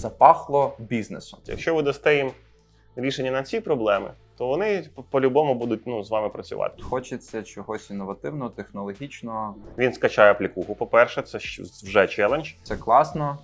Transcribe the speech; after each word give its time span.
запахло 0.00 0.76
бізнесом. 0.78 1.40
Якщо 1.46 1.74
ви 1.74 1.82
дасте 1.82 2.16
їм 2.16 2.30
рішення 2.96 3.30
на 3.30 3.42
ці 3.42 3.60
проблеми, 3.60 4.10
то 4.38 4.46
вони 4.46 4.84
по- 4.94 5.02
по-любому 5.02 5.54
будуть 5.54 5.86
ну, 5.86 6.04
з 6.04 6.10
вами 6.10 6.28
працювати. 6.28 6.82
Хочеться 6.82 7.42
чогось 7.42 7.90
інновативного, 7.90 8.50
технологічного. 8.50 9.54
Він 9.78 9.92
скачає 9.92 10.30
аплікуху. 10.30 10.74
По-перше, 10.74 11.22
це 11.22 11.38
вже 11.84 12.06
челендж. 12.06 12.52
Це 12.62 12.76
класно. 12.76 13.38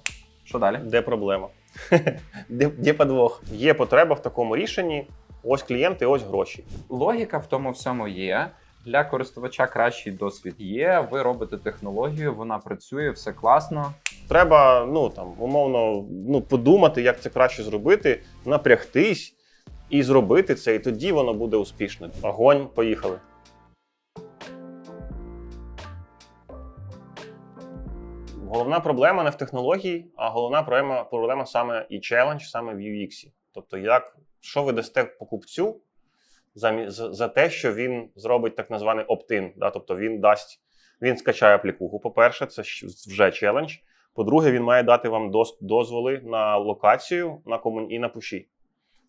Що 0.44 0.58
далі? 0.58 0.80
Де 0.84 1.02
проблема? 1.02 1.48
де, 2.48 2.66
де 2.68 2.92
подвох? 2.92 3.42
Є 3.52 3.74
потреба 3.74 4.14
в 4.14 4.22
такому 4.22 4.56
рішенні. 4.56 5.06
Ось 5.42 5.62
клієнти, 5.62 6.06
ось 6.06 6.22
гроші. 6.22 6.64
Логіка 6.88 7.38
в 7.38 7.46
тому 7.46 7.70
всьому 7.70 8.08
є. 8.08 8.50
Для 8.86 9.04
користувача 9.04 9.66
кращий 9.66 10.12
досвід 10.12 10.54
є. 10.58 11.08
Ви 11.10 11.22
робите 11.22 11.58
технологію, 11.58 12.34
вона 12.34 12.58
працює, 12.58 13.10
все 13.10 13.32
класно. 13.32 13.92
Треба, 14.28 14.86
ну 14.86 15.08
там, 15.08 15.34
умовно, 15.38 16.04
ну, 16.10 16.42
подумати, 16.42 17.02
як 17.02 17.20
це 17.20 17.30
краще 17.30 17.62
зробити, 17.62 18.22
напрягтись 18.44 19.34
і 19.90 20.02
зробити 20.02 20.54
це, 20.54 20.74
і 20.74 20.78
тоді 20.78 21.12
воно 21.12 21.34
буде 21.34 21.56
успішно. 21.56 22.10
Огонь, 22.22 22.68
поїхали. 22.74 23.18
Головна 28.48 28.80
проблема 28.80 29.24
не 29.24 29.30
в 29.30 29.34
технології, 29.34 30.10
а 30.16 30.28
головна 30.28 30.62
проблема, 30.62 31.04
проблема 31.04 31.46
саме 31.46 31.86
і 31.90 32.00
челендж 32.00 32.42
саме 32.42 32.74
в 32.74 32.78
UX. 32.78 33.10
Тобто, 33.52 33.78
як 33.78 34.16
що 34.40 34.62
ви 34.62 34.72
дасте 34.72 35.04
покупцю 35.04 35.80
за, 36.54 36.90
за, 36.90 37.28
те, 37.28 37.50
що 37.50 37.74
він 37.74 38.08
зробить 38.16 38.56
так 38.56 38.66
званий 38.70 39.04
opt-in, 39.04 39.52
да? 39.56 39.70
тобто 39.70 39.96
він 39.96 40.20
дасть, 40.20 40.60
він 41.02 41.16
скачає 41.16 41.54
аплікуху. 41.54 42.00
По-перше, 42.00 42.46
це 42.46 42.62
вже 43.08 43.30
челендж. 43.30 43.74
По-друге, 44.16 44.52
він 44.52 44.62
має 44.62 44.82
дати 44.82 45.08
вам 45.08 45.32
дозволи 45.60 46.20
на 46.24 46.56
локацію 46.56 47.38
на 47.46 47.58
комун... 47.58 47.86
і 47.90 47.98
на 47.98 48.08
пуші. 48.08 48.48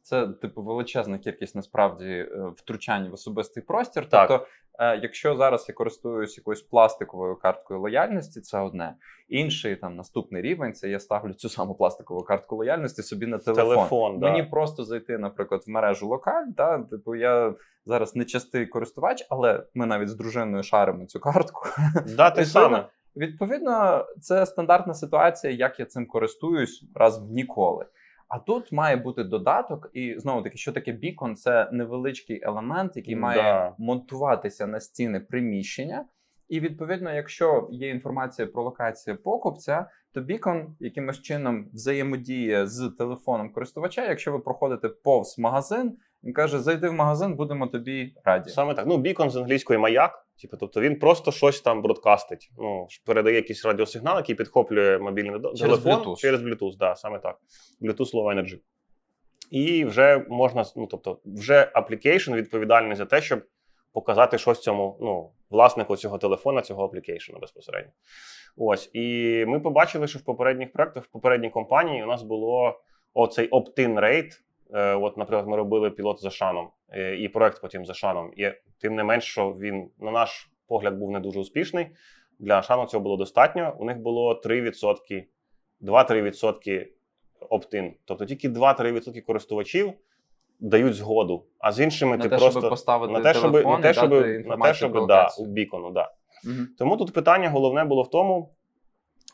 Це 0.02 0.28
типу 0.28 0.62
величезна 0.62 1.18
кількість 1.18 1.56
насправді 1.56 2.06
е, 2.06 2.52
втручань 2.56 3.10
в 3.10 3.14
особистий 3.14 3.64
простір. 3.64 4.10
Так. 4.10 4.28
Тобто, 4.28 4.48
е, 4.80 4.98
якщо 4.98 5.36
зараз 5.36 5.66
я 5.70 5.76
користуюсь 5.76 6.38
якоюсь 6.38 6.62
пластиковою 6.62 7.36
карткою 7.36 7.82
лояльності, 7.82 8.42
це 8.42 8.60
одне. 8.60 8.96
Інший 9.30 9.76
там 9.76 9.96
наступний 9.96 10.42
рівень 10.42 10.74
це 10.74 10.90
я 10.90 11.00
ставлю 11.00 11.34
цю 11.34 11.50
саму 11.50 11.76
пластикову 11.76 12.24
картку 12.24 12.56
лояльності 12.56 13.04
собі 13.04 13.26
на 13.26 13.38
телефон. 13.38 13.76
Телефон, 13.76 14.20
да. 14.20 14.32
Мені 14.32 14.44
просто 14.44 14.84
зайти, 14.84 15.18
наприклад, 15.18 15.64
в 15.68 15.70
мережу 15.70 16.08
локаль. 16.08 16.46
Да, 16.48 16.80
типу, 16.80 17.16
я 17.16 17.54
зараз 17.86 18.16
не 18.16 18.26
частий 18.26 18.66
користувач, 18.66 19.28
але 19.30 19.64
ми 19.74 19.86
навіть 19.86 20.10
з 20.10 20.16
дружиною 20.16 20.64
шаримо 20.64 21.06
цю 21.06 21.20
картку. 21.20 21.66
Да, 22.16 22.30
те 22.32 22.46
саме. 22.46 22.90
Відповідно, 23.18 24.06
це 24.22 24.46
стандартна 24.46 24.94
ситуація, 24.94 25.54
як 25.54 25.80
я 25.80 25.86
цим 25.86 26.06
користуюсь 26.06 26.86
раз 26.96 27.20
в 27.20 27.32
ніколи. 27.32 27.86
А 28.28 28.40
тут 28.40 28.72
має 28.72 28.96
бути 28.96 29.24
додаток, 29.24 29.90
і 29.94 30.16
знову 30.18 30.42
таки, 30.42 30.58
що 30.58 30.72
таке 30.72 30.92
бікон? 30.92 31.36
Це 31.36 31.70
невеличкий 31.72 32.42
елемент, 32.44 32.96
який 32.96 33.16
має 33.16 33.42
Да. 33.42 33.76
монтуватися 33.78 34.68
на 34.68 34.80
стіни 34.80 35.20
приміщення. 35.20 36.06
І 36.50 36.60
відповідно, 36.60 37.14
якщо 37.14 37.68
є 37.72 37.90
інформація 37.90 38.48
про 38.48 38.64
локацію 38.64 39.24
покупця, 39.24 39.90
то 40.14 40.22
бікон 40.22 40.76
якимось 40.80 41.22
чином 41.22 41.70
взаємодіє 41.74 42.68
з 42.68 42.90
телефоном 42.98 43.54
користувача. 43.54 44.06
Якщо 44.06 44.32
ви 44.32 44.40
проходите 44.40 44.90
повз 44.90 45.40
магазин, 45.40 45.98
він 46.28 46.34
каже: 46.34 46.60
зайди 46.60 46.90
в 46.90 46.94
магазин, 46.94 47.36
будемо 47.36 47.68
тобі 47.68 48.14
раді. 48.24 48.50
Саме 48.50 48.74
так. 48.74 48.86
Ну, 48.88 48.98
бікон 48.98 49.30
з 49.30 49.36
англійської 49.36 49.80
маяк. 49.80 50.28
Типу, 50.42 50.58
тобто 50.58 50.82
він 50.82 51.00
просто 51.00 51.32
щось 51.32 51.62
там 51.62 51.82
бродкастить. 51.82 52.52
Ну, 52.58 52.88
передає 53.06 53.36
якийсь 53.36 53.66
радіосигнал, 53.66 54.18
який 54.18 54.36
підхоплює 54.36 55.00
мобільний 55.00 55.42
Через 55.42 55.60
телефон 55.60 55.94
Bluetooth. 55.94 56.18
через 56.18 56.42
Bluetooth, 56.42 56.78
да, 56.78 56.96
саме 56.96 57.20
так. 57.20 57.38
Bluetooth 57.82 58.14
Low 58.14 58.36
Energy. 58.36 58.60
І 59.52 59.86
вже 59.86 60.26
можна, 60.30 60.66
ну 60.76 60.88
тобто, 60.88 61.20
вже 61.26 61.72
application 61.76 62.36
відповідальний 62.36 62.96
за 62.96 63.06
те, 63.06 63.22
щоб 63.22 63.44
показати 63.94 64.38
щось 64.38 64.62
цьому 64.62 64.98
ну, 65.02 65.32
власнику 65.50 65.96
цього 65.98 66.18
телефона, 66.18 66.62
цього 66.62 66.86
аплікейшену 66.86 67.40
безпосередньо. 67.40 67.92
Ось. 68.58 68.90
І 68.94 69.46
ми 69.48 69.60
побачили, 69.60 70.08
що 70.08 70.20
в 70.20 70.22
попередніх 70.22 70.72
проектах, 70.72 71.04
в 71.04 71.08
попередній 71.08 71.50
компанії 71.50 72.04
у 72.04 72.08
нас 72.08 72.24
було 72.24 72.80
оцей 73.14 73.50
opt-in 73.50 74.00
rate. 74.00 74.32
Е, 74.74 74.94
От, 74.94 75.18
наприклад, 75.18 75.48
ми 75.48 75.58
робили 75.58 75.92
пілот 75.92 76.22
за 76.22 76.30
шаном, 76.30 76.70
е, 76.90 77.16
і 77.16 77.30
проект 77.30 77.62
потім 77.62 77.86
за 77.86 77.94
шаном. 77.94 78.32
І 78.38 78.52
тим 78.82 78.96
не 78.96 79.04
менш, 79.04 79.24
що 79.24 79.50
він, 79.50 79.90
на 80.00 80.12
наш 80.12 80.50
погляд, 80.68 80.96
був 80.96 81.12
не 81.12 81.20
дуже 81.20 81.40
успішний. 81.40 81.88
Для 82.40 82.62
шану 82.62 82.86
цього 82.86 83.04
було 83.04 83.18
достатньо. 83.18 83.76
У 83.80 83.86
них 83.86 83.98
було 83.98 84.42
3%, 84.46 85.26
2-3% 85.82 86.88
opt-in. 87.50 87.92
Тобто 88.06 88.26
тільки 88.26 88.50
2-3% 88.50 89.22
користувачів 89.22 89.94
дають 90.60 90.96
згоду, 90.96 91.46
а 91.60 91.72
з 91.72 91.80
іншими 91.80 92.18
на 92.18 92.24
ти 92.24 92.30
те, 92.30 92.38
просто 92.38 92.60
щоб 92.60 92.70
поставити 92.70 93.14
на 93.14 93.22
те, 93.22 93.34
щоб, 93.34 93.52
телефон 93.52 93.72
на 93.72 93.82
те, 93.82 93.94
щоб, 93.94 94.12
на 94.46 94.58
те, 94.58 94.74
щоб 94.74 95.08
да, 95.08 95.28
у 95.40 95.46
бікону, 95.46 95.92
да. 95.92 96.12
Мгм. 96.44 96.68
Тому 96.78 96.98
тут 96.98 97.14
питання 97.14 97.50
головне 97.50 97.84
було 97.84 98.04
в 98.04 98.10
тому, 98.10 98.56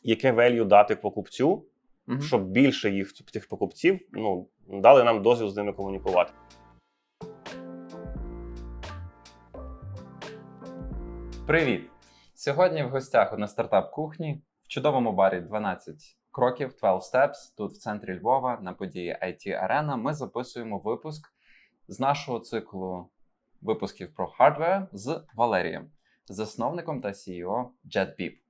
яке 0.03 0.31
value 0.31 0.65
дати 0.65 0.95
покупцю, 0.95 1.65
Мгм. 2.07 2.21
щоб 2.21 2.49
більше 2.49 2.89
їх 2.89 3.13
цих 3.13 3.47
покупців 3.47 3.99
ну, 4.11 4.49
дали 4.67 5.03
нам 5.03 5.21
дозвіл 5.21 5.49
з 5.49 5.55
ними 5.55 5.73
комунікувати. 5.73 6.33
Привіт! 11.47 11.89
Сьогодні 12.33 12.83
в 12.83 12.89
гостях 12.89 13.37
на 13.37 13.47
стартап 13.47 13.91
кухні 13.91 14.41
в 14.63 14.67
чудовому 14.67 15.11
барі 15.11 15.41
12 15.41 15.95
кроків 16.31 16.73
12 16.81 17.13
Steps 17.13 17.57
тут 17.57 17.71
в 17.71 17.77
центрі 17.77 18.19
Львова 18.19 18.59
на 18.61 18.73
події 18.73 19.17
IT 19.23 19.47
Arena 19.47 19.97
ми 19.97 20.13
записуємо 20.13 20.77
випуск 20.77 21.33
з 21.87 21.99
нашого 21.99 22.39
циклу 22.39 23.09
випусків 23.61 24.15
про 24.15 24.27
хардвер 24.27 24.87
з 24.91 25.25
Валерієм, 25.35 25.91
засновником 26.25 27.01
та 27.01 27.07
CEO 27.07 27.65
JetBeep. 27.85 28.42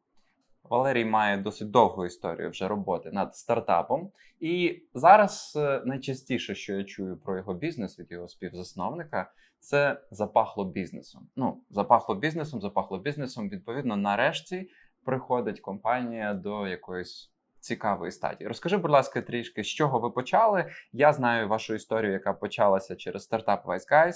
Валерій 0.69 1.05
має 1.05 1.37
досить 1.37 1.71
довгу 1.71 2.05
історію 2.05 2.49
вже 2.49 2.67
роботи 2.67 3.11
над 3.11 3.35
стартапом. 3.35 4.11
І 4.39 4.83
зараз 4.93 5.53
е, 5.55 5.81
найчастіше, 5.85 6.55
що 6.55 6.73
я 6.73 6.83
чую 6.83 7.17
про 7.17 7.37
його 7.37 7.53
бізнес 7.53 7.99
від 7.99 8.11
його 8.11 8.27
співзасновника, 8.27 9.31
це 9.59 10.01
запахло 10.11 10.65
бізнесом. 10.65 11.27
Ну, 11.35 11.61
запахло 11.69 12.15
бізнесом, 12.15 12.61
запахло 12.61 12.99
бізнесом. 12.99 13.49
Відповідно, 13.49 13.97
нарешті 13.97 14.69
приходить 15.05 15.59
компанія 15.59 16.33
до 16.33 16.67
якоїсь 16.67 17.31
цікавої 17.59 18.11
стадії. 18.11 18.47
Розкажи, 18.47 18.77
будь 18.77 18.91
ласка, 18.91 19.21
трішки, 19.21 19.63
з 19.63 19.67
чого 19.67 19.99
ви 19.99 20.09
почали. 20.09 20.71
Я 20.91 21.13
знаю 21.13 21.47
вашу 21.47 21.73
історію, 21.73 22.11
яка 22.11 22.33
почалася 22.33 22.95
через 22.95 23.23
стартап 23.23 23.65
Wise 23.65 23.91
Guys. 23.91 24.13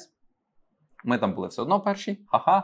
Ми 1.03 1.17
там 1.17 1.33
були 1.33 1.47
все 1.47 1.61
одно 1.61 1.81
перші. 1.81 2.19
Ха-ха. 2.27 2.63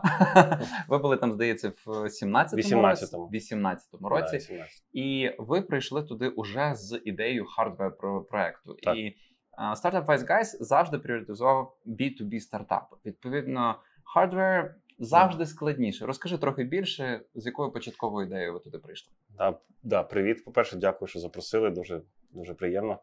Ви 0.88 0.98
були 0.98 1.18
там, 1.18 1.32
здається, 1.32 1.70
в 1.86 1.90
17-му 1.90 2.62
18-му. 2.62 3.28
році. 3.30 3.56
18-му 3.56 4.10
році. 4.10 4.30
Да, 4.34 4.40
17. 4.40 4.84
І 4.94 5.32
ви 5.38 5.62
прийшли 5.62 6.04
туди 6.04 6.28
уже 6.30 6.76
з 6.76 7.02
ідеєю 7.06 7.46
hardware 7.46 7.98
про- 7.98 8.22
проекту. 8.24 8.74
Так. 8.84 8.98
І 8.98 9.16
а, 9.52 9.76
Startup 9.76 10.10
Wise 10.10 10.28
Guys 10.30 10.46
завжди 10.60 10.98
пріоритизував 11.00 11.78
B2B 11.86 12.40
стартапи. 12.40 12.96
Відповідно, 13.06 13.76
hardware 14.04 14.76
завжди 15.00 15.46
складніше. 15.46 16.06
Розкажи 16.06 16.38
трохи 16.38 16.64
більше, 16.64 17.22
з 17.36 17.46
якою 17.46 17.72
початковою 17.72 18.28
ідеєю 18.28 18.54
ви 18.54 18.60
туди 18.60 18.78
прийшли. 18.78 19.14
Да, 19.38 19.58
да, 19.84 20.04
привіт. 20.04 20.46
По-перше, 20.46 20.78
дякую, 20.78 21.10
що 21.10 21.20
запросили. 21.20 21.70
Дуже, 21.70 22.02
дуже 22.32 22.54
приємно. 22.54 23.00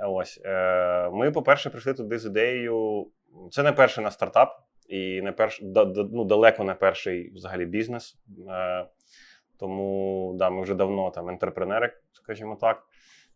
Ось 0.00 0.40
е, 0.44 1.10
ми, 1.12 1.30
по-перше, 1.30 1.70
прийшли 1.70 1.94
туди 1.94 2.18
з 2.18 2.26
ідеєю. 2.26 3.06
Це 3.50 3.62
не 3.62 3.72
перший 3.72 4.04
наш 4.04 4.14
стартап, 4.14 4.62
і 4.88 5.22
не 5.22 5.32
перш, 5.32 5.60
да, 5.62 5.84
да, 5.84 6.08
ну, 6.12 6.24
далеко 6.24 6.64
не 6.64 6.74
перший 6.74 7.30
взагалі 7.30 7.64
бізнес. 7.64 8.18
Е, 8.48 8.86
тому 9.58 10.34
да, 10.38 10.50
ми 10.50 10.62
вже 10.62 10.74
давно 10.74 11.10
там 11.10 11.28
ентерпренери, 11.28 11.92
скажімо 12.12 12.56
так, 12.60 12.86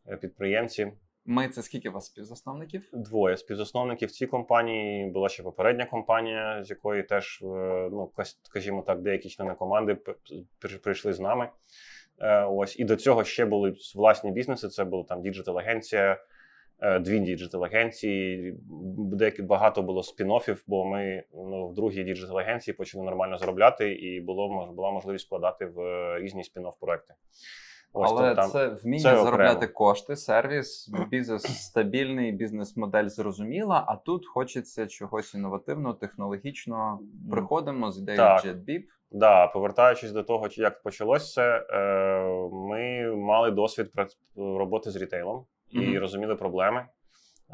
е, 0.08 0.16
підприємці. 0.16 0.92
Ми 1.24 1.48
це 1.48 1.62
скільки 1.62 1.88
у 1.88 1.92
вас 1.92 2.06
співзасновників? 2.06 2.88
Двоє 2.92 3.36
співзасновників 3.36 4.10
цій 4.10 4.26
компанії. 4.26 5.10
Була 5.10 5.28
ще 5.28 5.42
попередня 5.42 5.86
компанія, 5.86 6.64
з 6.64 6.70
якої 6.70 7.02
теж, 7.02 7.42
е, 7.42 7.88
ну, 7.92 8.10
скажімо 8.42 8.82
так, 8.82 9.02
деякі 9.02 9.28
члени 9.28 9.54
команди 9.54 9.98
прийшли 10.82 11.12
з 11.12 11.20
нами. 11.20 11.48
Е, 12.20 12.44
Ось 12.44 12.78
і 12.78 12.84
до 12.84 12.96
цього 12.96 13.24
ще 13.24 13.44
були 13.44 13.74
власні 13.96 14.30
бізнеси. 14.30 14.68
Це 14.68 14.84
була 14.84 15.04
там 15.04 15.22
діджитал-агенція, 15.22 16.16
е, 16.82 16.98
дві 16.98 17.20
діджитал-агенції. 17.20 18.54
Деякі 18.98 19.42
багато 19.42 19.82
було 19.82 20.00
спін-оффів, 20.00 20.64
бо 20.66 20.84
ми 20.84 21.22
ну, 21.34 21.68
в 21.68 21.74
другій 21.74 22.04
діджитал-агенції 22.04 22.74
почали 22.74 23.04
нормально 23.04 23.38
заробляти, 23.38 23.92
і 23.92 24.20
було 24.20 24.72
була 24.76 24.90
можливість 24.90 25.26
вкладати 25.26 25.66
в 25.66 25.80
е, 25.80 26.18
різні 26.18 26.42
спін-офф 26.42 26.72
проекти. 26.80 27.14
Ось 27.94 28.10
Але 28.10 28.34
там- 28.34 28.50
це 28.50 28.68
вміння 28.68 29.02
це 29.02 29.22
заробляти 29.22 29.56
окремо. 29.56 29.72
кошти, 29.72 30.16
сервіс, 30.16 30.90
бізнес 31.10 31.42
стабільний, 31.42 32.32
бізнес-модель 32.32 33.08
зрозуміла. 33.08 33.84
А 33.88 33.96
тут 33.96 34.26
хочеться 34.26 34.86
чогось 34.86 35.34
інновативного, 35.34 35.94
технологічного. 35.94 37.00
Приходимо 37.30 37.92
з 37.92 37.98
ідеєю 37.98 38.22
Так. 38.22 38.44
JetBeep. 38.44 38.82
Да, 39.10 39.46
повертаючись 39.46 40.12
до 40.12 40.22
того, 40.22 40.48
як 40.50 40.82
почалось 40.82 41.32
це, 41.32 41.66
е, 41.70 42.48
ми 42.52 43.12
мали 43.16 43.50
досвід 43.50 43.92
роботи 44.36 44.90
з 44.90 44.96
рітейлом, 44.96 45.44
і 45.72 45.80
Мгм. 45.80 45.98
розуміли 45.98 46.36
проблеми. 46.36 46.86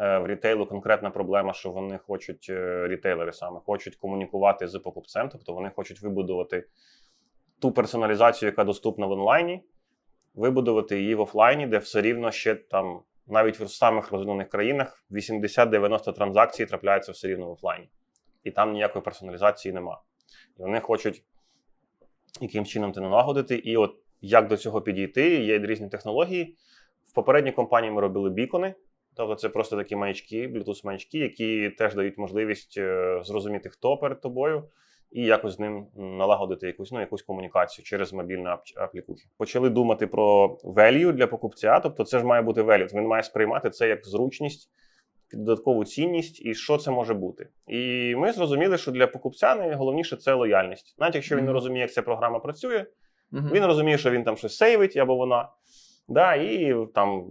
Е, 0.00 0.18
В 0.18 0.26
рітейлу 0.26 0.66
конкретна 0.66 1.10
проблема, 1.10 1.52
що 1.52 1.70
вони 1.70 1.98
хочуть, 1.98 2.46
е, 2.50 2.88
рітейлери 2.88 3.32
саме 3.32 3.60
хочуть 3.60 3.96
комунікувати 3.96 4.68
з 4.68 4.78
покупцем, 4.78 5.28
тобто 5.28 5.52
вони 5.52 5.70
хочуть 5.76 6.02
вибудувати 6.02 6.66
ту 7.60 7.72
персоналізацію, 7.72 8.46
яка 8.46 8.64
доступна 8.64 9.06
в 9.06 9.10
онлайні, 9.12 9.64
вибудувати 10.34 11.00
її 11.00 11.14
в 11.14 11.20
офлайні, 11.20 11.66
де 11.66 11.78
все 11.78 12.00
рівно 12.00 12.30
ще 12.30 12.54
там, 12.54 13.00
навіть 13.26 13.60
в 13.60 13.68
самих 13.68 14.12
розвинених 14.12 14.48
країнах, 14.48 15.04
80-90 15.10 16.12
транзакцій 16.12 16.66
трапляються 16.66 17.12
все 17.12 17.28
рівно 17.28 17.46
в 17.46 17.50
офлайні. 17.50 17.88
І 18.44 18.50
там 18.50 18.72
ніякої 18.72 19.02
персоналізації 19.04 19.74
нема. 19.74 20.00
І 20.58 20.62
вони 20.62 20.80
хочуть 20.80 21.24
яким 22.40 22.64
чином 22.66 22.92
це 22.92 23.00
налагодити. 23.00 23.56
І 23.56 23.76
от 23.76 23.96
як 24.20 24.48
до 24.48 24.56
цього 24.56 24.80
підійти, 24.80 25.44
є 25.44 25.58
різні 25.58 25.88
технології. 25.88 26.56
В 27.18 27.20
попередній 27.20 27.52
компанії 27.52 27.92
ми 27.92 28.00
робили 28.00 28.30
бікони. 28.30 28.74
Тобто 29.16 29.34
це 29.34 29.48
просто 29.48 29.76
такі 29.76 29.96
маячки, 29.96 30.48
Bluetooth 30.48 30.86
маячки, 30.86 31.18
які 31.18 31.70
теж 31.70 31.94
дають 31.94 32.18
можливість 32.18 32.74
е, 32.78 33.20
зрозуміти, 33.24 33.68
хто 33.68 33.96
перед 33.96 34.20
тобою, 34.20 34.64
і 35.10 35.22
якось 35.24 35.54
з 35.54 35.58
ним 35.58 35.86
налагодити 35.96 36.66
якусь, 36.66 36.92
ну, 36.92 37.00
якусь 37.00 37.22
комунікацію 37.22 37.84
через 37.84 38.12
мобільні 38.12 38.44
ап- 38.44 38.72
аплікухи. 38.76 39.24
Почали 39.38 39.70
думати 39.70 40.06
про 40.06 40.46
value 40.64 41.12
для 41.12 41.26
покупця. 41.26 41.80
Тобто, 41.80 42.04
це 42.04 42.18
ж 42.18 42.24
має 42.24 42.42
бути 42.42 42.62
value. 42.62 42.94
Він 42.94 43.06
має 43.06 43.22
сприймати 43.22 43.70
це 43.70 43.88
як 43.88 44.06
зручність, 44.06 44.70
додаткову 45.32 45.84
цінність 45.84 46.46
і 46.46 46.54
що 46.54 46.76
це 46.76 46.90
може 46.90 47.14
бути. 47.14 47.48
І 47.66 48.14
ми 48.16 48.32
зрозуміли, 48.32 48.78
що 48.78 48.90
для 48.90 49.06
покупця 49.06 49.54
найголовніше 49.54 50.16
це 50.16 50.34
лояльність. 50.34 50.96
Навіть 50.98 51.14
якщо 51.14 51.36
він 51.36 51.44
не 51.44 51.52
розуміє, 51.52 51.82
як 51.82 51.92
ця 51.92 52.02
програма 52.02 52.38
працює, 52.38 52.86
він 53.52 53.64
розуміє, 53.64 53.98
що 53.98 54.10
він 54.10 54.24
там 54.24 54.36
щось 54.36 54.56
сейвить 54.56 54.96
або 54.96 55.16
вона. 55.16 55.48
Да, 56.08 56.34
і 56.34 56.76
там 56.94 57.24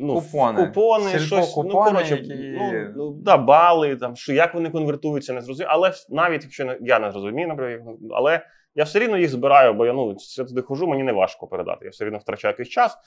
ну, 0.00 0.14
Купони. 0.14 0.66
купони 0.66 1.18
щось, 1.18 1.56
ну, 1.56 1.70
коротше, 1.70 2.14
які- 2.14 2.56
ну, 2.58 2.92
ну, 2.96 3.10
да, 3.10 3.36
бали, 3.36 3.96
там, 3.96 4.16
що 4.16 4.32
як 4.32 4.54
вони 4.54 4.70
конвертуються, 4.70 5.32
не 5.32 5.40
зрозуміло. 5.40 5.72
Але 5.74 5.92
навіть 6.10 6.42
якщо 6.42 6.64
не- 6.64 6.78
я 6.80 6.98
не 6.98 7.10
зрозумію, 7.12 7.48
наприклад, 7.48 7.96
але 8.10 8.40
я 8.74 8.84
все 8.84 8.98
рівно 8.98 9.18
їх 9.18 9.30
збираю, 9.30 9.74
бо 9.74 9.86
я 9.86 9.92
ну, 9.92 10.16
я 10.38 10.44
туди 10.44 10.62
хожу, 10.62 10.86
мені 10.86 11.02
не 11.02 11.12
важко 11.12 11.46
передати. 11.46 11.84
Я 11.84 11.90
все 11.90 12.04
рівно 12.04 12.18
втрачаю 12.18 12.52
якийсь 12.52 12.68
час. 12.68 12.98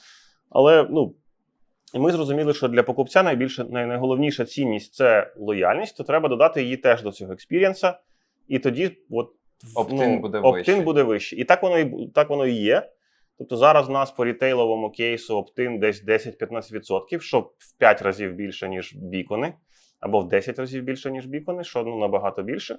Але 0.50 0.88
ну, 0.90 1.14
і 1.94 2.00
ми 2.00 2.12
зрозуміли, 2.12 2.54
що 2.54 2.68
для 2.68 2.84
покупця 2.84 3.24
найбільше, 3.24 3.64
най- 3.64 3.86
найголовніша 3.86 4.46
цінність 4.46 4.94
це 4.94 5.32
лояльність, 5.38 5.98
то 5.98 6.04
треба 6.04 6.30
додати 6.30 6.64
її 6.64 6.78
теж 6.78 7.04
до 7.04 7.12
цього 7.12 7.34
experience 7.34 7.89
а. 7.89 8.00
І 8.48 8.60
тоді 8.60 8.98
от, 9.12 9.32
Opt-in 9.76 10.20
буде 10.20 10.38
opt-in 10.40 10.52
вищий. 10.52 10.82
буде 10.82 11.04
вищий. 11.04 11.40
І 11.40 11.44
так 11.44 11.64
воно 11.64 11.78
і, 11.80 12.08
так 12.08 12.30
воно 12.30 12.46
і 12.46 12.54
є. 12.54 12.90
Тобто 13.38 13.58
зараз 13.58 13.88
в 13.88 13.92
нас 13.92 14.12
по 14.12 14.26
рітейловому 14.26 14.92
кейсу 14.92 15.40
opt-in 15.40 15.80
десь 15.80 16.06
10-15%, 16.06 17.20
що 17.20 17.40
в 17.40 17.78
5 17.78 18.02
разів 18.02 18.34
більше, 18.34 18.70
ніж 18.70 18.94
beacon 18.96 19.39
и, 19.39 19.54
або 20.00 20.20
в 20.20 20.28
10 20.28 20.60
разів 20.60 20.84
більше, 20.84 21.12
ніж 21.12 21.26
beacon 21.26 21.54
и, 21.54 21.64
що 21.64 21.84
ну, 21.84 22.00
набагато 22.00 22.44
більше. 22.44 22.78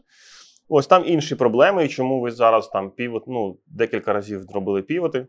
Ось 0.69 0.87
там 0.87 1.03
інші 1.07 1.35
проблеми, 1.35 1.85
і 1.85 1.89
чому 1.89 2.21
ви 2.21 2.31
зараз 2.31 2.69
там 2.69 2.91
pivot, 2.91 3.25
ну, 3.27 3.59
декілька 3.67 4.13
разів 4.13 4.43
зробили 4.43 4.83
pivot 4.83 5.14
и. 5.14 5.27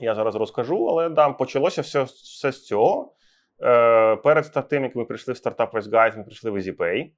Я 0.00 0.14
зараз 0.14 0.34
розкажу, 0.34 0.86
але 0.86 1.08
да, 1.08 1.30
почалося 1.30 1.82
все, 1.82 2.02
все 2.02 2.52
з 2.52 2.66
цього. 2.66 3.14
Е, 3.62 4.16
перед 4.16 4.68
тим, 4.68 4.82
як 4.82 4.96
ми 4.96 5.04
прийшли 5.04 5.34
в 5.34 5.36
стартап 5.36 5.74
West 5.74 5.90
Guys, 5.90 6.16
ми 6.16 6.24
прийшли 6.24 6.50
в 6.50 6.56
EasyPay, 6.56 7.10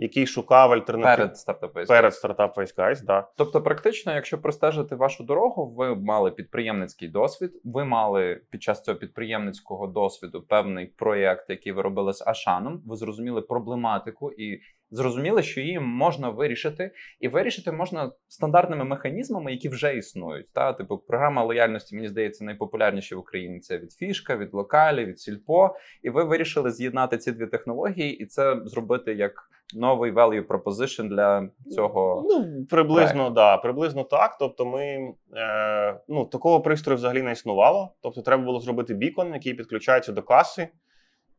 який 0.00 0.26
шукав 0.26 0.72
альтернативу 0.72 1.16
перед 1.16 1.36
стартапом. 1.36 1.84
перед 1.86 2.14
стартап 2.14 2.58
Guys, 2.58 3.04
да. 3.04 3.28
Тобто, 3.36 3.62
практично, 3.62 4.14
якщо 4.14 4.38
простежити 4.38 4.94
вашу 4.94 5.24
дорогу, 5.24 5.74
ви 5.76 5.94
мали 5.94 6.30
підприємницький 6.30 7.08
досвід, 7.08 7.60
ви 7.64 7.84
мали 7.84 8.40
під 8.50 8.62
час 8.62 8.82
цього 8.82 8.98
підприємницького 8.98 9.86
досвіду 9.86 10.42
певний 10.42 10.86
проєкт, 10.86 11.50
який 11.50 11.72
ви 11.72 11.82
робили 11.82 12.12
з 12.12 12.22
Ашаном. 12.26 12.82
Ви 12.86 12.96
зрозуміли 12.96 13.42
проблематику 13.42 14.32
і 14.32 14.60
зрозуміли, 14.90 15.42
що 15.42 15.60
її 15.60 15.80
можна 15.80 16.30
вирішити, 16.30 16.90
і 17.20 17.28
вирішити 17.28 17.72
можна 17.72 18.12
стандартними 18.28 18.84
механізмами, 18.84 19.52
які 19.52 19.68
вже 19.68 19.96
існують. 19.96 20.52
Та 20.52 20.72
типу 20.72 20.98
програма 20.98 21.44
лояльності, 21.44 21.96
мені 21.96 22.08
здається, 22.08 22.44
найпопулярніші 22.44 23.14
в 23.14 23.18
Україні 23.18 23.60
це 23.60 23.78
від 23.78 23.92
фішка, 23.92 24.36
від 24.36 24.54
локалі, 24.54 25.04
від 25.04 25.20
сільпо. 25.20 25.74
І 26.02 26.10
ви 26.10 26.24
вирішили 26.24 26.70
з'єднати 26.70 27.18
ці 27.18 27.32
дві 27.32 27.46
технології, 27.46 28.16
і 28.16 28.26
це 28.26 28.56
зробити 28.64 29.14
як 29.14 29.50
новий 29.74 30.12
value 30.12 30.46
proposition 30.46 31.08
для 31.08 31.48
цього. 31.70 32.26
Ну, 32.28 32.66
приблизно, 32.70 33.24
так. 33.24 33.32
Да, 33.32 33.56
приблизно 33.56 34.04
так. 34.04 34.36
Тобто, 34.38 34.66
ми 34.66 35.14
е, 35.36 36.00
ну, 36.08 36.24
такого 36.24 36.60
пристрою 36.60 36.96
взагалі 36.96 37.22
не 37.22 37.32
існувало. 37.32 37.92
Тобто, 38.02 38.22
треба 38.22 38.44
було 38.44 38.60
зробити 38.60 38.94
бікон, 38.94 39.34
який 39.34 39.54
підключається 39.54 40.12
до 40.12 40.22
каси, 40.22 40.68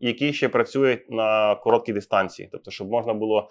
і 0.02 0.08
який 0.08 0.34
ще 0.34 0.50
працює 0.50 0.98
на 1.10 1.56
короткій 1.56 1.94
дистанції. 1.94 2.50
Тобто, 2.52 2.72
щоб 2.72 2.90
можна 2.90 3.14
було 3.14 3.50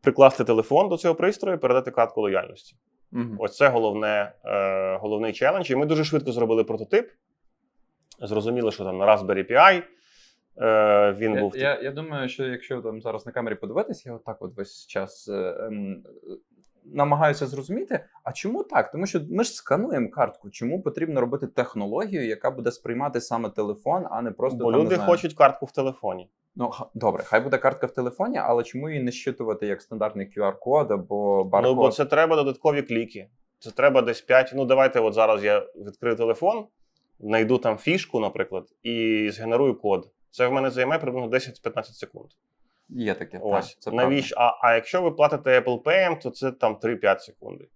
прикласти 0.00 0.44
телефон 0.44 0.88
до 0.88 0.96
цього 0.96 1.14
пристрою 1.14 1.56
і 1.56 1.60
передати 1.60 1.90
картку 1.90 2.20
лояльності. 2.20 2.76
Мгм. 3.10 3.36
Ось 3.38 3.56
це 3.56 3.68
головне, 3.68 4.32
е, 4.44 4.96
головний 4.96 5.32
челендж. 5.32 5.70
І 5.70 5.76
ми 5.76 5.86
дуже 5.86 6.04
швидко 6.04 6.32
зробили 6.32 6.64
прототип. 6.64 7.10
Зрозуміли, 8.20 8.72
що 8.72 8.84
там 8.84 8.98
на 8.98 9.06
Raspberry 9.06 9.52
Pi. 9.52 9.82
Е, 10.56 11.12
він 11.12 11.34
Я, 11.34 11.40
був 11.40 11.56
я, 11.56 11.80
я 11.82 11.90
думаю, 11.90 12.28
що 12.28 12.46
якщо 12.46 12.82
там 12.82 13.00
зараз 13.00 13.26
на 13.26 13.32
камері 13.32 13.54
подивитися, 13.54 14.10
я 14.10 14.16
отак 14.16 14.42
от 14.42 14.56
весь 14.56 14.86
час 14.86 15.28
е, 15.28 15.32
е, 15.32 15.70
намагаюся 16.84 17.46
зрозуміти, 17.46 18.04
а 18.24 18.32
чому 18.32 18.62
так? 18.64 18.90
Тому 18.90 19.06
що 19.06 19.20
ми 19.30 19.44
ж 19.44 19.52
скануємо 19.52 20.10
картку. 20.10 20.50
Чому 20.50 20.82
потрібно 20.82 21.20
робити 21.20 21.46
технологію, 21.46 22.26
яка 22.26 22.50
буде 22.50 22.70
сприймати 22.72 23.20
саме 23.20 23.50
телефон, 23.50 24.06
а 24.10 24.22
не 24.22 24.30
просто 24.30 24.58
бо 24.58 24.64
там, 24.64 24.80
не 24.80 24.84
люди 24.86 24.94
знаю, 24.94 25.10
хочуть 25.10 25.34
картку 25.34 25.66
в 25.66 25.72
телефоні. 25.72 26.28
Ну 26.56 26.68
х- 26.70 26.86
добре, 26.94 27.22
хай 27.24 27.40
буде 27.40 27.58
картка 27.58 27.86
в 27.86 27.90
телефоні, 27.90 28.38
але 28.38 28.62
чому 28.62 28.88
її 28.90 29.02
не 29.02 29.12
щитувати 29.12 29.66
як 29.66 29.82
стандартний 29.82 30.30
QR-код 30.36 30.90
або 30.90 31.44
баркод? 31.44 31.70
Ну, 31.70 31.82
бо 31.82 31.90
це 31.90 32.04
треба 32.04 32.36
додаткові 32.36 32.82
кліки. 32.82 33.28
Це 33.58 33.70
треба 33.70 34.02
десь 34.02 34.20
5. 34.20 34.52
Ну, 34.56 34.64
давайте, 34.64 35.00
от 35.00 35.14
зараз 35.14 35.44
я 35.44 35.58
відкрию 35.76 36.16
телефон, 36.16 36.66
знайду 37.20 37.58
там 37.58 37.76
фішку, 37.76 38.20
наприклад, 38.20 38.68
і 38.82 39.28
згенерую 39.32 39.74
код. 39.74 40.10
Це 40.30 40.46
в 40.46 40.52
мене 40.52 40.70
займе 40.70 40.98
приблизно 40.98 41.30
10-15 41.30 41.82
секунд. 41.84 42.26
Є 42.88 43.14
таке. 43.14 43.40
Ось. 43.42 43.74
Так, 43.74 43.82
це 43.82 43.90
Навіщо? 43.90 44.36
А, 44.38 44.58
а 44.62 44.74
якщо 44.74 45.02
ви 45.02 45.10
платите 45.10 45.60
Apple 45.60 45.82
Pay, 45.82 46.22
то 46.22 46.30
це 46.30 46.52
там 46.52 46.74
3-5 46.74 47.18
секунди. 47.18 47.68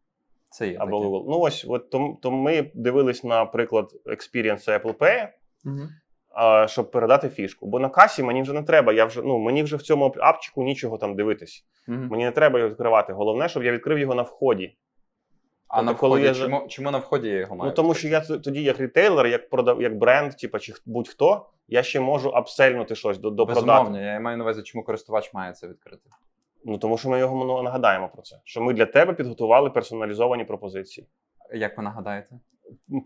Це 0.50 0.68
є 0.68 0.76
Або 0.78 0.98
таке. 0.98 1.08
Google. 1.08 1.24
Ну 1.28 1.38
ось, 1.38 1.64
от 1.68 1.90
то, 1.90 2.16
то 2.22 2.30
ми 2.30 2.70
дивились 2.74 3.24
наприклад, 3.24 3.92
Experience 4.06 4.82
Apple 4.82 4.94
Pay, 4.94 5.28
угу. 5.64 5.88
а, 6.34 6.66
щоб 6.68 6.90
передати 6.90 7.28
фішку. 7.28 7.66
Бо 7.66 7.80
на 7.80 7.88
касі 7.88 8.22
мені 8.22 8.42
вже 8.42 8.52
не 8.52 8.62
треба. 8.62 8.92
Я 8.92 9.04
вже, 9.04 9.22
ну, 9.22 9.38
мені 9.38 9.62
вже 9.62 9.76
в 9.76 9.82
цьому 9.82 10.14
апчику 10.18 10.62
нічого 10.62 10.98
там 10.98 11.16
дивитись. 11.16 11.64
Угу. 11.88 11.98
Мені 11.98 12.24
не 12.24 12.30
треба 12.30 12.58
його 12.58 12.70
відкривати. 12.70 13.12
Головне, 13.12 13.48
щоб 13.48 13.64
я 13.64 13.72
відкрив 13.72 13.98
його 13.98 14.14
на 14.14 14.22
вході. 14.22 14.76
А 15.68 15.76
Тобто, 15.76 15.92
на 15.92 15.98
коли 15.98 16.22
я 16.22 16.34
чому, 16.34 16.66
чому 16.68 16.90
на 16.90 16.98
вході 16.98 17.28
я 17.28 17.38
його 17.38 17.56
маю? 17.56 17.70
Ну 17.70 17.74
тому 17.74 17.94
що 17.94 18.08
я 18.08 18.20
тоді, 18.20 18.62
як 18.62 18.80
рітейлер, 18.80 19.26
як 19.26 19.50
продав, 19.50 19.82
як 19.82 19.98
бренд, 19.98 20.36
типа 20.36 20.58
чи 20.58 20.74
будь-хто, 20.86 21.46
я 21.68 21.82
ще 21.82 22.00
можу 22.00 22.30
апсельнути 22.30 22.94
щось 22.94 23.18
до, 23.18 23.30
до. 23.30 23.44
Безумовно, 23.44 24.00
я 24.00 24.20
маю 24.20 24.36
на 24.36 24.44
увазі, 24.44 24.62
чому 24.62 24.84
користувач 24.84 25.34
має 25.34 25.52
це 25.52 25.68
відкрити. 25.68 26.10
Ну 26.64 26.78
тому 26.78 26.98
що 26.98 27.08
ми 27.08 27.18
його 27.18 27.44
ну, 27.44 27.62
нагадаємо 27.62 28.08
про 28.08 28.22
це. 28.22 28.40
Що 28.44 28.60
ми 28.60 28.72
для 28.72 28.86
тебе 28.86 29.14
підготували 29.14 29.70
персоналізовані 29.70 30.44
пропозиції, 30.44 31.06
Як 31.52 31.76
ви 31.76 31.82
нагадаєте? 31.84 32.40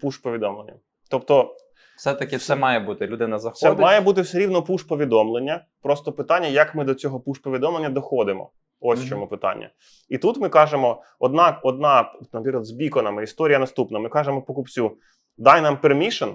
пуш 0.00 0.18
повідомлення. 0.18 0.74
Тобто, 1.10 1.56
Все-таки 1.96 2.38
це 2.38 2.56
має 2.56 2.80
бути. 2.80 3.06
Людина 3.06 3.38
це 3.38 3.74
має 3.74 4.00
бути 4.00 4.20
все 4.20 4.38
рівно 4.38 4.62
пуш 4.62 4.82
повідомлення. 4.82 5.64
Просто 5.82 6.12
питання, 6.12 6.48
як 6.48 6.74
ми 6.74 6.84
до 6.84 6.94
цього 6.94 7.20
пуш 7.20 7.38
повідомлення 7.38 7.88
доходимо. 7.88 8.50
Ось 8.84 8.98
в 8.98 9.02
Мгм. 9.02 9.08
чому 9.10 9.26
питання. 9.26 9.70
І 10.08 10.18
тут 10.18 10.36
ми 10.40 10.48
кажемо: 10.48 11.02
одна, 11.18 11.60
одна, 11.62 12.12
наприклад, 12.32 12.64
з 12.64 12.70
beacon 12.70 13.01
ами, 13.01 13.22
історія 13.22 13.58
наступна. 13.58 13.98
Ми 13.98 14.08
кажемо 14.08 14.42
покупцю: 14.42 14.96
дай 15.38 15.60
нам 15.62 15.76
permission, 15.76 16.34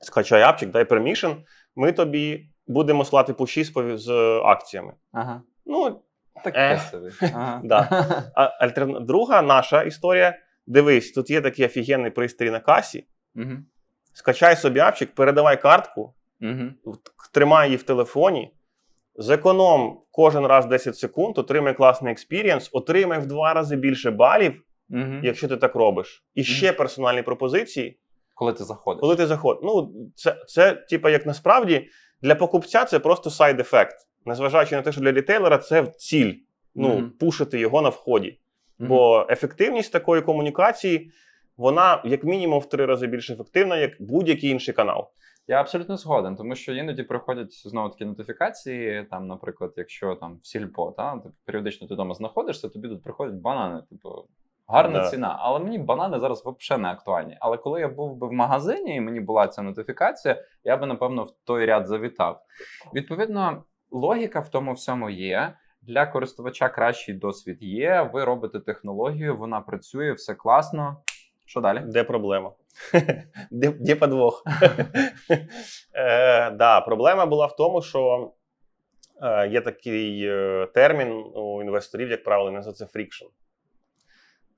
скачай 0.00 0.42
апчик, 0.42 0.70
дай 0.70 0.84
permission, 0.84 1.36
ми 1.76 1.92
тобі 1.92 2.46
будемо 2.66 3.04
слати 3.04 3.32
пуші 3.32 3.64
з, 3.64 3.72
з 3.98 4.10
акціями. 4.44 4.92
Ага. 5.12 5.42
Ну, 5.66 6.00
Ех. 6.44 6.82
собі. 6.82 7.10
Ага. 7.20 7.60
Да. 7.64 7.88
а 8.34 8.44
альтерна... 8.44 9.00
друга 9.00 9.42
наша 9.42 9.82
історія. 9.82 10.38
Дивись, 10.66 11.12
тут 11.12 11.30
є 11.30 11.40
такий 11.40 11.66
офігенний 11.66 12.10
пристрій 12.10 12.50
на 12.50 12.60
касі. 12.60 13.06
Мгм. 13.34 13.66
Скачай 14.12 14.56
собі 14.56 14.80
апчик, 14.80 15.14
передавай 15.14 15.62
картку, 15.62 16.14
Мгм. 16.40 16.74
в- 16.84 17.32
тримай 17.32 17.68
її 17.68 17.76
в 17.76 17.82
телефоні. 17.82 18.54
Зеконом 19.14 20.00
кожен 20.10 20.46
раз 20.46 20.66
10 20.66 20.96
секунд, 20.96 21.38
отримай 21.38 21.74
класний 21.76 22.12
experience, 22.12 22.70
отримай 22.72 23.18
в 23.20 23.26
два 23.26 23.54
рази 23.54 23.76
більше 23.76 24.10
балів, 24.10 24.62
Мгм. 24.88 25.20
якщо 25.24 25.48
ти 25.48 25.56
так 25.56 25.74
робиш. 25.74 26.24
І 26.34 26.44
ще 26.44 26.72
персональні 26.72 27.22
пропозиції, 27.22 27.98
Коли 28.34 28.52
ти 28.52 28.64
заходиш. 28.64 29.00
коли 29.00 29.16
ти 29.16 29.26
заходиш. 29.26 29.60
Ну, 29.64 29.92
це, 30.14 30.36
це 30.46 30.72
типа, 30.72 31.10
як 31.10 31.26
насправді 31.26 31.88
для 32.22 32.34
покупця 32.34 32.84
це 32.84 32.98
просто 32.98 33.30
сайд-ефект. 33.30 33.96
Незважаючи 34.26 34.76
на 34.76 34.82
те, 34.82 34.92
що 34.92 35.00
для 35.00 35.12
рітейлера 35.12 35.58
це 35.58 35.86
ціль. 35.86 36.34
Ну, 36.74 36.88
Мгм. 36.88 37.10
пушити 37.20 37.58
його 37.60 37.82
на 37.82 37.88
вході. 37.88 38.38
Мгм. 38.78 38.88
Бо 38.88 39.26
ефективність 39.30 39.92
такої 39.92 40.22
комунікації, 40.22 41.10
вона 41.56 42.02
як 42.04 42.24
мінімум 42.24 42.58
в 42.60 42.68
три 42.68 42.86
рази 42.86 43.06
більш 43.06 43.30
ефективна, 43.30 43.76
як 43.76 43.90
будь-який 44.00 44.50
інший 44.50 44.74
канал. 44.74 45.10
Я 45.46 45.60
абсолютно 45.60 45.96
згоден, 45.96 46.36
тому 46.36 46.54
що 46.54 46.72
іноді 46.72 47.02
приходять 47.02 47.52
знову 47.52 47.88
такі 47.88 48.04
нотифікації. 48.04 49.04
Там, 49.10 49.26
наприклад, 49.26 49.72
якщо 49.76 50.14
там 50.14 50.38
в 50.42 50.46
сільпо, 50.46 50.94
та 50.96 51.18
ти 51.18 51.30
періодично 51.44 51.88
ти 51.88 51.94
вдома 51.94 52.14
знаходишся, 52.14 52.68
тобі 52.68 52.88
тут 52.88 53.02
приходять 53.02 53.34
банани. 53.34 53.82
Типу, 53.90 54.28
гарна 54.66 54.98
Да. 54.98 55.10
ціна. 55.10 55.36
Але 55.40 55.58
мені 55.58 55.78
банани 55.78 56.20
зараз 56.20 56.44
взагалі 56.46 56.82
не 56.82 56.88
актуальні. 56.88 57.36
Але 57.40 57.56
коли 57.56 57.80
я 57.80 57.88
був 57.88 58.16
би 58.16 58.28
в 58.28 58.32
магазині 58.32 58.96
і 58.96 59.00
мені 59.00 59.20
була 59.20 59.48
ця 59.48 59.62
нотифікація, 59.62 60.44
я 60.64 60.76
би 60.76 60.86
напевно 60.86 61.24
в 61.24 61.30
той 61.44 61.66
ряд 61.66 61.86
завітав. 61.86 62.42
Відповідно, 62.94 63.64
логіка 63.90 64.40
в 64.40 64.48
тому 64.48 64.72
всьому 64.72 65.10
є. 65.10 65.56
Для 65.82 66.06
користувача 66.06 66.68
кращий 66.68 67.14
досвід 67.14 67.62
є. 67.62 68.10
Ви 68.12 68.24
робите 68.24 68.60
технологію, 68.60 69.36
вона 69.36 69.60
працює, 69.60 70.12
все 70.12 70.34
класно. 70.34 70.96
Що 71.44 71.60
далі? 71.60 71.82
Де 71.86 72.04
проблема? 72.04 72.50
де, 73.50 73.70
де 73.70 73.96
подвох? 73.96 74.44
е, 75.94 76.50
да, 76.50 76.80
проблема 76.80 77.26
була 77.26 77.46
в 77.46 77.56
тому, 77.56 77.82
що 77.82 78.32
е, 79.22 79.48
є 79.48 79.60
такий 79.60 80.28
е, 80.28 80.68
термін 80.74 81.12
у 81.34 81.62
інвесторів, 81.62 82.10
як 82.10 82.24
правило, 82.24 82.50
називається 82.50 82.88
friction. 82.94 83.28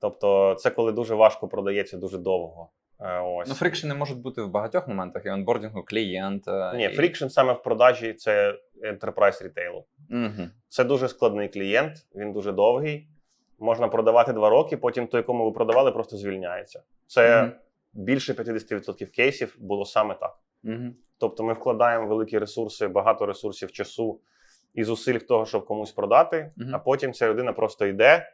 Тобто, 0.01 0.55
це 0.59 0.69
коли 0.69 0.91
дуже 0.91 1.15
важко 1.15 1.47
продається 1.47 1.97
дуже 1.97 2.17
довго. 2.17 2.69
Ось. 2.99 3.47
Ну, 3.49 3.55
фрикшени 3.55 3.95
можуть 3.95 4.17
бути 4.17 4.41
в 4.41 4.49
багатьох 4.49 4.87
моментах 4.87 5.25
і 5.25 5.29
онбордінгу 5.29 5.83
клієнта. 5.83 6.73
Ні, 6.75 6.83
і... 6.83 6.99
friction 6.99 7.29
саме 7.29 7.53
в 7.53 7.63
продажі 7.63 8.13
це 8.13 8.59
enterprise 8.83 9.43
рітейлу. 9.43 9.85
Угу. 10.11 10.49
Це 10.69 10.83
дуже 10.83 11.07
складний 11.07 11.49
клієнт, 11.49 11.93
він 12.15 12.33
дуже 12.33 12.51
довгий. 12.51 13.07
Можна 13.59 13.87
продавати 13.87 14.33
два 14.33 14.49
роки, 14.49 14.77
потім 14.77 15.07
той, 15.07 15.23
кому 15.23 15.45
ви 15.45 15.51
продавали, 15.51 15.91
просто 15.91 16.17
звільняється. 16.17 16.83
Це 17.07 17.41
Мгм. 17.41 17.51
Більше 17.95 18.33
50% 18.33 19.05
кейсів 19.05 19.55
було 19.59 19.85
саме 19.85 20.15
так. 20.15 20.35
Угу. 20.63 20.93
Тобто 21.19 21.43
ми 21.43 21.53
вкладаємо 21.53 22.07
великі 22.07 22.37
ресурси, 22.37 22.87
багато 22.87 23.25
ресурсів 23.25 23.71
часу 23.71 24.19
і 24.73 24.83
зусиль 24.83 25.17
в 25.17 25.27
того, 25.27 25.45
щоб 25.45 25.65
комусь 25.65 25.91
продати, 25.91 26.51
Мгм. 26.57 26.75
а 26.75 26.79
потім 26.79 27.13
ця 27.13 27.29
людина 27.29 27.53
просто 27.53 27.85
йде. 27.85 28.31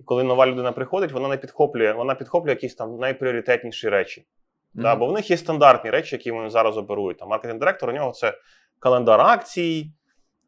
І 0.00 0.04
коли 0.04 0.22
нова 0.24 0.46
людина 0.46 0.72
приходить, 0.72 1.12
вона 1.12 1.28
не 1.28 1.36
підхоплює, 1.36 1.92
вона 1.92 2.14
підхоплює 2.14 2.52
якісь 2.52 2.74
там 2.74 2.96
найпріоритетніші 2.98 3.88
речі. 3.88 4.26
Да, 4.74 4.96
бо 4.96 5.06
в 5.06 5.12
них 5.12 5.30
є 5.30 5.36
стандартні 5.36 5.90
речі, 5.90 6.16
які 6.16 6.30
вони 6.30 6.50
зараз 6.50 6.76
оперують. 6.76 7.18
Там 7.18 7.28
маркетинг-директор, 7.28 7.88
у 7.90 7.92
нього 7.92 8.10
це 8.12 8.34
календар 8.78 9.20
акцій, 9.20 9.92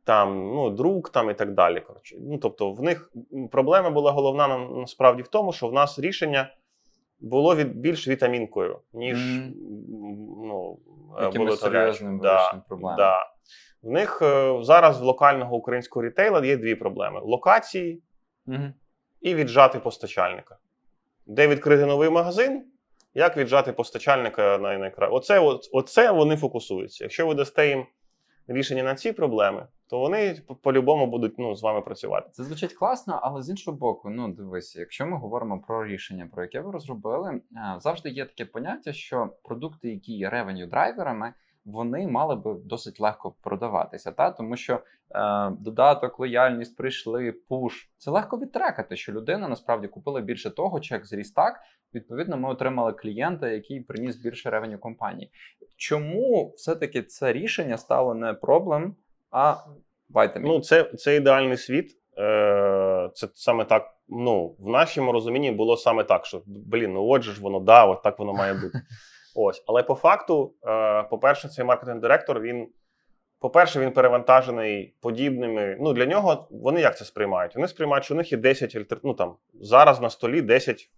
там, 0.04 0.48
ну, 0.54 0.70
друк 0.70 1.10
там 1.10 1.30
і 1.30 1.34
так 1.34 1.54
далі. 1.54 1.80
Коротше. 1.80 2.16
Ну, 2.20 2.38
тобто, 2.38 2.72
в 2.72 2.82
них 2.82 3.10
проблема 3.50 3.90
була 3.90 4.12
головна 4.12 4.48
на- 4.48 4.68
насправді 4.68 5.22
в 5.22 5.28
тому, 5.28 5.52
що 5.52 5.68
в 5.68 5.72
нас 5.72 5.98
рішення 5.98 6.54
було 7.20 7.56
від, 7.56 7.76
більш 7.76 8.08
вітамінкою, 8.08 8.78
ніж 8.92 9.36
м, 9.38 9.52
ну, 10.46 10.78
е, 11.20 11.28
болотарячим. 11.28 11.56
серйозним 11.56 12.18
Да, 12.18 12.36
вирішенням 12.36 12.64
проблем. 12.68 12.96
да. 12.96 13.26
В 13.82 13.90
них 13.90 14.18
е, 14.22 14.58
зараз 14.62 15.00
в 15.00 15.04
локального 15.04 15.56
українського 15.56 16.06
рітейла 16.06 16.46
є 16.46 16.56
дві 16.56 16.74
проблеми: 16.74 17.20
локації 17.24 18.02
Угу. 18.46 18.72
і 19.20 19.34
віджати 19.34 19.78
постачальника. 19.78 20.56
Де 21.26 21.48
відкрити 21.48 21.86
новий 21.86 22.10
магазин, 22.10 22.64
як 23.14 23.36
віджати 23.36 23.72
постачальника 23.72 24.58
на 24.58 24.78
найкра... 24.78 25.08
Оце, 25.08 25.40
оце 25.72 26.10
вони 26.10 26.36
фокусуються. 26.36 27.04
Якщо 27.04 27.26
ви 27.26 27.34
дасте 27.34 27.68
їм 27.68 27.86
рішення 28.46 28.82
на 28.82 28.94
ці 28.94 29.12
проблеми, 29.12 29.66
то 29.86 29.98
вони 29.98 30.36
по- 30.46 30.54
по-любому 30.54 31.06
будуть 31.06 31.38
ну, 31.38 31.54
з 31.56 31.62
вами 31.62 31.80
працювати. 31.80 32.28
Це 32.32 32.44
звучить 32.44 32.72
класно, 32.72 33.20
але 33.22 33.42
з 33.42 33.50
іншого 33.50 33.76
боку, 33.76 34.10
ну 34.10 34.32
дивись, 34.32 34.76
якщо 34.76 35.06
ми 35.06 35.16
говоримо 35.16 35.60
про 35.60 35.86
рішення, 35.86 36.28
про 36.32 36.42
яке 36.42 36.60
ви 36.60 36.70
розробили, 36.70 37.30
е, 37.32 37.40
завжди 37.78 38.10
є 38.10 38.24
таке 38.24 38.44
поняття, 38.44 38.92
що 38.92 39.30
продукти, 39.44 39.90
які 39.90 40.12
є 40.12 40.30
ревеню 40.30 40.66
драйверами, 40.66 41.32
вони 41.64 42.06
мали 42.06 42.36
би 42.36 42.54
досить 42.64 43.00
легко 43.00 43.34
продаватися, 43.40 44.12
та 44.12 44.30
тому 44.30 44.56
що 44.56 44.74
е, 44.74 44.80
додаток, 45.50 46.18
лояльність 46.18 46.76
прийшли, 46.76 47.32
пуш. 47.32 47.88
Це 47.96 48.10
легко 48.10 48.38
відтрекати, 48.38 48.96
що 48.96 49.12
людина 49.12 49.48
насправді 49.48 49.88
купила 49.88 50.20
більше 50.20 50.50
того, 50.50 50.80
чек 50.80 51.06
зріс 51.06 51.32
так. 51.32 51.60
Відповідно, 51.94 52.36
ми 52.36 52.48
отримали 52.48 52.92
клієнта, 52.92 53.48
який 53.48 53.80
приніс 53.80 54.16
більше 54.16 54.50
ревеню 54.50 54.78
компанії. 54.78 55.30
Чому 55.76 56.52
все-таки 56.56 57.02
це 57.02 57.32
рішення 57.32 57.78
стало 57.78 58.14
не 58.14 58.34
проблем, 58.34 58.96
а 59.30 59.56
вайтамін? 60.08 60.48
Ну, 60.48 60.60
це, 60.60 60.84
це 60.84 61.16
ідеальний 61.16 61.56
світ. 61.56 61.90
Е, 62.18 63.10
Це 63.14 63.28
саме 63.34 63.64
так. 63.64 63.90
Ну, 64.08 64.56
в 64.58 64.68
нашому 64.68 65.12
розумінні 65.12 65.50
було 65.50 65.76
саме 65.76 66.04
так, 66.04 66.26
що 66.26 66.42
блін, 66.46 66.92
ну 66.92 67.06
отже 67.06 67.32
ж 67.32 67.42
воно, 67.42 67.60
да, 67.60 67.84
от 67.86 68.02
так 68.02 68.18
воно 68.18 68.32
має 68.32 68.54
бути. 68.54 68.80
Ось, 69.34 69.64
але 69.66 69.82
по 69.82 69.94
факту, 69.94 70.52
е, 70.66 71.02
по-перше, 71.02 71.48
цей 71.48 71.64
маркетинг-директор, 71.64 72.40
він, 72.40 72.68
по-перше, 73.40 73.80
він 73.80 73.90
перевантажений 73.90 74.94
подібними. 75.00 75.76
Ну, 75.80 75.92
для 75.92 76.06
нього 76.06 76.48
вони 76.50 76.80
як 76.80 76.98
це 76.98 77.04
сприймають? 77.04 77.54
Вони 77.54 77.68
сприймають, 77.68 78.04
що 78.04 78.14
у 78.14 78.16
них 78.16 78.32
є 78.32 78.38
10 78.38 78.76
альтер... 78.76 78.98
ну, 79.04 79.14
там, 79.14 79.34
зараз 79.60 80.00
на 80.00 80.10
столі 80.10 80.42
10 80.42 80.90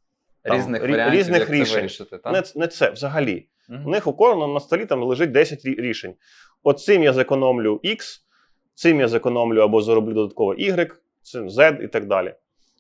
там, 0.42 0.56
різних 0.56 0.82
рі- 0.82 0.90
варіантів, 0.90 1.20
різних 1.20 1.40
як 1.40 1.50
рішень. 1.50 1.66
це 1.66 1.74
вирішити. 1.76 2.18
Так? 2.18 2.32
Не, 2.32 2.42
не 2.60 2.66
це 2.68 2.90
взагалі. 2.90 3.46
Мгм. 3.68 3.86
У 3.86 3.90
них 3.90 4.06
у 4.06 4.12
кожного 4.12 4.54
на 4.54 4.60
столі 4.60 4.86
там 4.86 5.02
лежить 5.02 5.32
10 5.32 5.64
рішень. 5.64 6.14
От 6.62 6.80
цим 6.80 7.02
я 7.02 7.12
зекономлю 7.12 7.80
X, 7.84 8.20
цим 8.74 9.00
я 9.00 9.08
зекономлю 9.08 9.60
або 9.60 9.82
зароблю 9.82 10.12
додатково 10.14 10.54
Y, 10.54 10.90
цим 11.22 11.48
Z 11.48 11.82
і 11.82 11.88
так 11.88 12.06
далі. 12.06 12.34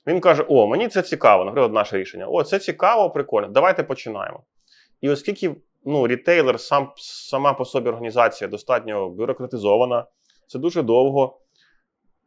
Він 0.06 0.20
каже: 0.20 0.44
О, 0.48 0.66
мені 0.66 0.88
це 0.88 1.02
цікаво, 1.02 1.44
наприклад, 1.44 1.72
наше 1.72 1.98
рішення. 1.98 2.26
О, 2.26 2.42
це 2.42 2.58
цікаво, 2.58 3.10
прикольно. 3.10 3.48
Давайте 3.48 3.82
починаємо. 3.82 4.42
І 5.00 5.10
оскільки 5.10 5.56
ну, 5.84 6.06
рітейлер 6.06 6.60
сам, 6.60 6.92
сама 6.96 7.52
по 7.52 7.64
собі 7.64 7.88
організація 7.88 8.48
достатньо 8.48 9.08
бюрократизована, 9.08 10.06
це 10.46 10.58
дуже 10.58 10.82
довго. 10.82 11.40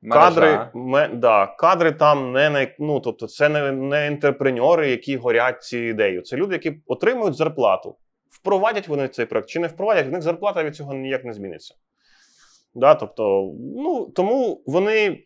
Кадри, 0.09 0.69
ме, 0.73 1.07
да, 1.07 1.47
кадри 1.47 1.91
там 1.91 2.31
не 2.31 2.49
най, 2.49 2.75
ну, 2.79 2.99
тобто 2.99 3.27
це 3.27 3.49
не, 3.49 3.71
не 3.71 4.07
інтерпреньори, 4.07 4.89
які 4.89 5.17
горять 5.17 5.63
цією 5.63 5.89
ідеєю. 5.89 6.21
Це 6.21 6.38
люди, 6.38 6.53
які 6.53 6.81
отримують 6.88 7.35
зарплату. 7.35 7.97
Впровадять 8.29 8.88
вони 8.88 9.07
цей 9.07 9.25
проект 9.25 9.49
чи 9.49 9.59
не 9.59 9.67
впровадять, 9.67 10.07
в 10.07 10.11
них 10.11 10.21
зарплата 10.21 10.63
від 10.63 10.75
цього 10.75 10.93
ніяк 10.93 11.25
не 11.25 11.33
зміниться. 11.33 11.75
Да, 12.73 12.95
тобто, 12.95 13.53
ну, 13.59 14.05
тому 14.15 14.63
вони 14.65 15.23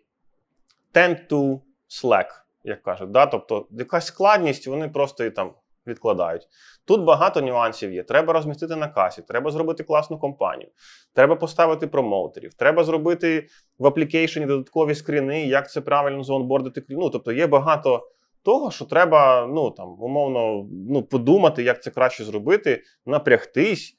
tend 0.94 1.30
to 1.30 1.60
slack, 1.90 2.28
як 2.64 2.84
кажуть. 2.84 3.12
Да? 3.12 3.26
Тобто, 3.26 3.68
якась 3.72 4.06
складність, 4.06 4.68
вони 4.68 4.90
просто 4.90 5.26
і 5.26 5.32
там 5.32 5.54
відкладають. 5.88 6.48
Тут 6.86 7.04
багато 7.04 7.42
нюансів 7.42 7.94
є. 7.94 8.04
Треба 8.04 8.34
розмістити 8.34 8.76
на 8.76 8.88
касі, 8.88 9.22
треба 9.22 9.52
зробити 9.52 9.84
класну 9.84 10.20
компанію, 10.20 10.70
треба 11.14 11.36
поставити 11.36 11.88
промоутерів, 11.88 12.54
треба 12.54 12.84
зробити 12.84 13.48
в 13.80 13.88
аплікейшені 13.88 14.46
додаткові 14.46 14.96
скріни, 14.96 15.46
як 15.46 15.72
це 15.72 15.82
правильно 15.82 16.24
заонбордити. 16.24 16.84
Ну, 16.90 17.10
тобто 17.10 17.32
є 17.32 17.48
багато 17.48 18.08
того, 18.44 18.72
що 18.72 18.86
треба, 18.86 19.48
ну 19.48 19.72
там, 19.72 19.96
умовно, 20.00 20.66
ну, 20.90 21.04
подумати, 21.04 21.64
як 21.64 21.84
це 21.84 21.92
краще 21.92 22.24
зробити, 22.24 22.84
напрягтись. 23.06 23.98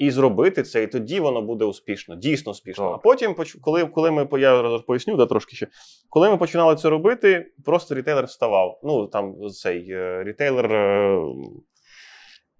І 0.00 0.10
зробити 0.10 0.62
це, 0.62 0.82
і 0.82 0.86
тоді 0.86 1.20
воно 1.20 1.42
буде 1.42 1.64
успішно, 1.64 2.16
дійсно 2.16 2.52
успішно. 2.52 2.84
Так. 2.84 2.94
А 2.94 2.98
потім, 2.98 3.34
коли, 3.60 3.86
коли 3.86 4.10
ми 4.10 4.28
я 4.32 4.78
поясню 4.86 5.16
да, 5.16 5.26
трошки 5.26 5.56
ще, 5.56 5.66
коли 6.08 6.30
ми 6.30 6.36
починали 6.36 6.76
це 6.76 6.90
робити, 6.90 7.52
просто 7.64 7.94
рітейлер 7.94 8.24
вставав. 8.24 8.80
Ну 8.82 9.06
там 9.06 9.48
цей 9.48 9.90
е, 9.90 10.24
рітейлер 10.24 10.72
е, 10.72 11.22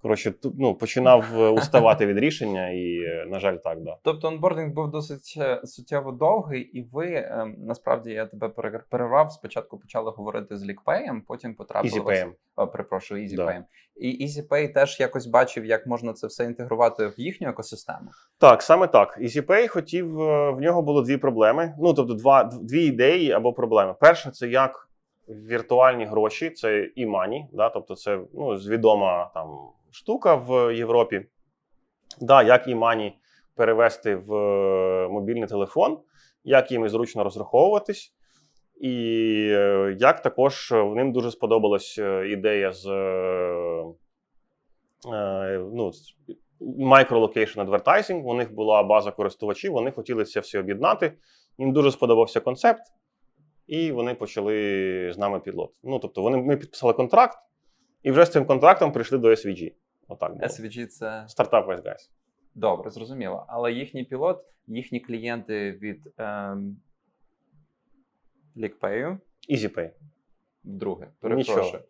коротше, 0.02 0.30
тут, 0.30 0.54
ну, 0.59 0.75
починав 0.75 1.25
е, 1.40 1.49
уставати 1.49 2.07
від 2.07 2.19
рішення, 2.19 2.71
і, 2.71 3.00
е, 3.02 3.26
на 3.28 3.38
жаль, 3.38 3.57
так, 3.57 3.80
да. 3.80 3.97
Тобто 4.02 4.28
онбординг 4.28 4.75
був 4.75 4.90
досить 4.90 5.35
е, 5.38 5.61
суттєво 5.64 6.12
довгий, 6.12 6.61
і 6.62 6.83
ви 6.83 7.14
ем, 7.14 7.54
насправді 7.59 8.11
я 8.11 8.26
тебе 8.26 8.49
пере- 8.49 8.85
перервав. 8.90 9.33
Спочатку 9.33 9.78
почали 9.78 10.11
говорити 10.11 10.57
з 10.57 10.64
лікпеєм, 10.64 11.23
потім 11.26 11.54
потрапили 11.54 12.00
вас-. 12.00 12.26
О, 12.57 12.66
перепрошую, 12.66 13.25
EasyPay. 13.25 13.37
Да. 13.37 13.64
І 13.97 14.26
EasyPay 14.26 14.73
теж 14.73 15.00
якось 15.00 15.26
бачив, 15.26 15.64
як 15.64 15.87
можна 15.87 16.12
це 16.12 16.26
все 16.26 16.45
інтегрувати 16.45 17.07
в 17.07 17.14
їхню 17.16 17.49
екосистему. 17.49 18.11
Так, 18.38 18.62
саме 18.62 18.87
так. 18.87 19.19
EasyPay 19.21 19.69
хотів, 19.69 20.14
в 20.54 20.61
нього 20.61 20.83
було 20.83 21.02
дві 21.02 21.16
проблеми. 21.16 21.75
Ну, 21.80 21.95
тобто, 21.95 22.14
два, 22.14 22.45
дв- 22.45 22.62
дві 22.62 22.85
ідеї 22.85 23.33
або 23.33 23.52
проблеми. 23.52 23.95
Перша 24.00 24.30
це 24.30 24.49
як 24.49 24.90
віртуальні 25.28 26.04
гроші, 26.04 26.50
це 26.50 26.90
e-money, 26.99 27.42
да, 27.52 27.69
тобто 27.69 27.95
це 27.95 28.21
ну, 28.35 28.47
відома 28.49 29.30
там 29.35 29.49
штука 29.90 30.35
в 30.35 30.76
Європі. 30.76 31.26
Да, 32.20 32.42
як 32.42 32.68
e-money 32.68 33.12
перевести 33.54 34.16
в 34.16 34.35
е, 34.35 35.09
мобільний 35.09 35.49
телефон, 35.49 35.99
як 36.44 36.73
їм 36.73 36.88
зручно 36.88 37.25
розраховуватись. 37.25 38.14
І 38.80 38.97
е, 39.50 39.97
як 39.99 40.23
також 40.23 40.73
ним 40.94 41.12
дуже 41.12 41.30
сподобалась 41.30 41.99
е, 41.99 42.28
ідея 42.28 42.73
з 42.73 42.87
ну, 45.75 45.92
micro-location 46.61 47.66
advertising. 47.66 48.23
У 48.23 48.35
них 48.35 48.54
була 48.54 48.82
база 48.82 49.11
користувачів, 49.11 49.73
вони 49.73 49.90
хотіли 49.90 50.25
це 50.25 50.40
все 50.40 50.59
об'єднати. 50.59 51.12
Їм 51.59 51.73
дуже 51.73 51.92
сподобався 51.92 52.40
концепт, 52.40 52.82
і 53.66 53.92
вони 53.92 54.14
почали 54.14 54.52
з 55.14 55.18
нами 55.18 55.40
пілот. 55.40 55.70
Ну, 55.82 55.99
тобто, 55.99 56.23
вони, 56.23 56.37
ми 56.37 56.56
підписали 56.56 56.92
контракт, 56.92 57.38
і 58.02 58.11
вже 58.11 58.25
з 58.25 58.30
цим 58.30 58.45
контрактом 58.45 58.92
прийшли 58.92 59.19
до 59.19 59.28
SVG. 59.28 59.73
Отак 60.09 60.33
було. 60.33 60.47
SVG 60.47 60.87
це 60.87 61.25
Стартап 61.28 61.69
Wise 61.69 61.83
Guys. 61.83 62.11
Добре, 62.54 62.90
зрозуміло. 62.90 63.45
Але 63.49 63.73
їхній 63.73 64.04
пілот, 64.04 64.45
їхні 64.66 65.00
клієнти 65.00 65.73
від 65.73 66.12
ем, 66.19 66.76
LickPay, 68.57 69.19
EasyPay. 69.50 69.90
Нічого. 70.64 71.07
перепрошую. 71.21 71.83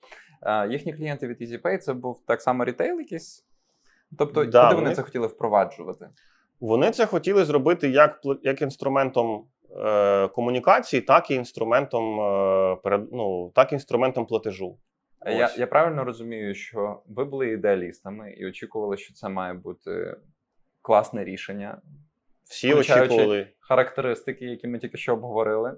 Е, 0.43 0.69
їхні 0.69 0.93
клієнти 0.93 1.29
від 1.29 1.41
EasyPay 1.43 1.79
це 1.79 1.93
був 1.93 2.23
так 2.27 2.43
само 2.43 2.65
рітейл 2.65 2.99
якийсь? 2.99 3.47
Тобто, 4.19 4.45
Да, 4.45 4.63
куди 4.63 4.75
вони 4.75 4.85
вони- 4.85 4.95
це 4.95 5.03
хотіли 5.03 5.27
впроваджувати? 5.27 6.09
Вони 6.61 6.91
це 6.91 7.07
хотіли 7.07 7.45
зробити 7.45 7.89
як, 7.89 8.21
як 8.43 8.63
інструментом 8.63 9.45
е, 9.77 10.29
комунікації, 10.29 11.03
так 11.03 11.31
і 11.31 11.35
інструментом 11.35 12.21
е, 12.21 12.77
перед, 12.77 13.13
ну, 13.13 13.53
так 13.55 13.73
і 13.73 13.75
інструментом 13.75 14.27
платежу. 14.27 14.79
Я, 15.27 15.55
я 15.59 15.67
правильно 15.67 16.05
розумію, 16.05 16.55
що 16.55 17.03
ви 17.07 17.25
були 17.25 17.49
ідеалістами 17.49 18.33
і 18.33 18.47
очікували, 18.47 18.97
що 18.97 19.15
це 19.15 19.29
має 19.29 19.55
бути 19.55 20.17
класне 20.83 21.25
рішення, 21.25 21.81
Всі 22.45 22.75
очікували. 22.75 23.49
характеристики, 23.61 24.45
які 24.45 24.69
ми 24.69 24.79
тільки 24.79 24.97
що 24.99 25.13
обговорили. 25.13 25.77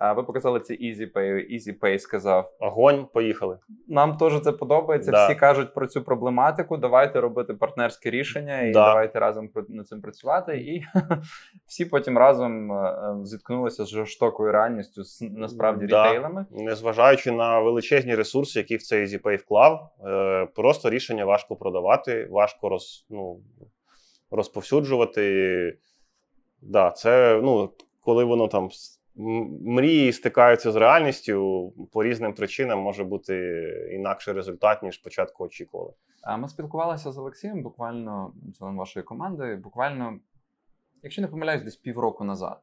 А 0.00 0.12
ви 0.12 0.22
показали 0.22 0.60
це 0.60 0.74
EasyPay. 0.74 1.54
EasyPay 1.54 1.98
сказав: 1.98 2.52
Огонь, 2.60 3.06
поїхали. 3.14 3.58
нам 3.88 4.16
теж 4.16 4.40
це 4.40 4.52
подобається. 4.52 5.10
Да. 5.10 5.26
Всі 5.26 5.34
кажуть 5.34 5.74
про 5.74 5.86
цю 5.86 6.02
проблематику. 6.02 6.76
Давайте 6.76 7.20
робити 7.20 7.54
партнерське 7.54 8.10
рішення 8.10 8.60
і 8.62 8.70
Да. 8.72 8.86
давайте 8.88 9.18
разом 9.20 9.50
над 9.68 9.88
цим 9.88 10.00
працювати. 10.02 10.56
І 10.56 10.82
всі 11.66 11.84
потім 11.84 12.18
разом 12.18 12.72
е, 12.72 12.74
е, 12.74 13.24
зіткнулися 13.24 13.84
з 13.84 13.88
жорстокою 13.88 14.52
реальністю 14.52 15.04
з 15.04 15.20
насправді 15.20 15.86
Да. 15.86 16.06
рітейлами. 16.06 16.46
Незважаючи 16.50 17.32
на 17.32 17.60
величезні 17.60 18.14
ресурси, 18.14 18.58
які 18.58 18.76
в 18.76 18.82
цей 18.82 19.04
EasyPay 19.06 19.36
вклав, 19.36 19.90
е, 20.06 20.46
просто 20.54 20.90
рішення 20.90 21.24
важко 21.24 21.56
продавати, 21.56 22.28
важко 22.30 22.68
роз, 22.68 23.06
ну, 23.10 23.40
розповсюджувати. 24.30 25.78
Да, 26.62 26.90
це 26.90 27.40
ну, 27.42 27.70
коли 28.00 28.24
воно 28.24 28.48
там 28.48 28.68
мрії 29.18 30.12
стикаються 30.12 30.72
з 30.72 30.76
реальністю, 30.76 31.72
по 31.92 32.04
різним 32.04 32.34
причинам 32.34 32.78
може 32.78 33.04
бути 33.04 33.34
інакший 33.92 34.34
результат, 34.34 34.82
ніж 34.82 34.94
спочатку 34.94 35.44
очікували. 35.44 35.92
А 36.22 36.36
ми 36.36 36.48
спілкувалися 36.48 37.12
з 37.12 37.18
Олексієм, 37.18 37.62
буквально 37.62 38.32
членом 38.58 38.76
вашої 38.76 39.04
команди, 39.04 39.56
буквально, 39.56 40.18
якщо 41.02 41.22
не 41.22 41.28
помиляюсь, 41.28 41.62
десь 41.62 41.76
півроку 41.76 42.24
назад. 42.24 42.60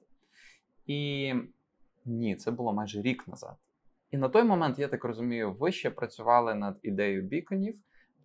І 0.86 1.34
ні, 2.06 2.36
це 2.36 2.52
було 2.52 2.74
майже 2.74 3.02
рік 3.02 3.28
назад. 3.28 3.56
І 4.12 4.18
на 4.18 4.30
той 4.30 4.44
момент, 4.44 4.80
я 4.80 4.88
так 4.88 5.04
розумію, 5.04 5.54
ви 5.54 5.72
ще 5.72 5.90
працювали 5.90 6.56
над 6.56 6.80
ідеєю 6.84 7.22
біконів. 7.22 7.76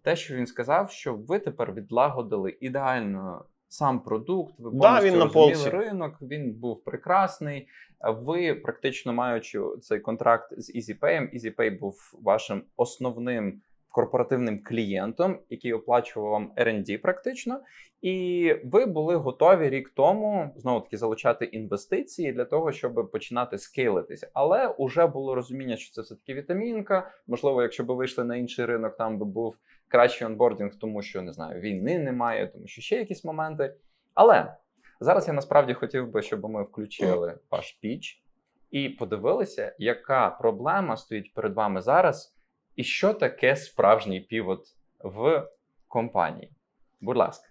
Те, 0.03 0.17
що 0.17 0.35
він 0.35 0.47
сказав, 0.47 0.91
що 0.91 1.15
ви 1.15 1.39
тепер 1.39 1.73
відлагодили 1.73 2.57
ідеально 2.61 3.45
сам 3.73 4.01
продукт, 4.01 4.55
ви 4.59 4.71
Да, 4.75 5.01
він 5.03 5.19
на 5.19 5.27
полці. 5.27 5.71
ринок, 5.71 6.15
він 6.23 6.53
був 6.53 6.85
прекрасний. 6.85 7.69
Ви, 8.01 8.55
практично 8.55 9.13
маючи 9.13 9.61
цей 9.83 10.01
контракт 10.01 10.61
з 10.61 10.75
EasyPay, 10.77 11.35
EasyPay 11.35 11.79
був 11.79 12.19
вашим 12.23 12.63
основним 12.77 13.61
корпоративним 13.89 14.63
клієнтом, 14.65 15.39
який 15.51 15.73
оплачував 15.73 16.31
вам 16.31 16.53
R&D 16.57 16.97
практично, 16.99 17.61
і 18.03 18.55
ви 18.65 18.87
були 18.87 19.17
готові 19.17 19.69
рік 19.69 19.93
тому 19.95 20.51
знову 20.57 20.81
таки 20.81 20.97
залучати 20.97 21.45
інвестиції 21.45 22.33
для 22.33 22.45
того, 22.45 22.73
щоб 22.73 23.11
починати 23.13 23.59
скейлитися. 23.59 24.29
Але 24.35 24.75
вже 24.79 25.07
було 25.07 25.35
розуміння, 25.35 25.77
що 25.77 25.93
це 25.95 26.03
все 26.03 26.15
таки 26.15 26.35
вітамінка. 26.35 27.11
Можливо, 27.27 27.63
якщо 27.63 27.85
б 27.85 27.87
ви 27.87 27.95
вийшли 27.95 28.25
на 28.25 28.37
інший 28.37 28.65
ринок, 28.65 28.97
там 28.97 29.19
би 29.19 29.25
був 29.25 29.57
кращий 29.91 30.27
онбордінг, 30.27 30.75
тому 30.75 31.03
що 31.03 31.23
не 31.23 31.33
знаю, 31.33 31.61
війни 31.61 31.99
немає, 31.99 32.47
тому 32.47 32.67
що 32.67 32.83
ще 32.83 32.97
якісь 32.97 33.25
моменти. 33.25 33.75
Але 34.15 34.57
зараз 35.01 35.29
я 35.29 35.35
насправді 35.35 35.75
хотів 35.75 36.11
би, 36.11 36.23
щоб 36.23 36.45
ми 36.45 36.63
включили 36.63 37.39
ваш 37.51 37.73
піч 37.73 38.23
і 38.71 38.89
подивилися, 38.89 39.77
яка 39.79 40.31
проблема 40.31 40.97
стоїть 40.97 41.35
перед 41.35 41.55
вами 41.55 41.83
зараз, 41.83 42.37
і 42.77 42.85
що 42.85 43.15
таке 43.15 43.57
справжній 43.57 44.21
півот 44.21 44.77
в 45.01 45.49
компанії. 45.89 46.51
Будь 47.01 47.17
ласка. 47.17 47.47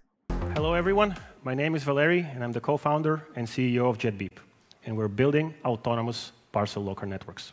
Hello, 0.54 0.74
everyone. 0.82 1.14
My 1.44 1.54
name 1.54 1.74
is 1.78 1.84
Valery, 1.84 2.22
and 2.34 2.40
I'm 2.44 2.52
the 2.52 2.64
co 2.68 2.76
founder 2.76 3.16
and 3.36 3.46
CEO 3.54 3.84
of 3.90 3.96
JetBeep. 4.04 4.36
And 4.86 4.92
we're 4.98 5.14
building 5.22 5.46
autonomous 5.64 6.20
parcel 6.52 6.82
locker 6.88 7.08
networks. 7.14 7.44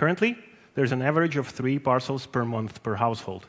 Currently, 0.00 0.30
there's 0.74 0.92
an 0.92 1.02
average 1.10 1.36
of 1.42 1.46
three 1.58 1.78
parcels 1.90 2.22
per 2.34 2.44
month 2.44 2.74
per 2.82 2.94
household. 3.06 3.42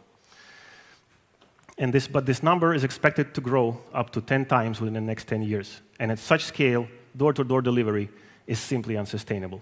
And 1.78 1.94
this, 1.94 2.08
but 2.08 2.26
this 2.26 2.42
number 2.42 2.74
is 2.74 2.84
expected 2.84 3.34
to 3.34 3.42
grow 3.42 3.82
up 3.94 4.12
to 4.12 4.22
10 4.22 4.46
times 4.46 4.80
within 4.80 4.94
the 4.94 5.02
next 5.02 5.28
10 5.28 5.42
years. 5.42 5.82
And 6.00 6.12
at 6.12 6.20
such 6.20 6.46
scale, 6.46 6.88
door 7.16 7.34
to 7.34 7.44
door 7.44 7.62
delivery 7.62 8.10
is 8.48 8.60
simply 8.60 8.98
unsustainable. 8.98 9.62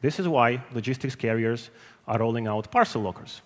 This 0.00 0.18
is 0.18 0.28
why 0.28 0.62
logistics 0.72 1.14
carriers 1.14 1.70
are 2.06 2.18
rolling 2.18 2.46
out 2.46 2.70
parcel 2.70 3.02
lockers. 3.02 3.42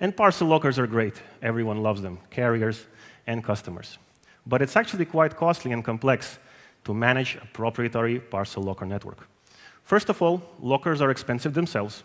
And 0.00 0.16
parcel 0.16 0.48
lockers 0.48 0.78
are 0.78 0.86
great, 0.86 1.20
everyone 1.42 1.82
loves 1.82 2.00
them, 2.00 2.18
carriers 2.30 2.86
and 3.26 3.44
customers. 3.44 3.98
But 4.46 4.62
it's 4.62 4.76
actually 4.76 5.04
quite 5.04 5.36
costly 5.36 5.72
and 5.72 5.84
complex 5.84 6.38
to 6.84 6.94
manage 6.94 7.36
a 7.36 7.46
proprietary 7.52 8.18
parcel 8.18 8.62
locker 8.62 8.86
network. 8.86 9.28
First 9.82 10.08
of 10.08 10.22
all, 10.22 10.42
lockers 10.60 11.02
are 11.02 11.10
expensive 11.10 11.52
themselves. 11.52 12.04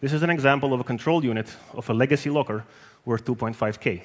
This 0.00 0.12
is 0.12 0.22
an 0.22 0.30
example 0.30 0.72
of 0.72 0.80
a 0.80 0.84
control 0.84 1.24
unit 1.24 1.48
of 1.74 1.90
a 1.90 1.94
legacy 1.94 2.30
locker 2.30 2.64
worth 3.04 3.24
2.5K. 3.24 4.02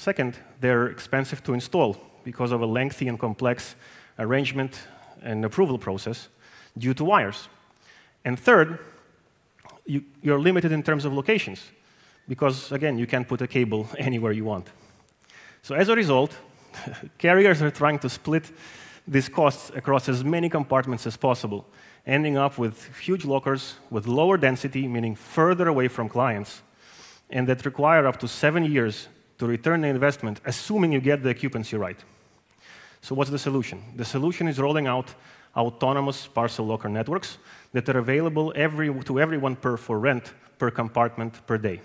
Second, 0.00 0.38
they're 0.62 0.86
expensive 0.86 1.42
to 1.42 1.52
install 1.52 1.94
because 2.24 2.52
of 2.52 2.62
a 2.62 2.66
lengthy 2.66 3.06
and 3.06 3.18
complex 3.18 3.74
arrangement 4.18 4.80
and 5.20 5.44
approval 5.44 5.76
process 5.76 6.28
due 6.78 6.94
to 6.94 7.04
wires. 7.04 7.50
And 8.24 8.40
third, 8.40 8.78
you, 9.84 10.02
you're 10.22 10.40
limited 10.40 10.72
in 10.72 10.82
terms 10.82 11.04
of 11.04 11.12
locations 11.12 11.60
because, 12.26 12.72
again, 12.72 12.96
you 12.96 13.06
can't 13.06 13.28
put 13.28 13.42
a 13.42 13.46
cable 13.46 13.90
anywhere 13.98 14.32
you 14.32 14.46
want. 14.46 14.68
So 15.60 15.74
as 15.74 15.90
a 15.90 15.94
result, 15.94 16.34
carriers 17.18 17.60
are 17.60 17.70
trying 17.70 17.98
to 17.98 18.08
split 18.08 18.50
these 19.06 19.28
costs 19.28 19.70
across 19.74 20.08
as 20.08 20.24
many 20.24 20.48
compartments 20.48 21.06
as 21.06 21.18
possible, 21.18 21.66
ending 22.06 22.38
up 22.38 22.56
with 22.56 22.88
huge 22.96 23.26
lockers 23.26 23.74
with 23.90 24.06
lower 24.06 24.38
density, 24.38 24.88
meaning 24.88 25.14
further 25.14 25.68
away 25.68 25.88
from 25.88 26.08
clients, 26.08 26.62
and 27.28 27.46
that 27.48 27.66
require 27.66 28.06
up 28.06 28.18
to 28.20 28.26
seven 28.26 28.64
years 28.64 29.08
to 29.40 29.46
return 29.46 29.80
the 29.80 29.88
investment, 29.88 30.40
assuming 30.44 30.92
you 30.92 31.00
get 31.00 31.22
the 31.22 31.30
occupancy 31.30 31.76
right. 31.76 31.98
So 33.00 33.14
what's 33.14 33.30
the 33.30 33.38
solution? 33.38 33.82
The 33.96 34.04
solution 34.04 34.46
is 34.48 34.58
rolling 34.58 34.86
out 34.86 35.14
autonomous 35.56 36.26
parcel 36.26 36.66
locker 36.66 36.90
networks 36.90 37.38
that 37.72 37.88
are 37.88 37.98
available 37.98 38.52
every, 38.54 38.92
to 39.04 39.18
everyone 39.18 39.56
per, 39.56 39.78
for 39.78 39.98
rent 39.98 40.34
per 40.58 40.70
compartment 40.70 41.44
per 41.46 41.56
day. 41.56 41.80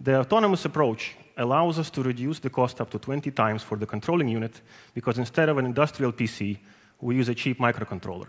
The 0.00 0.20
autonomous 0.20 0.64
approach 0.64 1.16
allows 1.36 1.80
us 1.80 1.90
to 1.90 2.02
reduce 2.02 2.38
the 2.38 2.50
cost 2.50 2.80
up 2.80 2.90
to 2.90 2.98
20 2.98 3.32
times 3.32 3.62
for 3.62 3.76
the 3.76 3.86
controlling 3.86 4.28
unit 4.28 4.60
because 4.94 5.18
instead 5.18 5.48
of 5.48 5.58
an 5.58 5.66
industrial 5.66 6.12
PC, 6.12 6.58
we 7.00 7.16
use 7.16 7.28
a 7.28 7.34
cheap 7.34 7.58
microcontroller. 7.58 8.28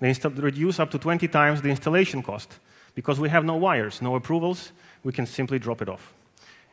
They 0.00 0.14
reduce 0.36 0.80
up 0.80 0.90
to 0.92 0.98
20 0.98 1.28
times 1.28 1.60
the 1.60 1.68
installation 1.68 2.22
cost 2.22 2.58
because 2.94 3.20
we 3.20 3.28
have 3.28 3.44
no 3.44 3.56
wires, 3.56 4.00
no 4.00 4.14
approvals, 4.14 4.72
we 5.04 5.12
can 5.12 5.26
simply 5.26 5.58
drop 5.58 5.82
it 5.82 5.88
off. 5.90 6.14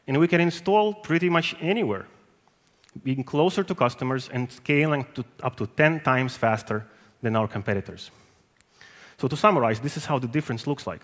And 0.07 0.19
we 0.19 0.27
can 0.27 0.41
install 0.41 0.93
pretty 0.93 1.29
much 1.29 1.55
anywhere, 1.59 2.05
being 3.03 3.23
closer 3.23 3.63
to 3.63 3.75
customers 3.75 4.29
and 4.31 4.51
scaling 4.51 5.05
to 5.15 5.25
up 5.41 5.55
to 5.57 5.67
10 5.67 6.01
times 6.01 6.37
faster 6.37 6.85
than 7.21 7.35
our 7.35 7.47
competitors. 7.47 8.11
So 9.17 9.27
to 9.27 9.35
summarize, 9.35 9.79
this 9.79 9.97
is 9.97 10.05
how 10.05 10.19
the 10.19 10.27
difference 10.27 10.67
looks 10.67 10.85
like. 10.85 11.01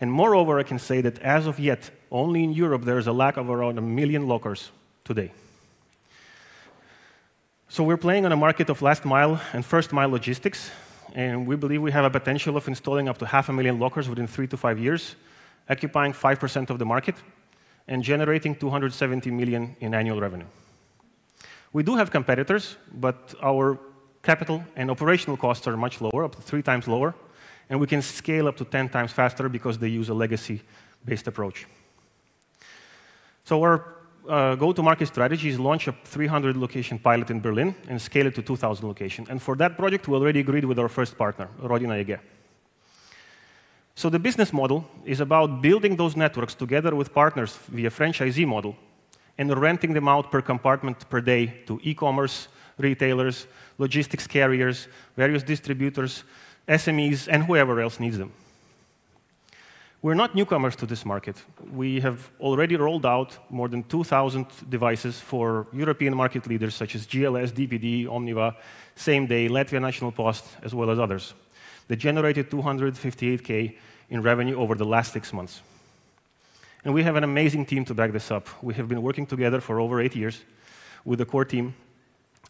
And 0.00 0.12
moreover, 0.12 0.58
I 0.58 0.64
can 0.64 0.78
say 0.78 1.00
that 1.00 1.18
as 1.20 1.46
of 1.46 1.58
yet, 1.58 1.90
only 2.10 2.44
in 2.44 2.52
Europe 2.52 2.82
there 2.84 2.98
is 2.98 3.06
a 3.06 3.12
lack 3.12 3.36
of 3.36 3.48
around 3.48 3.78
a 3.78 3.80
million 3.80 4.26
lockers 4.28 4.70
today. 5.04 5.30
So 7.68 7.82
we're 7.82 7.96
playing 7.96 8.26
on 8.26 8.32
a 8.32 8.36
market 8.36 8.68
of 8.70 8.82
last 8.82 9.04
mile 9.04 9.40
and 9.52 9.64
first 9.64 9.92
mile 9.92 10.10
logistics, 10.10 10.70
and 11.14 11.46
we 11.46 11.56
believe 11.56 11.80
we 11.80 11.92
have 11.92 12.04
a 12.04 12.10
potential 12.10 12.56
of 12.56 12.68
installing 12.68 13.08
up 13.08 13.18
to 13.18 13.26
half 13.26 13.48
a 13.48 13.52
million 13.52 13.78
lockers 13.78 14.08
within 14.08 14.26
three 14.26 14.46
to 14.48 14.56
five 14.56 14.78
years, 14.78 15.16
occupying 15.70 16.12
5% 16.12 16.70
of 16.70 16.78
the 16.78 16.84
market 16.84 17.16
and 17.88 18.02
generating 18.02 18.54
270 18.54 19.30
million 19.30 19.76
in 19.80 19.94
annual 19.94 20.20
revenue. 20.20 20.46
We 21.72 21.82
do 21.82 21.96
have 21.96 22.10
competitors, 22.10 22.76
but 22.92 23.34
our 23.42 23.78
capital 24.22 24.64
and 24.76 24.90
operational 24.90 25.36
costs 25.36 25.66
are 25.66 25.76
much 25.76 26.00
lower, 26.00 26.24
up 26.24 26.36
to 26.36 26.42
three 26.42 26.62
times 26.62 26.88
lower, 26.88 27.14
and 27.68 27.80
we 27.80 27.86
can 27.86 28.02
scale 28.02 28.48
up 28.48 28.56
to 28.56 28.64
10 28.64 28.88
times 28.88 29.12
faster 29.12 29.48
because 29.48 29.78
they 29.78 29.88
use 29.88 30.08
a 30.08 30.14
legacy-based 30.14 31.26
approach. 31.26 31.66
So 33.44 33.62
our 33.62 33.94
uh, 34.28 34.54
go-to-market 34.54 35.06
strategy 35.06 35.50
is 35.50 35.58
launch 35.58 35.86
a 35.88 35.92
300 36.04 36.56
location 36.56 36.98
pilot 36.98 37.30
in 37.30 37.40
Berlin 37.40 37.74
and 37.88 38.00
scale 38.00 38.26
it 38.26 38.34
to 38.36 38.42
2,000 38.42 38.86
locations. 38.86 39.28
And 39.28 39.42
for 39.42 39.54
that 39.56 39.76
project, 39.76 40.08
we 40.08 40.14
already 40.14 40.40
agreed 40.40 40.64
with 40.64 40.78
our 40.78 40.88
first 40.88 41.18
partner, 41.18 41.48
Rodina 41.60 41.98
EG. 41.98 42.18
So 43.96 44.10
the 44.10 44.18
business 44.18 44.52
model 44.52 44.84
is 45.04 45.20
about 45.20 45.62
building 45.62 45.96
those 45.96 46.16
networks 46.16 46.54
together 46.54 46.94
with 46.94 47.14
partners 47.14 47.56
via 47.68 47.90
franchisee 47.90 48.46
model 48.46 48.76
and 49.38 49.56
renting 49.56 49.94
them 49.94 50.08
out 50.08 50.30
per 50.30 50.42
compartment 50.42 51.08
per 51.08 51.20
day 51.20 51.46
to 51.66 51.80
e 51.82 51.94
commerce, 51.94 52.48
retailers, 52.78 53.46
logistics 53.78 54.26
carriers, 54.26 54.88
various 55.16 55.42
distributors, 55.42 56.24
SMEs, 56.68 57.28
and 57.30 57.44
whoever 57.44 57.80
else 57.80 58.00
needs 58.00 58.18
them. 58.18 58.32
We're 60.02 60.14
not 60.14 60.34
newcomers 60.34 60.76
to 60.76 60.86
this 60.86 61.06
market. 61.06 61.36
We 61.72 62.00
have 62.00 62.30
already 62.38 62.76
rolled 62.76 63.06
out 63.06 63.38
more 63.48 63.68
than 63.68 63.84
2,000 63.84 64.46
devices 64.68 65.18
for 65.18 65.66
European 65.72 66.14
market 66.14 66.46
leaders 66.46 66.74
such 66.74 66.94
as 66.94 67.06
GLS, 67.06 67.52
DPD, 67.52 68.06
Omniva, 68.06 68.54
Same 68.96 69.26
Day, 69.26 69.48
Latvia 69.48 69.80
National 69.80 70.12
Post, 70.12 70.44
as 70.62 70.74
well 70.74 70.90
as 70.90 70.98
others. 70.98 71.32
They 71.88 71.96
generated 71.96 72.50
258K 72.50 73.76
in 74.10 74.22
revenue 74.22 74.56
over 74.56 74.74
the 74.74 74.84
last 74.84 75.12
six 75.12 75.32
months. 75.32 75.62
And 76.84 76.92
we 76.92 77.02
have 77.02 77.16
an 77.16 77.24
amazing 77.24 77.66
team 77.66 77.84
to 77.86 77.94
back 77.94 78.12
this 78.12 78.30
up. 78.30 78.48
We 78.62 78.74
have 78.74 78.88
been 78.88 79.02
working 79.02 79.26
together 79.26 79.60
for 79.60 79.80
over 79.80 80.00
eight 80.00 80.14
years 80.14 80.42
with 81.04 81.18
the 81.18 81.24
core 81.24 81.44
team. 81.44 81.74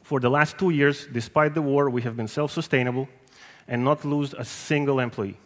For 0.02 0.20
the 0.20 0.28
last 0.28 0.58
two 0.58 0.70
years, 0.70 1.06
despite 1.12 1.54
the 1.54 1.62
war, 1.62 1.88
we 1.88 2.02
have 2.02 2.16
been 2.16 2.28
self-sustainable 2.28 3.08
and 3.68 3.84
not 3.84 4.04
lose 4.04 4.34
a 4.34 4.44
single 4.44 5.00
employee. 5.00 5.36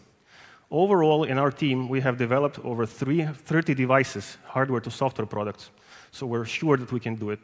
Overall, 0.71 1.25
in 1.25 1.39
our 1.39 1.51
team, 1.51 1.89
we 1.89 2.01
have 2.01 2.17
developed 2.19 2.59
over 2.65 2.85
30 2.85 3.75
devices, 3.75 4.37
hardware 4.45 4.81
to 4.81 4.91
software 4.91 5.27
products, 5.27 5.71
so 6.11 6.27
we're 6.27 6.45
sure 6.45 6.77
that 6.77 6.91
we 6.91 7.01
can 7.01 7.15
do 7.15 7.31
it. 7.31 7.39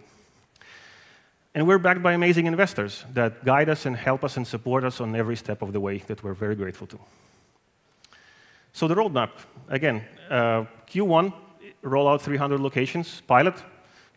And 1.55 1.67
we're 1.67 1.79
backed 1.79 2.03
by 2.03 2.13
amazing 2.13 2.45
investors 2.45 3.05
that 3.13 3.43
guide 3.43 3.69
us 3.69 3.85
and 3.85 3.95
help 3.95 4.23
us 4.23 4.37
and 4.37 4.45
support 4.45 4.83
us 4.83 5.01
on 5.01 5.15
every 5.15 5.35
step 5.35 5.61
of 5.61 5.73
the 5.73 5.79
way 5.79 5.97
that 6.07 6.23
we're 6.23 6.33
very 6.33 6.55
grateful 6.55 6.87
to. 6.87 6.99
So 8.73 8.87
the 8.87 8.95
roadmap, 8.95 9.31
again, 9.67 10.05
uh, 10.29 10.65
Q1, 10.87 11.33
roll 11.81 12.07
out 12.07 12.21
300 12.21 12.59
locations, 12.59 13.21
pilot. 13.21 13.55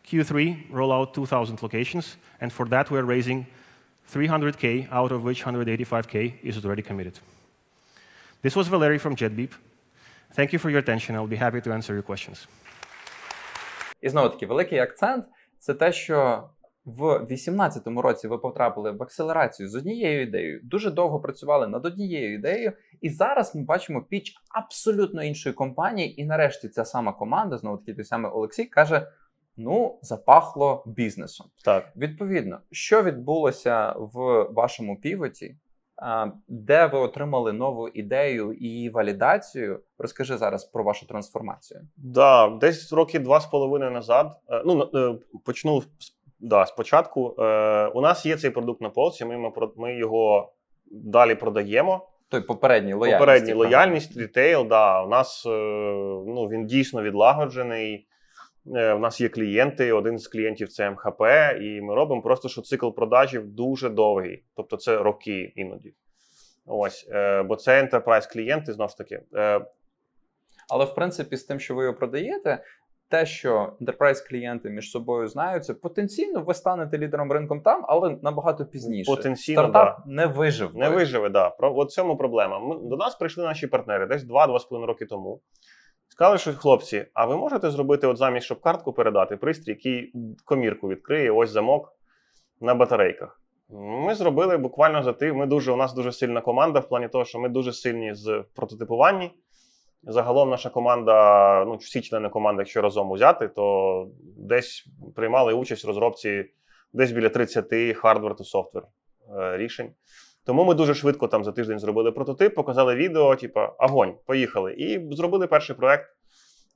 Q3, 0.06 0.70
roll 0.70 0.92
out 0.92 1.14
2,000 1.14 1.62
locations, 1.62 2.16
and 2.40 2.52
for 2.52 2.66
that, 2.66 2.90
we're 2.90 3.04
raising 3.04 3.46
300K, 4.10 4.88
out 4.90 5.12
of 5.12 5.22
which 5.22 5.44
185K 5.44 6.34
is 6.42 6.64
already 6.64 6.82
committed. 6.82 7.18
This 8.42 8.56
was 8.56 8.68
Valery 8.68 8.98
from 8.98 9.14
JetBeep. 9.14 9.52
Thank 10.34 10.52
you 10.52 10.58
for 10.58 10.70
your 10.70 10.80
attention. 10.80 11.14
I'll 11.14 11.26
be 11.26 11.36
happy 11.36 11.60
to 11.60 11.72
answer 11.72 11.94
your 11.94 12.02
questions. 12.02 12.46
І 14.00 14.08
знову 14.08 14.28
таки, 14.28 14.46
великий 14.46 14.78
акцент 14.78 15.24
це 15.58 15.74
те, 15.74 15.92
що 15.92 16.48
в 16.87 17.19
2018 17.19 17.87
році 17.87 18.27
ви 18.27 18.37
потрапили 18.37 18.91
в 18.91 19.03
акселерацію 19.03 19.69
з 19.69 19.75
однією 19.75 20.21
ідеєю, 20.21 20.61
дуже 20.63 20.91
довго 20.91 21.19
працювали 21.19 21.67
над 21.67 21.85
однією 21.85 22.33
ідеєю, 22.33 22.73
і 23.01 23.09
зараз 23.09 23.55
ми 23.55 23.63
бачимо 23.63 24.01
піч 24.01 24.33
абсолютно 24.49 25.23
іншої 25.23 25.53
компанії. 25.55 26.21
І 26.21 26.25
нарешті 26.25 26.69
ця 26.69 26.85
сама 26.85 27.13
команда, 27.13 27.57
знову 27.57 27.77
таки 27.77 27.93
той 27.93 28.03
самий 28.05 28.31
Олексій, 28.31 28.65
каже: 28.65 29.07
ну, 29.57 29.99
запахло 30.01 30.83
бізнесом. 30.85 31.47
Так. 31.65 31.91
Відповідно, 31.95 32.59
що 32.71 33.03
відбулося 33.03 33.95
в 33.97 34.43
вашому 34.53 34.99
півоті, 34.99 35.55
де 36.47 36.85
ви 36.85 36.99
отримали 36.99 37.53
нову 37.53 37.87
ідею 37.87 38.53
і 38.53 38.65
її 38.65 38.89
валідацію? 38.89 39.79
Розкажи 39.97 40.37
зараз 40.37 40.65
про 40.65 40.83
вашу 40.83 41.07
трансформацію. 41.07 41.81
Да, 41.97 42.49
десь 42.61 42.93
роки 42.93 43.19
два 43.19 43.39
з 43.39 43.45
половиною 43.45 43.91
назад. 43.91 44.39
е, 44.49 44.63
Ну, 44.65 44.89
е, 44.95 45.15
почну 45.45 45.81
з- 45.81 46.16
да, 46.39 46.65
спочатку. 46.65 47.35
Е, 47.39 47.87
У 47.87 48.01
нас 48.01 48.25
є 48.25 48.37
цей 48.37 48.51
продукт 48.51 48.81
на 48.81 48.89
полці, 48.89 49.25
ми, 49.25 49.37
ми, 49.37 49.51
ми 49.77 49.95
його 49.95 50.53
далі 50.91 51.35
продаємо. 51.35 52.09
Той 52.29 52.41
попередній 52.41 52.93
лояльність. 52.93 53.19
Попередній 53.19 53.53
лояльність, 53.53 54.17
рітейл, 54.17 54.67
да, 54.67 55.03
у 55.03 55.07
нас 55.09 55.45
е, 55.45 55.49
ну, 56.27 56.47
він 56.51 56.65
дійсно 56.65 57.03
відлагоджений. 57.03 58.07
Е, 58.75 58.93
У 58.93 58.99
нас 58.99 59.21
є 59.21 59.29
клієнти, 59.29 59.93
один 59.93 60.17
з 60.19 60.27
клієнтів 60.27 60.69
це 60.69 60.89
МХП, 60.89 61.21
і 61.61 61.81
ми 61.81 61.95
робимо 61.95 62.21
просто, 62.21 62.49
що 62.49 62.61
цикл 62.61 62.89
продажів 62.89 63.47
дуже 63.47 63.89
довгий, 63.89 64.43
тобто 64.55 64.77
це 64.77 64.97
роки 64.97 65.53
іноді. 65.55 65.93
Ось, 66.65 67.07
е, 67.11 67.43
бо 67.43 67.55
це 67.55 67.83
enterprise 67.83 68.33
клієнти, 68.33 68.73
знову 68.73 68.89
ж 68.89 68.97
таки. 68.97 69.21
Е, 69.35 69.61
Але 70.69 70.85
в 70.85 70.95
принципі, 70.95 71.37
з 71.37 71.43
тим, 71.43 71.59
що 71.59 71.75
ви 71.75 71.83
його 71.83 71.97
продаєте, 71.97 72.63
те, 73.09 73.25
що 73.25 73.73
enterprise 73.81 74.29
клієнти 74.29 74.69
між 74.69 74.91
собою 74.91 75.27
знаються, 75.27 75.73
потенційно 75.73 76.41
ви 76.41 76.53
станете 76.53 76.97
лідером 76.97 77.31
ринком 77.31 77.61
там, 77.61 77.85
але 77.87 78.17
набагато 78.21 78.65
пізніше. 78.65 79.11
Потенційно, 79.11 79.61
стартап 79.61 79.99
не 80.05 80.25
вижив. 80.25 80.75
Не 80.75 80.89
виживе, 80.89 81.29
да. 81.29 81.49
Про 81.49 81.77
от 81.77 81.91
цьому 81.91 82.17
проблема. 82.17 82.59
Ми, 82.59 82.75
до 82.89 82.97
нас 82.97 83.15
прийшли 83.15 83.43
наші 83.43 83.67
партнери 83.67 84.05
десь 84.05 84.23
2-2,5 84.23 84.85
роки 84.85 85.05
тому. 85.05 85.41
Сказали, 86.09 86.37
що 86.37 86.53
хлопці, 86.53 87.05
а 87.13 87.25
ви 87.25 87.37
можете 87.37 87.71
зробити, 87.71 88.07
от 88.07 88.17
замість, 88.17 88.45
щоб 88.45 88.61
картку 88.61 88.93
передати, 88.93 89.37
пристрій, 89.37 89.71
який 89.71 90.13
комірку 90.45 90.87
відкриє, 90.87 91.31
ось 91.31 91.49
замок 91.49 91.93
на 92.61 92.75
батарейках. 92.75 93.41
Ми 93.69 94.15
зробили 94.15 94.57
буквально 94.57 95.03
за 95.03 95.13
тиждень. 95.13 95.37
Ми 95.37 95.45
дуже, 95.45 95.71
у 95.71 95.75
нас 95.75 95.93
дуже 95.93 96.11
сильна 96.11 96.41
команда 96.41 96.79
в 96.79 96.89
плані 96.89 97.07
того, 97.07 97.25
що 97.25 97.39
ми 97.39 97.49
дуже 97.49 97.73
сильні 97.73 98.13
з 98.13 98.43
прототипуванні. 98.55 99.31
Загалом 100.03 100.49
наша 100.49 100.69
команда, 100.69 101.65
ну, 101.65 101.75
всі 101.75 102.01
члени 102.01 102.29
команди, 102.29 102.61
якщо 102.61 102.81
разом 102.81 103.11
взяти, 103.11 103.47
то 103.47 104.07
десь 104.37 104.87
приймали 105.15 105.53
участь 105.53 105.83
в 105.83 105.87
розробці 105.87 106.45
десь 106.93 107.11
біля 107.11 107.29
30 107.29 107.97
hardware 107.97 108.35
та 108.35 108.43
software 108.43 108.83
е, 109.37 109.57
рішень. 109.57 109.91
Тому 110.45 110.63
ми 110.65 110.73
дуже 110.73 110.93
швидко 110.93 111.27
там 111.27 111.43
за 111.43 111.51
тиждень 111.51 111.79
зробили 111.79 112.11
прототип, 112.11 112.55
показали 112.55 112.95
відео, 112.95 113.35
типу, 113.35 113.59
огонь, 113.79 114.13
поїхали. 114.25 114.73
І 114.73 115.15
зробили 115.15 115.47
перший 115.47 115.75
проект. 115.75 116.09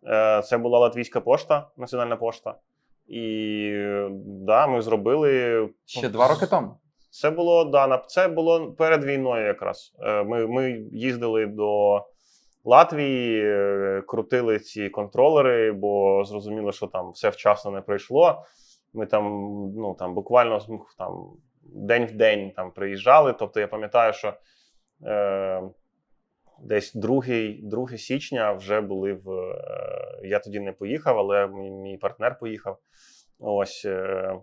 Е, 0.07 0.41
Це 0.41 0.57
була 0.57 0.79
Латвійська 0.79 1.21
пошта, 1.21 1.67
Національна 1.77 2.15
пошта. 2.15 2.55
І 3.07 3.71
да, 4.25 4.67
ми 4.67 4.81
зробили 4.81 5.69
Ще 5.85 6.09
два 6.09 6.27
роки 6.27 6.45
тому. 6.45 6.79
це 7.09 7.29
було 7.29 7.65
да, 7.65 8.03
це 8.07 8.27
було 8.27 8.71
перед 8.71 9.03
війною 9.03 9.45
якраз. 9.47 9.93
Е, 9.99 10.23
Ми, 10.23 10.47
ми 10.47 10.71
їздили 10.91 11.45
до 11.45 12.01
Латвії, 12.63 13.43
е, 13.45 14.03
крутили 14.07 14.59
ці 14.59 14.89
контролери, 14.89 15.71
бо 15.71 16.23
зрозуміли, 16.25 16.71
що 16.71 16.87
там 16.87 17.11
все 17.11 17.29
вчасно 17.29 17.71
не 17.71 17.81
прийшло. 17.81 18.43
Ми 18.93 19.05
там, 19.05 19.23
ну, 19.75 19.95
там 19.99 20.13
буквально 20.13 20.59
там, 20.97 21.31
день 21.63 22.05
в 22.05 22.11
день 22.11 22.51
там, 22.55 22.71
приїжджали. 22.71 23.33
Тобто 23.39 23.59
я 23.59 23.67
пам'ятаю, 23.67 24.13
що 24.13 24.33
е, 25.05 25.63
десь 26.59 26.93
2, 26.93 27.21
2 27.63 27.87
січня 27.97 28.53
вже 28.53 28.81
були 28.81 29.13
в. 29.13 29.31
Е, 29.31 30.21
я 30.23 30.39
тоді 30.39 30.59
не 30.59 30.71
поїхав, 30.71 31.19
але 31.19 31.47
мій, 31.47 31.71
мій 31.71 31.97
партнер 31.97 32.39
поїхав. 32.39 32.77
Ось. 33.39 33.85
Е, 33.85 34.35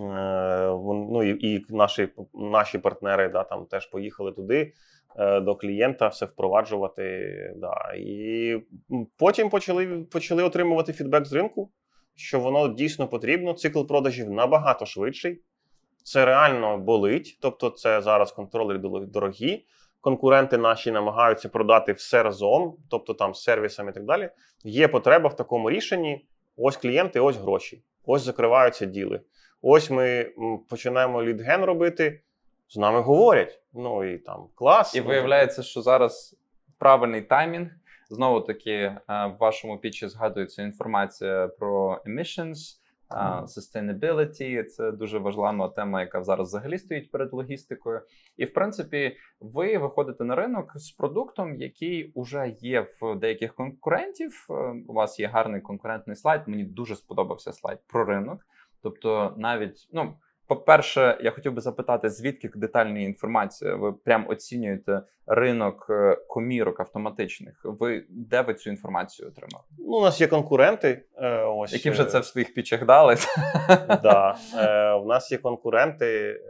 ну 0.00 1.22
і, 1.22 1.54
і 1.54 1.66
наші, 1.68 2.08
наші 2.34 2.78
партнери 2.78 3.28
да, 3.28 3.42
там 3.42 3.66
теж 3.66 3.86
поїхали 3.86 4.32
туди 4.32 4.72
е, 5.16 5.40
до 5.40 5.54
клієнта 5.54 6.08
все 6.08 6.26
впроваджувати. 6.26 7.30
Да. 7.56 7.94
І 7.96 8.56
потім 9.18 9.50
почали, 9.50 9.86
почали 10.12 10.42
отримувати 10.42 10.92
фідбек 10.92 11.24
з 11.24 11.32
ринку, 11.32 11.70
що 12.14 12.40
воно 12.40 12.68
дійсно 12.68 13.08
потрібно. 13.08 13.52
Цикл 13.52 13.82
продажів 13.82 14.30
набагато 14.30 14.86
швидший. 14.86 15.40
Це 16.02 16.24
реально 16.24 16.78
болить. 16.78 17.38
Тобто, 17.40 17.70
це 17.70 18.00
зараз 18.00 18.32
контролери 18.32 18.78
дорогі. 19.06 19.64
Конкуренти 20.00 20.58
наші 20.58 20.90
намагаються 20.90 21.48
продати 21.48 21.92
все 21.92 22.22
разом, 22.22 22.76
тобто 22.90 23.14
там 23.14 23.34
з 23.34 23.42
сервісами 23.42 23.90
і 23.90 23.94
так 23.94 24.04
далі. 24.04 24.30
Є 24.64 24.88
потреба 24.88 25.28
в 25.28 25.36
такому 25.36 25.70
рішенні. 25.70 26.26
Ось 26.56 26.76
клієнти, 26.76 27.20
ось 27.20 27.36
гроші. 27.36 27.82
Ось 28.04 28.22
закриваються 28.22 28.86
діли. 28.86 29.20
Ось 29.62 29.90
ми 29.90 30.32
починаємо 30.68 31.22
лідген 31.22 31.64
робити, 31.64 32.20
з 32.68 32.76
нами 32.76 33.00
говорять. 33.00 33.62
Ну 33.72 34.04
і 34.04 34.18
там 34.18 34.48
клас. 34.54 34.94
І 34.94 35.00
виявляється, 35.00 35.62
що 35.62 35.82
зараз 35.82 36.36
правильний 36.78 37.22
таймінг. 37.22 37.70
Знову 38.10 38.40
таки, 38.40 38.72
е, 38.72 39.00
в 39.08 39.36
вашому 39.40 39.78
пічі 39.78 40.08
згадується 40.08 40.62
інформація 40.62 41.48
про 41.48 42.02
emissions, 42.06 42.56
е, 43.10 43.16
sustainability. 43.42 44.64
Це 44.64 44.92
дуже 44.92 45.18
важлива 45.18 45.68
тема, 45.68 46.00
яка 46.00 46.22
зараз 46.22 46.48
взагалі 46.48 46.78
стоїть 46.78 47.10
перед 47.10 47.32
логістикою. 47.32 48.00
І 48.36 48.44
в 48.44 48.52
принципі, 48.52 49.16
ви 49.40 49.78
виходите 49.78 50.24
на 50.24 50.34
ринок 50.34 50.72
з 50.74 50.90
продуктом, 50.90 51.56
який 51.56 52.12
вже 52.16 52.54
є 52.60 52.86
в 53.00 53.14
деяких 53.16 53.54
конкурентів. 53.54 54.46
Е, 54.50 54.54
У 54.88 54.92
вас 54.92 55.20
є 55.20 55.26
гарний 55.26 55.60
конкурентний 55.60 56.16
слайд. 56.16 56.40
Мені 56.46 56.64
дуже 56.64 56.96
сподобався 56.96 57.52
слайд 57.52 57.78
про 57.86 58.04
ринок. 58.04 58.40
Тобто, 58.86 59.34
навіть 59.36 59.88
ну. 59.92 60.14
По-перше, 60.48 61.18
я 61.20 61.30
хотів 61.30 61.52
би 61.52 61.60
запитати, 61.60 62.10
звідки 62.10 62.50
детальна 62.54 63.00
інформація? 63.00 63.74
Ви 63.74 63.92
прям 63.92 64.26
оцінюєте 64.28 65.02
ринок 65.26 65.86
е, 65.90 66.16
комірок 66.28 66.80
автоматичних. 66.80 67.60
Ви 67.64 68.04
де 68.08 68.42
ви 68.42 68.54
цю 68.54 68.70
інформацію 68.70 69.28
отримали? 69.28 69.64
Ну, 69.78 69.96
у 69.96 70.02
нас 70.02 70.20
є 70.20 70.26
конкуренти. 70.26 71.02
Е, 71.16 71.44
ось, 71.44 71.72
Які 71.72 71.90
вже 71.90 72.02
е, 72.02 72.06
це 72.06 72.18
в 72.18 72.24
своїх 72.24 72.54
пічах 72.54 72.84
дали? 72.86 73.16
Да. 74.02 74.36
У 75.02 75.06
нас 75.06 75.32
є 75.32 75.38
конкуренти, 75.38 76.40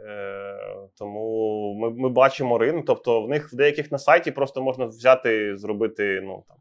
тому 0.97 1.73
ми, 1.73 1.89
ми 1.89 2.09
бачимо 2.09 2.57
ринок. 2.57 2.85
Тобто, 2.85 3.21
в 3.21 3.29
них 3.29 3.53
в 3.53 3.55
деяких 3.55 3.91
на 3.91 3.97
сайті 3.97 4.31
просто 4.31 4.61
можна 4.61 4.85
взяти, 4.85 5.57
зробити, 5.57 6.21
ну 6.23 6.43
там, 6.47 6.57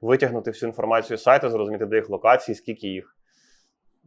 витягнути 0.00 0.50
всю 0.50 0.68
інформацію 0.68 1.16
з 1.16 1.22
сайту, 1.22 1.50
зрозуміти, 1.50 1.86
де 1.86 1.96
їх 1.96 2.10
локації, 2.10 2.54
скільки 2.54 2.88
їх. 2.88 3.17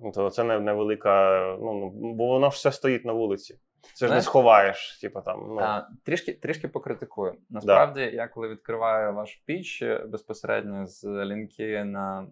Ну, 0.02 0.12
То 0.12 0.30
це 0.30 0.44
не- 0.44 0.60
невелика, 0.60 1.42
ну, 1.62 1.74
ну, 1.74 2.14
бо 2.14 2.28
воно 2.28 2.50
ж 2.50 2.56
все 2.56 2.72
стоїть 2.72 3.06
на 3.06 3.14
вулиці. 3.14 3.60
Це 3.94 3.98
ж 3.98 4.04
не 4.04 4.08
Знаєш- 4.08 4.24
сховаєш, 4.26 5.00
типу 5.02 5.22
там. 5.22 5.46
Ну, 5.48 5.58
А, 5.60 5.88
трішки, 6.04 6.34
трішки 6.34 6.68
покритикую. 6.68 7.34
Насправді, 7.50 8.02
я 8.02 8.28
коли 8.28 8.50
відкриваю 8.50 9.14
ваш 9.14 9.42
піч 9.46 9.82
е, 9.82 10.06
безпосередньо 10.10 10.88
з 10.88 11.04
лінки 11.26 11.84
на 11.84 12.28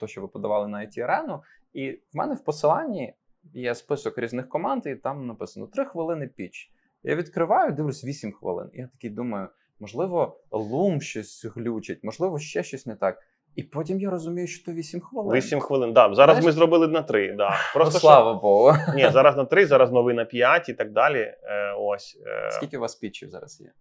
те, 0.00 0.06
що 0.06 0.20
ви 0.20 0.28
подавали 0.28 0.68
на 0.68 0.78
it 0.78 1.00
арену 1.00 1.42
і 1.72 1.90
в 1.90 2.00
мене 2.12 2.34
в 2.34 2.44
посиланні 2.44 3.14
є 3.54 3.74
список 3.74 4.18
різних 4.18 4.48
команд, 4.48 4.86
і 4.86 4.94
там 4.94 5.26
написано 5.26 5.66
3 5.66 5.84
хвилини 5.84 6.26
піч. 6.26 6.70
Я 7.02 7.16
відкриваю, 7.16 7.72
дивлюсь 7.72 8.04
8 8.04 8.32
хвилин. 8.32 8.70
І 8.72 8.80
я 8.80 8.86
такий 8.86 9.10
думаю, 9.10 9.48
можливо, 9.80 10.40
лум 10.50 11.00
щось 11.00 11.44
глючить, 11.44 12.04
можливо, 12.04 12.38
ще 12.38 12.62
щось 12.62 12.86
не 12.86 12.94
так. 12.94 13.22
І 13.56 13.62
потім 13.62 14.00
я 14.00 14.10
розумію, 14.10 14.46
що 14.46 14.64
то 14.64 14.72
8 14.72 15.00
хвилин. 15.00 15.38
8 15.38 15.60
хвилин. 15.60 15.92
Да. 15.92 16.14
Зараз 16.14 16.36
Знаєш- 16.36 16.44
ми 16.46 16.52
зробили 16.52 16.88
на 16.88 17.02
3. 17.02 17.32
Да. 17.32 17.50
Ну, 17.50 17.56
Просто 17.74 17.90
що- 17.98 18.00
слава 18.00 18.34
Богу. 18.34 18.72
Ні, 18.94 19.08
зараз 19.12 19.36
на 19.36 19.44
3, 19.44 19.66
зараз 19.66 19.92
новий 19.92 20.14
на 20.14 20.24
5 20.24 20.68
і 20.68 20.74
так 20.74 20.92
далі. 20.92 21.18
Е, 21.18 21.72
ось. 21.78 22.18
Е, 22.26 22.50
Скільки 22.50 22.78
у 22.78 22.80
вас 22.80 22.94
пічів 22.94 23.30
зараз 23.30 23.60
є? 23.60 23.72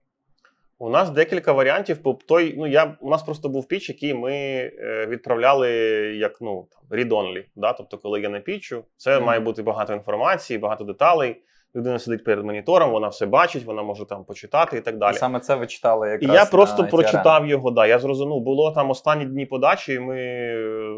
У 0.80 0.90
нас 0.90 1.10
декілька 1.10 1.52
варіантів. 1.54 1.98
По 2.04 2.14
той, 2.14 2.56
ну 2.58 2.68
я 2.68 2.98
у 3.00 3.10
нас 3.10 3.24
просто 3.24 3.50
був 3.50 3.68
піч, 3.68 3.90
який 3.90 4.14
ми 4.14 4.32
е, 4.34 5.06
відправляли 5.10 5.70
як 6.18 6.42
ну 6.42 6.68
там 6.72 7.00
read-only. 7.00 7.44
Да? 7.56 7.74
Тобто, 7.74 7.98
коли 7.98 8.22
я 8.22 8.30
на 8.30 8.40
пічу, 8.40 8.84
це 8.98 9.16
Мгм. 9.18 9.26
має 9.26 9.40
бути 9.40 9.64
багато 9.64 9.94
інформації, 9.94 10.60
багато 10.60 10.84
деталей. 10.84 11.42
Людина 11.76 12.00
сидить 12.00 12.24
перед 12.24 12.46
монітором, 12.46 12.92
вона 12.92 13.08
все 13.08 13.26
бачить, 13.26 13.66
вона 13.66 13.84
може 13.84 14.06
там 14.06 14.24
почитати 14.24 14.78
і 14.78 14.82
так 14.82 14.98
далі. 14.98 15.16
І 15.16 15.20
саме 15.20 15.40
це 15.40 15.56
ви 15.56 15.68
читали 15.68 16.20
І 16.22 16.26
я 16.26 16.46
просто 16.46 16.84
на 16.84 16.88
прочитав 16.88 17.48
його. 17.48 17.72
Да, 17.72 17.88
я 17.88 18.00
зрозумів, 18.00 18.40
було 18.40 18.72
там 18.72 18.90
останні 18.90 19.26
дні 19.26 19.46
подачі, 19.46 19.94
і 19.94 20.00
ми 20.00 20.54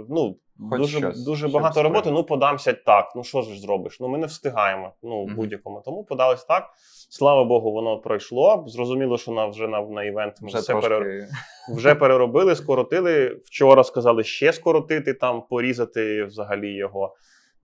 ну 0.09 0.35
Хоч 0.69 0.79
дуже 0.79 0.97
щось, 0.97 1.25
дуже 1.25 1.47
багато 1.47 1.83
роботи. 1.83 2.11
Ну 2.11 2.23
подамся 2.23 2.73
так. 2.73 3.13
Ну 3.15 3.23
що 3.23 3.41
ж 3.41 3.61
зробиш? 3.61 3.99
Ну 3.99 4.07
ми 4.07 4.17
не 4.17 4.27
встигаємо. 4.27 4.91
Ну 5.03 5.23
в 5.23 5.27
Мгм. 5.27 5.35
будь-якому. 5.35 5.81
Тому 5.85 6.03
подались 6.03 6.43
так. 6.43 6.69
Слава 7.09 7.43
Богу, 7.43 7.71
воно 7.71 7.97
пройшло. 7.97 8.63
Зрозуміло, 8.67 9.17
що 9.17 9.31
на 9.31 9.45
вже 9.45 9.67
на, 9.67 9.81
на 9.81 10.03
івент 10.03 10.33
ми 10.41 10.47
Вже 10.47 10.57
все 10.57 10.71
трошки 10.73 10.89
пере- 10.89 11.27
вже 11.75 11.95
переробили, 11.95 12.55
скоротили. 12.55 13.39
Вчора 13.45 13.83
сказали 13.83 14.23
ще 14.23 14.53
скоротити, 14.53 15.13
там 15.13 15.43
порізати 15.49 16.23
взагалі 16.23 16.73
його. 16.73 17.15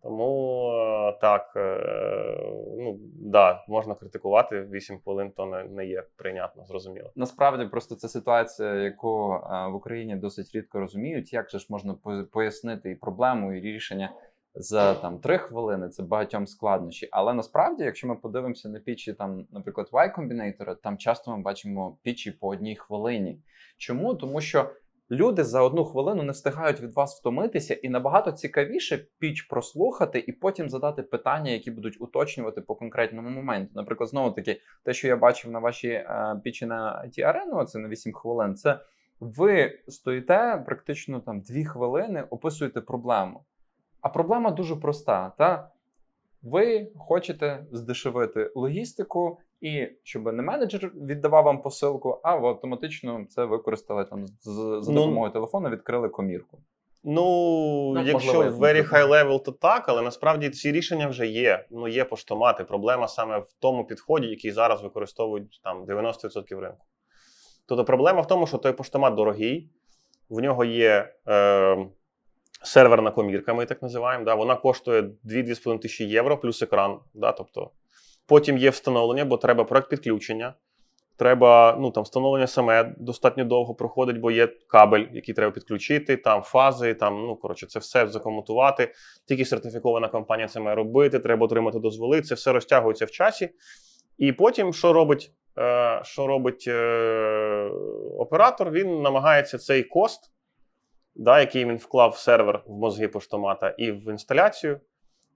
Тому 0.04 0.72
е, 0.72 1.18
так, 1.22 1.54
е, 1.56 1.80
ну 2.78 3.00
да, 3.16 3.66
можна 3.68 3.96
критикувати 3.96 4.62
8 4.62 5.00
хвилин, 5.00 5.32
то 5.32 5.46
не, 5.46 5.86
є 5.86 6.04
прийнятно, 6.16 6.66
зрозуміло. 6.66 7.12
Насправді 7.16 7.66
просто 7.66 7.96
це 7.96 8.08
ситуація, 8.08 8.74
яку 8.74 9.34
е, 9.34 9.68
в 9.68 9.76
Україні 9.76 10.16
досить 10.16 10.56
рідко 10.56 10.80
розуміють. 10.80 11.34
Як 11.34 11.50
же 11.50 11.60
ж 11.60 11.66
можна 11.70 11.96
пояснити 12.32 12.92
і 12.92 12.96
проблему, 12.96 13.54
і 13.54 13.62
рішення 13.62 14.12
за 14.56 14.94
там 14.94 15.20
три 15.20 15.38
хвилини? 15.38 15.90
Це 15.90 16.04
багатьом 16.04 16.48
складнощі. 16.48 17.10
Але 17.12 17.34
насправді, 17.34 17.84
якщо 17.84 18.08
ми 18.08 18.16
подивимося 18.16 18.70
на 18.70 18.80
пічі, 18.80 19.14
там, 19.14 19.48
наприклад, 19.52 19.90
Y 19.92 20.18
Combinator, 20.18 20.76
там 20.76 20.98
часто 20.98 21.38
ми 21.38 21.44
бачимо 21.44 21.98
пічі 22.04 22.32
по 22.32 22.48
одній 22.48 22.76
хвилині. 22.76 23.42
Чому? 23.78 24.16
Тому 24.16 24.42
що 24.42 24.70
люди 25.12 25.44
за 25.44 25.62
одну 25.62 25.86
хвилину 25.86 26.24
не 26.24 26.32
встигають 26.32 26.82
від 26.82 26.94
вас 26.94 27.20
втомитися, 27.20 27.74
і 27.74 27.90
набагато 27.90 28.32
цікавіше 28.32 29.06
піч 29.20 29.42
прослухати 29.42 30.24
і 30.28 30.32
потім 30.32 30.70
задати 30.70 31.04
питання, 31.04 31.52
які 31.52 31.72
будуть 31.72 32.02
уточнювати 32.02 32.62
по 32.62 32.76
конкретному 32.76 33.30
моменту. 33.30 33.72
Наприклад, 33.76 34.10
знову 34.10 34.32
таки, 34.32 34.62
те, 34.84 34.94
що 34.94 35.08
я 35.08 35.18
бачив 35.18 35.52
на 35.52 35.60
вашій 35.60 35.90
е, 35.90 36.42
пічі 36.44 36.66
на 36.66 37.06
it 37.06 37.22
арену, 37.22 37.64
це 37.64 37.80
на 37.80 37.88
8 37.88 38.14
хвилин. 38.14 38.56
Це 38.56 38.80
ви 39.20 39.80
стоїте 39.88 40.64
практично 40.66 41.20
там 41.20 41.42
2 41.42 41.64
хвилини, 41.64 42.24
описуєте 42.30 42.82
проблему. 42.82 43.44
А 44.02 44.10
проблема 44.10 44.52
дуже 44.52 44.76
проста. 44.76 45.32
Та? 45.38 45.70
Ви 46.42 46.92
хочете 46.98 47.66
здешевити 47.72 48.52
логістику, 48.56 49.40
і 49.62 49.88
щоб 50.04 50.26
не 50.34 50.44
менеджер 50.44 50.92
віддавав 50.96 51.44
вам 51.44 51.62
посилку, 51.62 52.20
а 52.24 52.36
ви 52.36 52.48
автоматично 52.50 53.26
це 53.30 53.46
використали 53.46 54.06
там 54.06 54.28
з- 54.28 54.42
за 54.82 54.92
Ну, 54.92 55.00
допомогою 55.02 55.32
телефону, 55.32 55.70
відкрили 55.70 56.10
комірку. 56.10 56.58
Ну, 57.04 57.92
Ну, 57.96 58.02
якщо 58.04 58.34
можливо, 58.34 58.66
very 58.66 58.90
high 58.94 59.08
level, 59.08 59.44
то 59.44 59.52
так, 59.52 59.90
але 59.90 60.02
насправді 60.02 60.50
ці 60.50 60.72
рішення 60.72 61.08
вже 61.08 61.28
є. 61.28 61.66
Ну, 61.72 61.88
є 61.88 62.06
поштомати. 62.06 62.64
Проблема 62.64 63.08
саме 63.08 63.40
в 63.40 63.54
тому 63.60 63.86
підході, 63.86 64.28
який 64.28 64.52
зараз 64.52 64.82
використовують 64.84 65.62
там 65.64 65.86
90% 65.86 66.60
ринку. 66.60 66.86
Тобто 67.66 67.86
проблема 67.86 68.22
в 68.22 68.28
тому, 68.28 68.48
що 68.48 68.58
той 68.58 68.74
поштомат 68.74 69.16
дорогий, 69.16 69.70
в 70.30 70.40
нього 70.40 70.66
є 70.66 71.14
е, 71.28 71.88
серверна 72.64 73.12
комірка, 73.12 73.54
ми 73.54 73.66
так 73.66 73.82
називаємо. 73.82 74.26
Да? 74.26 74.36
Вона 74.36 74.56
коштує 74.56 75.02
2-2,5 75.02 75.80
тисячі 75.80 76.06
євро 76.06 76.38
плюс 76.38 76.62
екран. 76.62 77.00
Да? 77.14 77.32
Тобто, 77.32 77.72
потім 78.30 78.58
є 78.58 78.70
встановлення, 78.70 79.26
бо 79.26 79.38
треба 79.38 79.64
проект 79.64 79.90
підключення. 79.90 80.54
Треба, 81.18 81.78
ну 81.80 81.92
там 81.92 82.04
встановлення 82.04 82.48
саме 82.48 82.96
достатньо 82.98 83.46
довго 83.46 83.76
проходить, 83.76 84.20
бо 84.20 84.32
є 84.32 84.48
кабель, 84.68 85.06
який 85.12 85.36
треба 85.36 85.52
підключити, 85.52 86.18
там 86.18 86.42
фази, 86.42 86.94
там, 86.94 87.26
ну 87.26 87.36
коротше, 87.36 87.68
це 87.68 87.80
все 87.80 88.08
закомутувати. 88.08 88.94
Тільки 89.28 89.46
сертифікована 89.46 90.08
компанія 90.08 90.48
це 90.48 90.60
має 90.60 90.76
робити, 90.76 91.20
треба 91.20 91.46
отримати 91.46 91.80
дозволи. 91.80 92.22
Це 92.22 92.36
все 92.36 92.52
розтягується 92.52 93.06
в 93.06 93.12
часі. 93.12 93.50
І 94.18 94.32
потім, 94.32 94.74
що 94.74 94.94
робить, 94.94 95.32
е, 95.58 96.02
що 96.04 96.28
робить 96.28 96.66
е, 96.68 97.72
оператор, 98.18 98.72
він 98.72 99.02
намагається 99.02 99.58
цей 99.58 99.84
кост, 99.84 100.32
да, 101.16 101.40
який 101.40 101.66
він 101.66 101.78
вклав 101.78 102.10
в 102.10 102.18
сервер 102.18 102.64
в 102.66 102.74
мозги 102.74 103.08
поштомата 103.08 103.70
і 103.70 103.92
в 103.92 104.12
інсталяцію, 104.12 104.80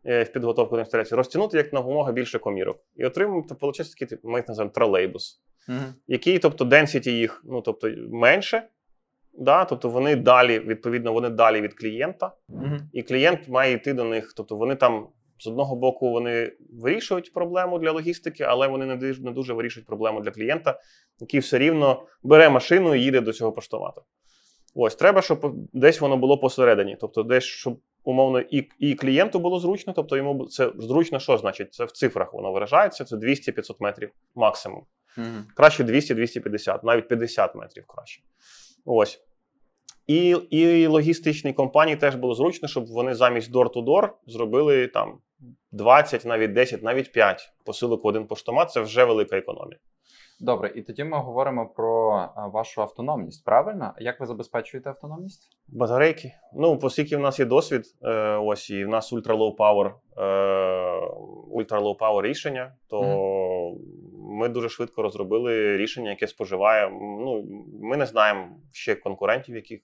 в 0.04 0.26
підготовку 0.26 0.76
до 0.76 0.80
інсталяції, 0.82 1.18
розтягнути 1.18 1.58
як 1.58 1.74
намога 1.74 2.12
більше 2.12 2.40
комірок. 2.40 2.80
І 2.96 3.06
отримуємо, 3.06 3.46
то 3.50 3.56
виходить 3.56 3.96
такий, 4.00 4.18
ми 4.24 4.40
їх 4.40 4.48
називаємо 4.48 4.74
тролейбус 4.74 5.40
Угу. 5.70 5.78
який, 6.08 6.40
тобто, 6.40 6.66
density 6.66 7.10
їх, 7.10 7.42
ну 7.46 7.62
тобто, 7.62 7.90
менше, 8.12 8.68
да, 9.34 9.66
тобто 9.66 9.90
вони 9.90 10.16
далі, 10.16 10.60
відповідно, 10.60 11.14
вони 11.14 11.30
далі 11.30 11.62
від 11.62 11.74
клієнта, 11.74 12.32
Угу. 12.50 12.78
і 12.94 13.04
клієнт 13.04 13.48
має 13.48 13.74
йти 13.74 13.94
до 13.94 14.04
них. 14.04 14.34
Тобто 14.38 14.56
вони 14.56 14.76
там 14.76 15.08
з 15.40 15.48
одного 15.48 15.76
боку 15.76 16.12
вони 16.12 16.52
вирішують 16.82 17.34
проблему 17.34 17.80
для 17.80 17.92
логістики, 17.92 18.44
але 18.44 18.68
вони 18.68 18.86
не 18.86 18.96
дуже, 18.96 19.24
не 19.24 19.32
дуже 19.32 19.54
вирішують 19.54 19.88
проблему 19.88 20.22
для 20.22 20.32
клієнта, 20.32 20.80
який 21.20 21.40
все 21.40 21.58
рівно 21.58 22.06
бере 22.24 22.50
машину 22.50 22.96
і 22.96 23.02
їде 23.02 23.22
до 23.22 23.34
цього 23.34 23.52
поштомату. 23.52 24.02
Ось 24.76 24.96
треба, 24.96 25.22
щоб 25.22 25.56
десь 25.74 26.02
воно 26.02 26.18
було 26.18 26.38
посередині. 26.38 26.98
Тобто, 27.02 27.24
десь 27.24 27.44
щоб 27.44 27.80
умовно 28.04 28.40
і, 28.40 28.70
і 28.80 28.96
клієнту 28.96 29.40
було 29.40 29.60
зручно, 29.60 29.94
тобто 29.94 30.18
йому 30.18 30.46
це 30.46 30.72
зручно, 30.78 31.20
що 31.20 31.38
значить? 31.38 31.74
Це 31.74 31.86
в 31.86 31.92
цифрах 31.92 32.34
воно 32.34 32.52
виражається, 32.52 33.06
це 33.06 33.16
200-500 33.16 33.76
метрів 33.80 34.12
максимум. 34.36 34.84
Угу. 35.18 35.28
Краще 35.56 35.84
200-250, 35.84 36.80
навіть 36.84 37.08
50 37.08 37.56
метрів 37.56 37.86
краще. 37.88 38.22
Ось. 38.86 39.22
І, 40.08 40.30
і 40.30 40.88
логістичній 40.88 41.54
компанії 41.54 41.98
теж 41.98 42.16
було 42.16 42.36
зручно, 42.36 42.68
щоб 42.68 42.86
вони 42.86 43.16
замість 43.16 43.52
door-to-door 43.52 44.10
зробили 44.28 44.88
там 44.88 45.18
20, 45.72 46.26
навіть 46.26 46.54
10, 46.54 46.84
навіть 46.84 47.12
5 47.12 47.54
посилок 47.66 48.04
в 48.04 48.08
один 48.08 48.28
поштомат. 48.28 48.72
Це 48.72 48.82
вже 48.82 49.04
велика 49.04 49.38
економія. 49.38 49.80
Добре, 50.44 50.72
і 50.76 50.82
тоді 50.82 51.04
ми 51.04 51.18
говоримо 51.18 51.68
про 51.68 52.10
вашу 52.36 52.82
автономність. 52.82 53.46
Правильно? 53.46 53.94
Як 53.98 54.20
ви 54.20 54.26
забезпечуєте 54.26 54.90
автономність? 54.90 55.58
Батарейки. 55.68 56.34
Ну, 56.54 56.80
оскільки 56.82 57.18
в 57.18 57.20
нас 57.20 57.40
є 57.40 57.46
досвід, 57.46 57.86
е, 58.02 58.38
ось 58.38 58.70
і 58.70 58.86
в 58.86 58.88
нас 58.88 59.14
ультра 59.14 59.36
low 59.36 59.56
power, 59.56 59.94
е, 60.18 61.08
ультра 61.52 61.80
low 61.80 61.98
power 61.98 62.22
рішення, 62.22 62.76
то 62.90 63.02
ми 64.18 64.50
дуже 64.50 64.70
швидко 64.70 65.02
розробили 65.02 65.78
рішення, 65.78 66.10
яке 66.10 66.28
споживає. 66.28 66.90
Ну, 67.02 67.44
ми 67.82 67.98
не 67.98 68.06
знаємо 68.06 68.48
ще 68.72 68.96
конкурентів, 68.96 69.56
яких 69.56 69.82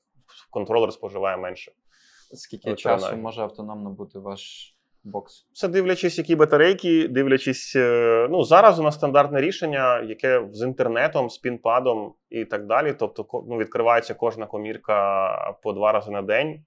контролер 0.50 0.94
споживає 0.94 1.38
менше. 1.38 1.72
Скільки 2.34 2.76
часу 2.76 3.18
може 3.18 3.42
автономно 3.42 3.90
бути 3.90 4.20
ваш 4.20 4.76
бокс? 5.04 5.48
Це 5.54 5.68
дивлячись, 5.68 6.18
які 6.18 6.36
батарейки, 6.36 7.08
дивлячись. 7.08 7.74
е, 7.76 8.28
Ну 8.32 8.44
зараз 8.44 8.80
у 8.80 8.84
нас 8.84 8.96
стандартне 8.96 9.42
рішення, 9.42 10.02
яке 10.02 10.48
з 10.52 10.62
інтернетом, 10.62 11.30
з 11.30 11.38
пінпадом 11.38 12.14
і 12.30 12.46
так 12.46 12.66
далі. 12.66 12.94
Тобто, 13.00 13.26
ну, 13.50 13.58
відкривається 13.58 14.14
кожна 14.14 14.46
комірка 14.46 15.32
по 15.64 15.74
два 15.74 15.92
рази 15.92 16.12
на 16.12 16.22
день. 16.22 16.64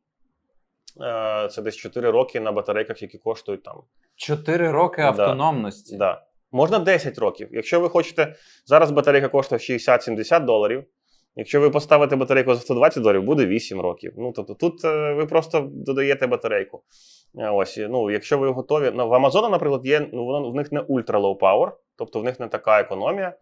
Е, 1.01 1.49
Це 1.49 1.63
десь 1.63 1.77
4 1.77 2.11
роки 2.11 2.41
на 2.41 2.53
батарейках, 2.53 3.03
які 3.03 3.19
коштують 3.19 3.63
там. 3.63 3.77
Чотири 4.17 4.71
роки 4.71 5.03
Да. 5.03 5.09
автономності. 5.09 5.97
Да. 5.97 6.23
Можна 6.53 6.79
10 6.79 7.19
років. 7.19 7.49
Якщо 7.53 7.81
ви 7.81 7.89
хочете, 7.89 8.35
зараз 8.67 8.91
батарейка 8.91 9.29
коштує 9.29 9.59
60-70 9.59 10.45
доларів. 10.45 10.85
Якщо 11.37 11.61
ви 11.61 11.71
поставите 11.71 12.17
батарейку 12.17 12.55
за 12.55 12.61
120 12.61 13.03
доларів, 13.03 13.23
буде 13.23 13.47
8 13.47 13.81
років. 13.81 14.13
Ну 14.17 14.33
тобто 14.37 14.55
тут 14.55 14.85
е, 14.85 15.13
ви 15.13 15.27
просто 15.27 15.69
додаєте 15.73 16.27
батарейку. 16.27 16.83
Е, 17.39 17.51
Ось, 17.51 17.77
ну, 17.77 18.11
якщо 18.11 18.39
ви 18.39 18.49
готові. 18.49 18.91
Ну, 18.95 19.09
в 19.09 19.13
Amazon, 19.13 19.51
наприклад, 19.51 19.87
є, 19.87 20.09
ну, 20.13 20.25
воно 20.25 20.51
в 20.51 20.55
них 20.55 20.73
не 20.73 20.81
ультра 20.81 21.19
лоу 21.19 21.39
power, 21.39 21.73
тобто 21.97 22.21
в 22.21 22.25
них 22.25 22.41
не 22.41 22.49
така 22.49 22.81
економія. 22.81 23.35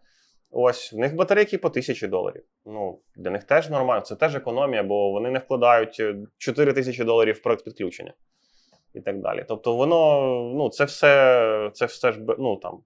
Ось 0.51 0.93
в 0.93 0.97
них 0.97 1.15
батарейки 1.15 1.57
по 1.57 1.69
тисячі 1.69 2.07
доларів. 2.07 2.43
Ну, 2.65 2.99
для 3.15 3.29
них 3.29 3.43
теж 3.43 3.69
нормально, 3.69 4.01
це 4.01 4.15
теж 4.15 4.35
економія, 4.35 4.83
бо 4.83 5.11
вони 5.11 5.31
не 5.31 5.39
вкладають 5.39 5.97
е, 5.99 6.15
4 6.37 6.73
тисячі 6.73 7.03
доларів 7.03 7.35
в 7.35 7.41
проект 7.41 7.65
підключення. 7.65 8.13
і 8.93 9.01
так 9.01 9.21
далі. 9.21 9.45
Тобто, 9.47 9.75
воно 9.75 10.21
ну, 10.55 10.69
це 10.69 10.85
все, 10.85 11.71
це 11.73 11.85
все 11.85 12.11
ж 12.11 12.19
ну, 12.39 12.55
там, 12.55 12.79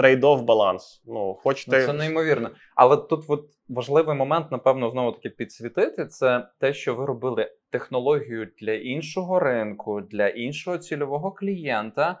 трейд-офф 0.00 0.42
баланс. 0.42 1.02
Ну, 1.06 1.34
хочете. 1.34 1.80
Ну, 1.80 1.86
це 1.86 1.92
неймовірно. 1.92 2.50
Але 2.74 2.96
тут 2.96 3.24
от 3.28 3.44
важливий 3.68 4.16
момент, 4.16 4.50
напевно, 4.50 4.90
знову 4.90 5.12
таки 5.12 5.30
підсвітити. 5.30 6.06
Це 6.06 6.48
те, 6.58 6.72
що 6.72 6.94
ви 6.94 7.06
робили 7.06 7.52
технологію 7.70 8.48
для 8.60 8.72
іншого 8.72 9.40
ринку, 9.40 10.00
для 10.00 10.28
іншого 10.28 10.78
цільового 10.78 11.32
клієнта. 11.32 12.20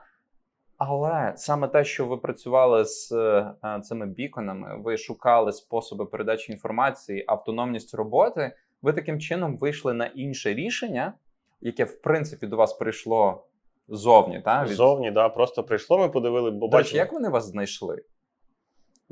Але 0.78 1.32
саме 1.36 1.68
те, 1.68 1.84
що 1.84 2.06
ви 2.06 2.16
працювали 2.16 2.84
з 2.84 3.12
е, 3.12 3.80
цими 3.82 4.06
біконами, 4.06 4.82
ви 4.82 4.96
шукали 4.96 5.52
способи 5.52 6.06
передачі 6.06 6.52
інформації, 6.52 7.24
автономність 7.28 7.94
роботи. 7.94 8.52
Ви 8.82 8.92
таким 8.92 9.20
чином 9.20 9.56
вийшли 9.56 9.92
на 9.92 10.06
інше 10.06 10.54
рішення, 10.54 11.12
яке 11.60 11.84
в 11.84 12.00
принципі 12.02 12.46
до 12.46 12.56
вас 12.56 12.72
прийшло 12.72 13.44
ззовні. 13.90 14.40
Та? 14.40 14.62
від- 14.64 14.68
Ззовні, 14.68 15.10
да, 15.10 15.28
просто 15.28 15.64
прийшло, 15.64 15.98
ми 15.98 16.08
подивили, 16.08 16.50
бо 16.50 16.68
бачили. 16.68 16.98
як 16.98 17.12
вони 17.12 17.28
вас 17.28 17.44
знайшли? 17.44 18.02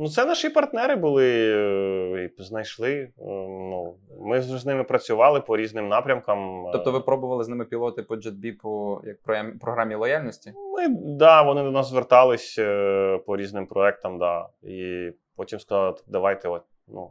Ну, 0.00 0.08
це 0.08 0.24
наші 0.24 0.48
партнери 0.50 0.96
були 0.96 1.26
е, 1.56 2.30
і 2.38 2.42
знайшли. 2.42 2.92
е, 2.92 3.10
Ну, 3.70 3.94
ми 4.20 4.40
з 4.42 4.66
ними 4.66 4.84
працювали 4.84 5.40
по 5.40 5.56
різним 5.56 5.88
напрямкам. 5.88 6.66
е. 6.66 6.70
Тобто 6.72 6.92
ви 6.92 7.00
пробували 7.00 7.44
з 7.44 7.48
ними 7.48 7.64
пілоти 7.64 8.02
по 8.02 8.14
JetBeep 8.14 9.00
як 9.06 9.16
проям- 9.22 9.58
програмі 9.58 9.94
лояльності? 9.94 10.52
Ми, 10.76 10.88
да, 11.18 11.42
вони 11.42 11.62
до 11.62 11.70
нас 11.70 11.88
звертались 11.88 12.58
по 13.26 13.36
різним 13.36 13.66
проектам, 13.66 14.18
да. 14.18 14.48
І 14.62 15.10
потім 15.36 15.60
сказали, 15.60 15.94
давайте, 16.06 16.48
от, 16.48 16.62
ну, 16.88 17.10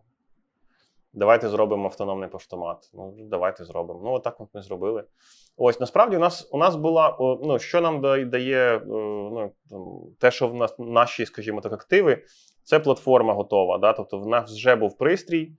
давайте 1.18 1.50
зробимо 1.50 1.86
автономний 1.86 2.30
поштомат. 2.30 2.90
Ну, 2.94 3.14
давайте 3.18 3.66
зробимо. 3.66 4.02
Ну, 4.04 4.12
отак 4.12 4.42
от 4.42 4.50
ми 4.54 4.62
зробили. 4.62 5.04
Ось 5.58 5.80
насправді 5.80 6.18
у 6.18 6.20
нас 6.20 6.50
у 6.52 6.58
нас 6.58 6.76
була 6.76 7.18
ну, 7.20 7.60
що 7.60 7.82
нам 7.82 8.02
дає 8.30 8.78
е, 8.78 8.82
ну, 8.86 9.52
те, 10.20 10.32
що 10.32 10.48
в 10.48 10.56
нас 10.56 10.76
наші, 10.80 11.26
скажімо 11.26 11.62
так, 11.62 11.74
активи, 11.74 12.24
це 12.64 12.80
платформа 12.80 13.34
готова. 13.34 13.78
Да? 13.78 13.94
Тобто, 13.94 14.20
в 14.20 14.28
нас 14.28 14.52
вже 14.52 14.76
був 14.76 14.98
пристрій, 14.98 15.52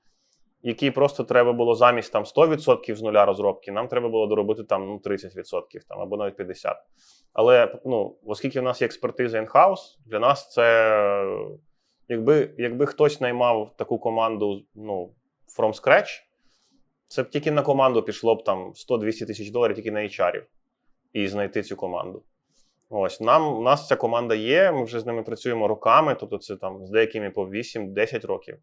який 0.63 0.91
просто 0.91 1.25
треба 1.25 1.53
було 1.53 1.75
замість 1.75 2.13
там 2.13 2.25
100% 2.25 2.95
з 2.95 3.03
нуля 3.03 3.25
розробки, 3.25 3.73
нам 3.73 3.89
треба 3.89 4.09
було 4.09 4.27
доробити 4.27 4.65
там 4.65 4.87
ну, 4.87 5.01
30% 5.05 5.61
там, 5.89 6.01
або 6.01 6.17
навіть 6.17 6.41
50%. 6.41 6.75
Але 7.33 7.81
ну, 7.85 8.17
оскільки 8.27 8.61
в 8.61 8.63
нас 8.63 8.81
є 8.81 8.85
експертиза 8.85 9.41
in-house, 9.41 9.99
для 10.07 10.19
нас 10.19 10.53
це 10.53 11.25
якби, 12.09 12.55
якби 12.59 12.87
хтось 12.87 13.21
наймав 13.21 13.77
таку 13.77 13.99
команду 13.99 14.63
ну, 14.75 15.15
from 15.59 15.83
scratch, 15.83 16.23
це 17.09 17.23
б 17.23 17.31
тільки 17.31 17.51
на 17.51 17.63
команду 17.63 18.03
пішло 18.03 18.35
б 18.35 18.45
там 18.45 18.73
100-200 18.73 19.27
тисяч 19.27 19.51
доларів 19.51 19.77
тільки 19.77 19.91
на 19.91 20.01
HR 20.01 20.43
і 21.13 21.29
знайти 21.29 21.63
цю 21.63 21.77
команду. 21.77 22.23
Ось 22.91 23.21
нам 23.21 23.59
у 23.59 23.63
нас 23.63 23.89
ця 23.89 23.97
команда 23.97 24.35
є. 24.35 24.73
Ми 24.73 24.85
вже 24.85 25.01
з 25.01 25.07
ними 25.07 25.23
працюємо 25.23 25.69
роками, 25.69 26.17
тобто 26.21 26.39
це 26.39 26.57
там 26.57 26.87
з 26.87 26.91
деякими 26.91 27.31
по 27.31 27.47
8-10 27.47 28.27
років. 28.27 28.59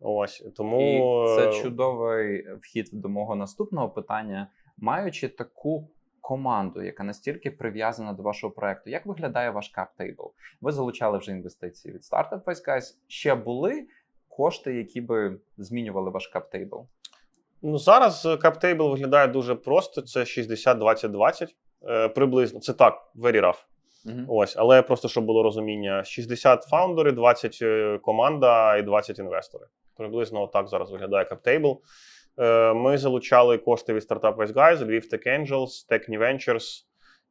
Ось 0.00 0.44
тому 0.56 0.80
І 0.80 1.36
це 1.36 1.48
е, 1.48 1.62
чудовий 1.62 2.54
вхід 2.54 2.88
до 2.92 3.08
мого 3.08 3.36
наступного 3.36 3.88
питання. 3.88 4.50
Маючи 4.76 5.28
таку 5.28 5.88
команду, 6.20 6.82
яка 6.82 7.04
настільки 7.04 7.50
прив'язана 7.50 8.12
до 8.12 8.22
вашого 8.22 8.52
проекту, 8.52 8.90
як 8.90 9.06
виглядає 9.06 9.50
ваш 9.50 9.72
cap-table? 9.78 10.30
Ви 10.60 10.72
залучали 10.72 11.18
вже 11.18 11.30
інвестиції 11.30 11.94
від 11.94 12.02
Startup 12.02 12.44
Wise 12.44 12.68
Guys. 12.68 12.82
Ще 13.06 13.34
були 13.34 13.86
кошти, 14.36 14.74
які 14.74 15.00
би 15.00 15.36
змінювали 15.58 16.10
ваш 16.10 16.32
cap-table? 16.34 16.84
Ну, 17.62 17.78
зараз 17.78 18.26
CapTable 18.26 18.90
виглядає 18.90 19.28
дуже 19.28 19.54
просто. 19.54 20.02
Це 20.02 20.20
60-20-20 20.20 21.48
е, 21.88 22.08
приблизно. 22.08 22.60
Це 22.60 22.72
так, 22.72 23.12
very 23.16 23.40
rough. 23.40 23.64
Мгм. 24.04 24.26
Ось, 24.28 24.56
але 24.56 24.82
просто 24.82 25.08
щоб 25.08 25.24
було 25.24 25.42
розуміння: 25.42 26.04
60 26.04 26.62
фаундери, 26.62 27.12
20 27.12 27.58
е, 27.62 27.98
команда 28.02 28.76
і 28.76 28.82
20 28.82 29.18
інвестори. 29.18 29.66
Приблизно 29.96 30.46
так 30.46 30.68
зараз 30.68 30.90
виглядає. 30.90 31.26
Е, 32.38 32.72
Ми 32.74 32.98
залучали 32.98 33.58
кошти 33.58 33.94
від 33.94 34.02
Wise 34.36 34.52
Guys, 34.52 34.76
Lviv 34.76 35.12
Tech 35.12 35.28
Angels, 35.28 35.90
Tech 35.90 36.10
New 36.10 36.18
Ventures. 36.18 36.84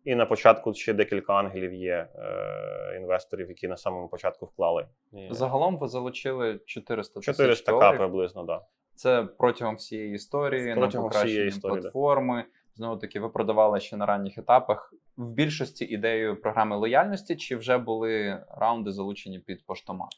І 0.06 0.16
на 0.16 0.26
початку 0.26 0.74
ще 0.74 0.94
декілька 0.94 1.34
ангелів 1.34 1.74
є 1.74 2.08
е, 2.16 2.98
інвесторів, 2.98 3.50
які 3.50 3.68
на 3.68 3.78
самому 3.78 4.08
початку 4.08 4.46
вклали. 4.46 4.88
І 5.14 5.28
Загалом 5.32 5.78
ви 5.78 5.88
залучили 5.88 6.60
400 6.66 7.20
тисяч 7.20 7.36
400 7.36 7.80
к 7.80 7.92
приблизно, 7.92 8.46
так. 8.46 8.60
Да. 8.60 8.66
Це 8.96 9.28
протягом 9.38 9.76
всієї 9.76 10.14
історії, 10.14 10.76
Протягом 10.76 10.82
на 10.82 11.10
всієї 11.10 11.10
покращення 11.10 11.46
історії, 11.46 11.76
да. 11.76 11.82
платформи. 11.82 12.46
Знову 12.76 12.98
таки, 12.98 13.20
ви 13.20 13.30
продавали 13.30 13.80
ще 13.80 13.98
на 13.98 14.06
ранніх 14.06 14.38
етапах. 14.38 14.94
В 15.18 15.34
більшості 15.34 15.86
ідеєю 15.86 16.42
програми 16.42 16.78
лояльності, 16.78 17.36
чи 17.36 17.56
вже 17.56 17.78
були 17.78 18.44
раунди 18.58 18.92
залучені 18.92 19.40
під 19.40 19.66
поштомат? 19.66 20.10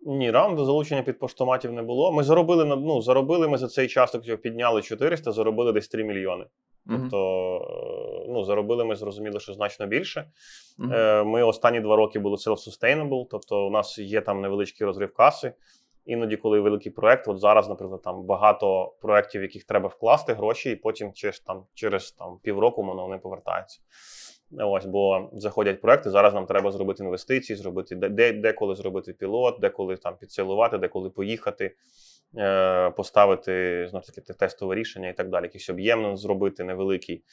Ні, 0.00 0.30
раунду 0.30 0.64
залучення 0.64 1.02
під 1.02 1.18
поштоматів 1.18 1.72
не 1.72 1.82
було. 1.82 2.12
Ми 2.12 2.22
заробили 2.22 2.64
ну, 2.64 3.02
заробили 3.02 3.48
ми 3.48 3.58
за 3.58 3.68
цей 3.68 3.88
час, 3.88 4.18
як 4.22 4.42
підняли 4.42 4.82
400, 4.82 5.32
заробили 5.32 5.72
десь 5.72 5.88
3 5.88 6.04
мільйони. 6.04 6.44
Тобто, 6.88 7.18
е, 8.24 8.26
ну, 8.28 8.44
заробили 8.44 8.84
ми 8.84 8.96
зрозуміло, 8.96 9.40
що 9.40 9.52
значно 9.52 9.86
більше. 9.86 10.30
Е, 10.92 11.22
Ми 11.24 11.42
останні 11.42 11.80
два 11.80 11.96
роки 11.96 12.18
були 12.18 12.36
self-sustainable, 12.36 13.26
тобто 13.30 13.66
у 13.66 13.70
нас 13.70 13.98
є 13.98 14.20
там 14.20 14.40
невеличкий 14.40 14.86
розрив 14.86 15.14
каси. 15.14 15.52
Іноді, 16.06 16.36
коли 16.36 16.60
великий 16.60 16.92
проект, 16.92 17.28
от 17.28 17.40
зараз, 17.40 17.68
наприклад, 17.68 18.02
там 18.02 18.22
багато 18.22 18.94
проєктів, 19.00 19.40
в 19.40 19.42
яких 19.42 19.64
треба 19.64 19.88
вкласти 19.88 20.32
гроші, 20.32 20.70
і 20.70 20.76
потім 20.76 21.12
через 21.12 21.40
там 21.40 21.64
через 21.74 22.12
там 22.12 22.38
півроку 22.42 22.82
воно 22.82 23.02
вони 23.02 23.18
повертаються. 23.18 23.80
Ось, 24.58 24.86
бо 24.86 25.30
заходять 25.32 25.80
проекти. 25.80 26.10
Зараз 26.10 26.34
нам 26.34 26.46
треба 26.46 26.70
зробити 26.72 27.04
інвестиції, 27.04 27.56
зробити 27.56 27.96
де, 27.96 28.08
де 28.08 28.32
деколи 28.32 28.74
зробити 28.74 29.12
пілот, 29.12 29.60
деколи 29.60 29.96
там 29.96 30.16
підсилувати, 30.16 30.78
деколи 30.78 31.10
поїхати, 31.10 31.74
поставити 32.96 33.86
знову 33.90 34.02
ж 34.02 34.14
таки 34.14 34.32
тестове 34.32 34.74
рішення 34.74 35.08
і 35.08 35.16
так 35.16 35.28
далі. 35.28 35.44
Якийсь 35.44 35.70
об'єм 35.70 36.16
зробити 36.16 36.64
невеликий. 36.64 37.24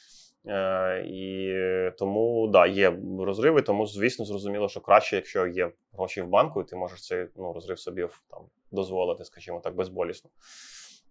Е, 0.48 1.04
і 1.06 1.52
тому 1.98 2.48
да, 2.48 2.66
є 2.66 2.98
розриви, 3.18 3.62
тому 3.62 3.86
звісно 3.86 4.24
зрозуміло, 4.24 4.68
що 4.68 4.80
краще, 4.80 5.16
якщо 5.16 5.46
є 5.46 5.70
гроші 5.92 6.22
в 6.22 6.28
банку, 6.28 6.60
і 6.60 6.64
ти 6.64 6.76
можеш 6.76 7.02
цей 7.02 7.26
ну, 7.36 7.52
розрив 7.52 7.78
собі 7.78 8.08
там 8.30 8.40
дозволити, 8.70 9.24
скажімо 9.24 9.60
так, 9.60 9.74
безболісно. 9.74 10.30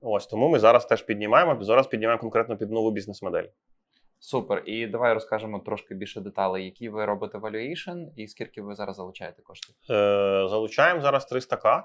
Ось 0.02 0.28
тому 0.28 0.50
ми 0.50 0.60
зараз 0.60 0.86
теж 0.86 1.02
піднімаємо. 1.02 1.64
Зараз 1.64 1.88
піднімаємо 1.88 2.22
конкретно 2.22 2.58
під 2.58 2.72
нову 2.72 2.92
бізнес-модель. 2.92 3.46
Супер. 4.20 4.64
І 4.66 4.88
давай 4.88 5.14
розкажемо 5.14 5.60
трошки 5.60 5.96
більше 5.96 6.22
деталей, 6.22 6.66
які 6.66 6.90
ви 6.90 7.06
робите 7.06 7.38
valuation 7.38 8.08
і 8.16 8.28
скільки 8.28 8.62
ви 8.62 8.76
зараз 8.76 8.96
залучаєте 8.96 9.42
коштів. 9.42 9.76
Е, 9.90 10.48
залучаємо 10.50 11.02
зараз 11.02 11.32
300к. 11.32 11.84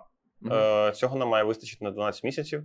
Е, 0.51 0.93
цього 0.93 1.17
нам 1.19 1.29
має 1.29 1.45
вистачити 1.45 1.85
на 1.85 1.91
12 1.91 2.25
місяців. 2.25 2.63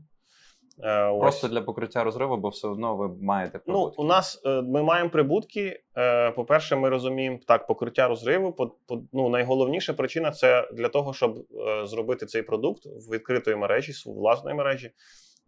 Е, 0.83 1.03
ось. 1.03 1.21
Просто 1.21 1.47
для 1.47 1.61
покриття 1.61 2.03
розриву, 2.03 2.37
бо 2.37 2.49
все 2.49 2.67
одно 2.67 2.95
ви 2.95 3.07
маєте 3.21 3.59
Ну, 3.67 3.73
прибутки. 3.73 4.01
у 4.01 4.05
нас 4.05 4.41
е, 4.45 4.61
ми 4.61 4.83
маємо 4.83 5.09
прибутки. 5.09 5.83
Е, 5.97 6.31
По-перше, 6.31 6.75
ми 6.75 6.89
розуміємо 6.89 7.39
так, 7.47 7.67
покриття 7.67 8.07
розриву. 8.07 8.51
По, 8.53 8.67
по, 8.87 9.01
ну, 9.13 9.29
найголовніша 9.29 9.93
причина 9.93 10.31
це 10.31 10.69
для 10.73 10.89
того, 10.89 11.13
щоб 11.13 11.37
е, 11.37 11.85
зробити 11.87 12.25
цей 12.25 12.41
продукт 12.41 12.85
в 12.85 13.13
відкритої 13.13 13.55
мережі, 13.55 13.93
з 13.93 14.05
власної 14.05 14.55
мережі. 14.55 14.91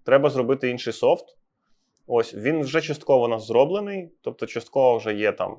Треба 0.06 0.30
зробити 0.30 0.70
інший 0.70 0.94
софт. 0.94 1.26
Ось 2.08 2.34
він 2.34 2.62
вже 2.62 2.82
частково 2.82 3.26
у 3.26 3.28
нас 3.28 3.48
зроблений, 3.48 4.12
тобто 4.22 4.46
частково 4.46 4.98
вже 4.98 5.14
є 5.14 5.32
там 5.32 5.58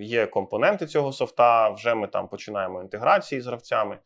є 0.00 0.26
компоненти 0.26 0.86
цього 0.86 1.12
софта. 1.12 1.70
Вже 1.70 1.94
ми 1.94 2.06
там 2.06 2.28
починаємо 2.28 2.82
інтеграції 2.82 3.40
з 3.40 3.46
гравцями. 3.46 3.98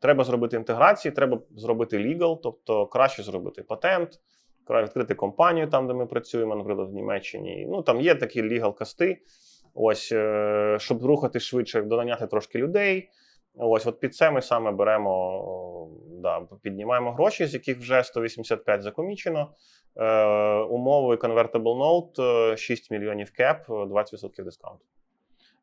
Треба 0.00 0.24
зробити 0.24 0.56
інтеграції, 0.56 1.12
треба 1.12 1.40
зробити 1.56 1.98
legal, 1.98 2.38
тобто 2.42 2.86
краще 2.86 3.22
зробити 3.22 3.62
патент, 3.62 4.20
відкрити 4.70 5.14
компанію 5.14 5.66
там, 5.66 5.86
де 5.86 5.94
ми 5.94 6.06
працюємо, 6.06 6.56
наприклад, 6.56 6.90
в 6.90 6.94
Німеччині. 6.94 7.66
Ну 7.70 7.82
там 7.82 8.00
є 8.00 8.14
такі 8.14 8.42
legal 8.42 8.74
касти. 8.74 9.22
Ось, 9.74 10.12
е, 10.12 10.76
щоб 10.80 11.04
рухати 11.04 11.40
швидше, 11.40 11.82
донаняти 11.82 12.26
трошки 12.26 12.58
людей. 12.58 13.10
Ось, 13.54 13.86
от 13.86 14.00
під 14.00 14.14
це 14.14 14.30
ми 14.30 14.42
саме 14.42 14.72
беремо, 14.72 15.88
да, 16.22 16.40
піднімаємо 16.62 17.12
гроші, 17.12 17.46
з 17.46 17.54
яких 17.54 17.78
вже 17.78 18.04
185 18.04 18.82
закомічено. 18.82 19.54
Е, 19.96 20.24
умови 20.54 21.14
Convertible 21.14 21.62
Note 21.62 22.22
е, 22.52 22.56
6 22.56 22.90
мільйонів 22.90 23.32
кеп, 23.32 23.68
20% 23.68 24.44
дискаунту. 24.44 24.84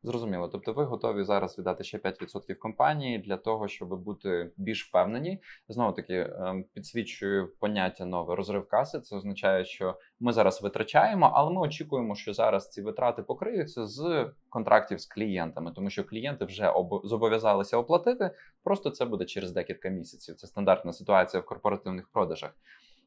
Зрозуміло. 0.02 0.48
Тобто 0.48 0.72
ви 0.72 0.84
готові 0.84 1.24
зараз 1.24 1.58
віддати 1.58 1.84
ще 1.84 1.98
5% 1.98 2.54
компанії 2.54 3.18
для 3.18 3.36
того, 3.36 3.68
щоб 3.68 3.88
бути 3.88 4.50
більш 4.56 4.88
впевнені. 4.88 5.42
Знову 5.68 5.92
таки 5.92 6.14
ем, 6.14 6.64
підсвічую 6.74 7.52
поняття 7.60 8.04
нове 8.04 8.36
розрив 8.36 8.68
каси. 8.68 9.00
Це 9.00 9.16
означає, 9.16 9.64
що 9.64 9.98
ми 10.20 10.32
зараз 10.32 10.62
витрачаємо, 10.62 11.30
але 11.34 11.52
ми 11.52 11.60
очікуємо, 11.60 12.14
що 12.14 12.34
зараз 12.34 12.70
ці 12.70 12.82
витрати 12.82 13.22
покриються 13.22 13.86
з 13.86 14.30
контрактів 14.48 15.00
з 15.00 15.06
клієнтами, 15.06 15.72
тому 15.72 15.90
що 15.90 16.04
клієнти 16.04 16.44
вже 16.44 16.70
обо- 16.70 17.06
зобов'язалися 17.06 17.76
оплатити. 17.76 18.30
Просто 18.64 18.90
це 18.90 19.04
буде 19.04 19.24
через 19.24 19.52
декілька 19.52 19.88
місяців. 19.88 20.34
Це 20.34 20.46
стандартна 20.46 20.92
ситуація 20.92 21.40
в 21.40 21.46
корпоративних 21.46 22.08
продажах. 22.08 22.50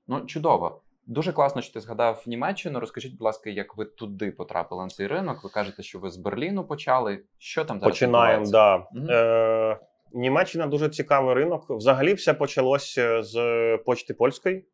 Ну 0.08 0.26
чудово. 0.26 0.82
Дуже 1.12 1.34
класно, 1.34 1.62
що 1.62 1.74
ти 1.74 1.80
згадав 1.80 2.24
Німеччину. 2.28 2.80
Розкажіть, 2.80 3.12
будь 3.12 3.22
ласка, 3.22 3.50
як 3.50 3.78
ви 3.78 3.86
туди 3.86 4.32
потрапили 4.32 4.84
на 4.84 4.90
цей 4.90 5.08
ринок? 5.08 5.44
Ви 5.44 5.50
кажете, 5.50 5.84
що 5.84 6.00
ви 6.00 6.10
з 6.10 6.18
Берліну 6.18 6.64
почали. 6.64 7.24
Що 7.38 7.66
там 7.66 7.80
зараз 7.80 7.94
Починаємо, 7.94 8.46
да. 8.50 8.76
Угу. 8.76 9.06
Е, 9.10 9.80
Німеччина 10.14 10.68
дуже 10.68 10.90
цікавий 10.90 11.36
ринок. 11.36 11.70
Взагалі, 11.70 12.14
все 12.14 12.34
почалося 12.34 13.24
з 13.24 13.38
почти 13.86 14.14
польської. 14.14 14.66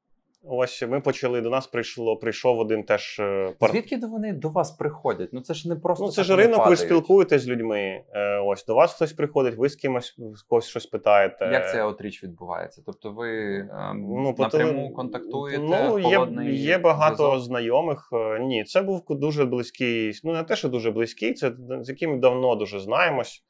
Ось 0.44 0.82
ми 0.82 1.02
почали. 1.02 1.42
До 1.42 1.50
нас 1.50 1.68
прийшло, 1.68 2.18
прийшов 2.18 2.60
один 2.60 2.84
теж 2.84 3.20
е, 3.20 3.54
пар... 3.60 3.72
Звідки 3.72 3.98
вони 3.98 4.34
до 4.34 4.50
вас 4.50 4.72
приходять? 4.72 5.30
Ну 5.34 5.42
це 5.42 5.54
ж 5.54 5.70
не 5.70 5.76
просто 5.76 6.06
Ну, 6.06 6.12
це 6.12 6.24
ж 6.24 6.36
ринок, 6.36 6.52
ви 6.52 6.58
падають. 6.58 6.80
спілкуєтесь 6.80 7.42
з 7.42 7.48
людьми. 7.48 8.02
Е, 8.14 8.40
ось 8.40 8.66
до 8.66 8.76
вас 8.76 8.94
хтось 8.94 9.14
приходить, 9.14 9.56
ви 9.56 9.70
з 9.70 9.76
кимось 9.76 10.16
з 10.36 10.42
когось 10.42 10.66
щось 10.68 10.86
питаєте. 10.86 11.50
Як 11.52 11.72
ця 11.72 11.86
отріч 11.86 12.24
відбувається? 12.24 12.82
Тобто 12.86 13.12
ви 13.12 13.58
ем, 13.58 14.06
Ну, 14.10 14.36
напряму 14.38 14.72
теле- 14.82 14.92
контактуєте? 14.94 15.64
Ну, 15.64 16.00
є, 16.00 16.52
є 16.52 16.78
багато 16.78 17.16
зв'язок? 17.16 17.40
знайомих. 17.42 18.10
Е, 18.14 18.40
Ні, 18.40 18.64
це 18.64 18.82
був 18.82 19.04
дуже 19.10 19.46
близький. 19.46 20.12
Ну, 20.24 20.34
не 20.34 20.44
те, 20.44 20.56
що 20.56 20.70
дуже 20.70 20.92
близький, 20.92 21.34
це 21.34 21.52
з 21.82 21.90
яким 21.90 22.20
давно 22.20 22.56
дуже 22.56 22.80
знаємось. 22.80 23.44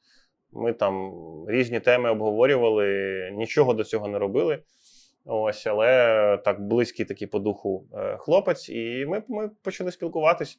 Ми 0.52 0.72
там 0.72 1.12
різні 1.48 1.80
теми 1.80 2.10
обговорювали, 2.10 2.86
нічого 3.32 3.74
до 3.74 3.84
цього 3.84 4.08
не 4.08 4.18
робили. 4.18 4.58
Ось, 5.30 5.66
але 5.66 6.38
так 6.44 6.60
близький 6.60 7.04
такий 7.04 7.26
по 7.26 7.38
духу 7.38 7.84
е, 7.94 8.16
хлопець, 8.16 8.68
і 8.68 9.06
ми, 9.08 9.22
ми 9.28 9.50
почали 9.62 9.92
спілкуватись. 9.92 10.58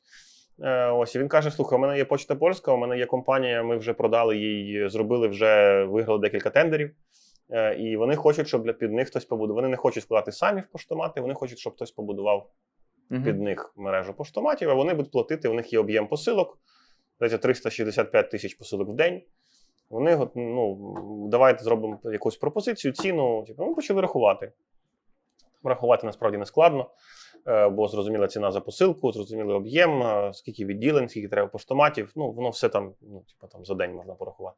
Е, 0.64 0.92
Ось 0.92 1.16
і 1.16 1.20
він 1.20 1.28
каже: 1.28 1.52
слухай, 1.52 1.78
у 1.78 1.82
мене 1.82 1.98
є 1.98 2.06
почта 2.06 2.36
польська, 2.36 2.74
у 2.74 2.78
мене 2.78 2.98
є 2.98 3.06
компанія, 3.06 3.64
ми 3.64 3.78
вже 3.78 3.94
продали 3.94 4.38
їй, 4.38 4.90
зробили 4.90 5.28
вже 5.28 5.84
виграли 5.84 6.20
декілька 6.20 6.50
тендерів. 6.50 6.92
Е, 7.50 7.76
І 7.76 7.98
вони 7.98 8.16
хочуть, 8.16 8.48
щоб 8.48 8.64
для 8.64 8.74
під 8.74 8.92
них 8.92 9.08
хтось 9.08 9.26
побудував. 9.26 9.56
Вони 9.56 9.68
не 9.68 9.78
хочуть 9.78 10.04
вкладати 10.04 10.32
самі 10.32 10.62
в 10.62 10.68
поштомати, 10.72 11.22
вони 11.22 11.34
хочуть, 11.34 11.60
щоб 11.60 11.74
хтось 11.74 11.92
побудував 11.92 12.50
Мгм. 13.10 13.24
під 13.24 13.42
них 13.42 13.74
мережу 13.76 14.14
поштоматів, 14.14 14.70
а 14.70 14.74
вони 14.74 14.94
будуть 14.94 15.12
платити. 15.12 15.50
У 15.50 15.54
них 15.54 15.74
є 15.74 15.80
об'єм 15.80 16.08
посилок, 16.08 16.60
здається, 17.18 17.38
365 17.38 18.32
тисяч 18.32 18.54
посилок 18.54 18.90
в 18.90 18.94
день. 18.94 19.22
Вони 19.90 20.28
ну, 20.36 20.94
давайте 21.32 21.64
зробимо 21.64 22.00
якусь 22.04 22.38
пропозицію, 22.38 22.94
ціну. 22.94 23.44
Типу, 23.48 23.66
ми 23.66 23.76
почали 23.76 24.02
рахувати. 24.02 24.52
Рахувати 25.64 26.06
насправді 26.06 26.38
не 26.38 26.46
складно, 26.46 26.90
е, 27.48 27.70
бо 27.70 27.88
зрозуміла 27.88 28.28
ціна 28.28 28.52
за 28.52 28.62
посилку, 28.62 29.12
зрозумілий 29.12 29.56
об'єм, 29.56 30.04
е, 30.04 30.34
скільки 30.34 30.66
відділень, 30.66 31.10
скільки 31.10 31.28
треба 31.28 31.48
поштоматів. 31.48 32.12
Ну, 32.16 32.32
воно 32.32 32.50
все 32.50 32.70
там, 32.70 32.94
ну, 33.02 33.20
типу, 33.20 33.52
там 33.52 33.66
за 33.66 33.76
день 33.76 33.94
можна 33.94 34.14
порахувати. 34.14 34.58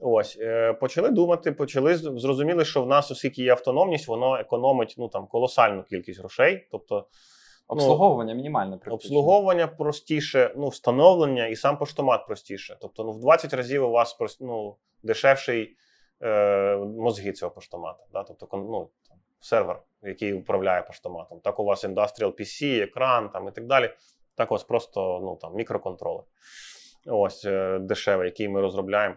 Ось, 0.00 0.38
е, 0.40 0.72
почали 0.72 1.10
думати, 1.10 1.52
почали 1.52 1.94
зрозуміли, 1.94 2.64
що 2.64 2.82
в 2.82 2.86
нас, 2.86 3.10
оскільки 3.10 3.42
є 3.42 3.50
автономність, 3.50 4.08
воно 4.08 4.36
економить 4.36 4.94
ну, 4.98 5.08
там, 5.08 5.26
колосальну 5.26 5.82
кількість 5.82 6.20
грошей. 6.20 6.66
Тобто 6.70 7.06
Обслуговування 7.68 8.34
мінімальне 8.34 8.76
практично. 8.76 8.94
Обслуговування 8.94 9.66
простіше, 9.66 10.54
ну, 10.56 10.68
встановлення 10.68 11.46
і 11.46 11.56
сам 11.56 11.78
поштомат 11.78 12.26
простіше. 12.26 12.76
Тобто, 12.80 13.04
ну, 13.04 13.12
в 13.12 13.20
20 13.20 13.54
разів 13.54 13.84
у 13.84 13.90
вас 13.90 14.16
ну, 14.40 14.76
дешевший 15.02 15.76
е, 16.22 16.76
мозги 16.76 17.32
цього 17.32 17.52
поштомата. 17.52 18.04
Да? 18.12 18.22
Тобто, 18.22 18.48
ну, 18.52 18.90
там, 19.08 19.18
сервер, 19.40 19.82
який 20.02 20.32
управляє 20.32 20.82
поштоматом. 20.82 21.40
Так 21.40 21.60
у 21.60 21.64
вас 21.64 21.84
Industrial 21.84 22.40
PC, 22.40 22.82
екран 22.82 23.30
там, 23.30 23.48
і 23.48 23.50
так 23.50 23.66
далі. 23.66 23.90
Так 24.34 24.50
у 24.50 24.54
вас 24.54 24.64
просто 24.64 25.20
ну, 25.22 25.36
там, 25.36 25.54
мікроконтролер. 25.54 26.24
Ось 27.06 27.44
е, 27.44 27.78
дешевий, 27.78 28.26
який 28.26 28.48
ми 28.48 28.60
розробляємо. 28.60 29.14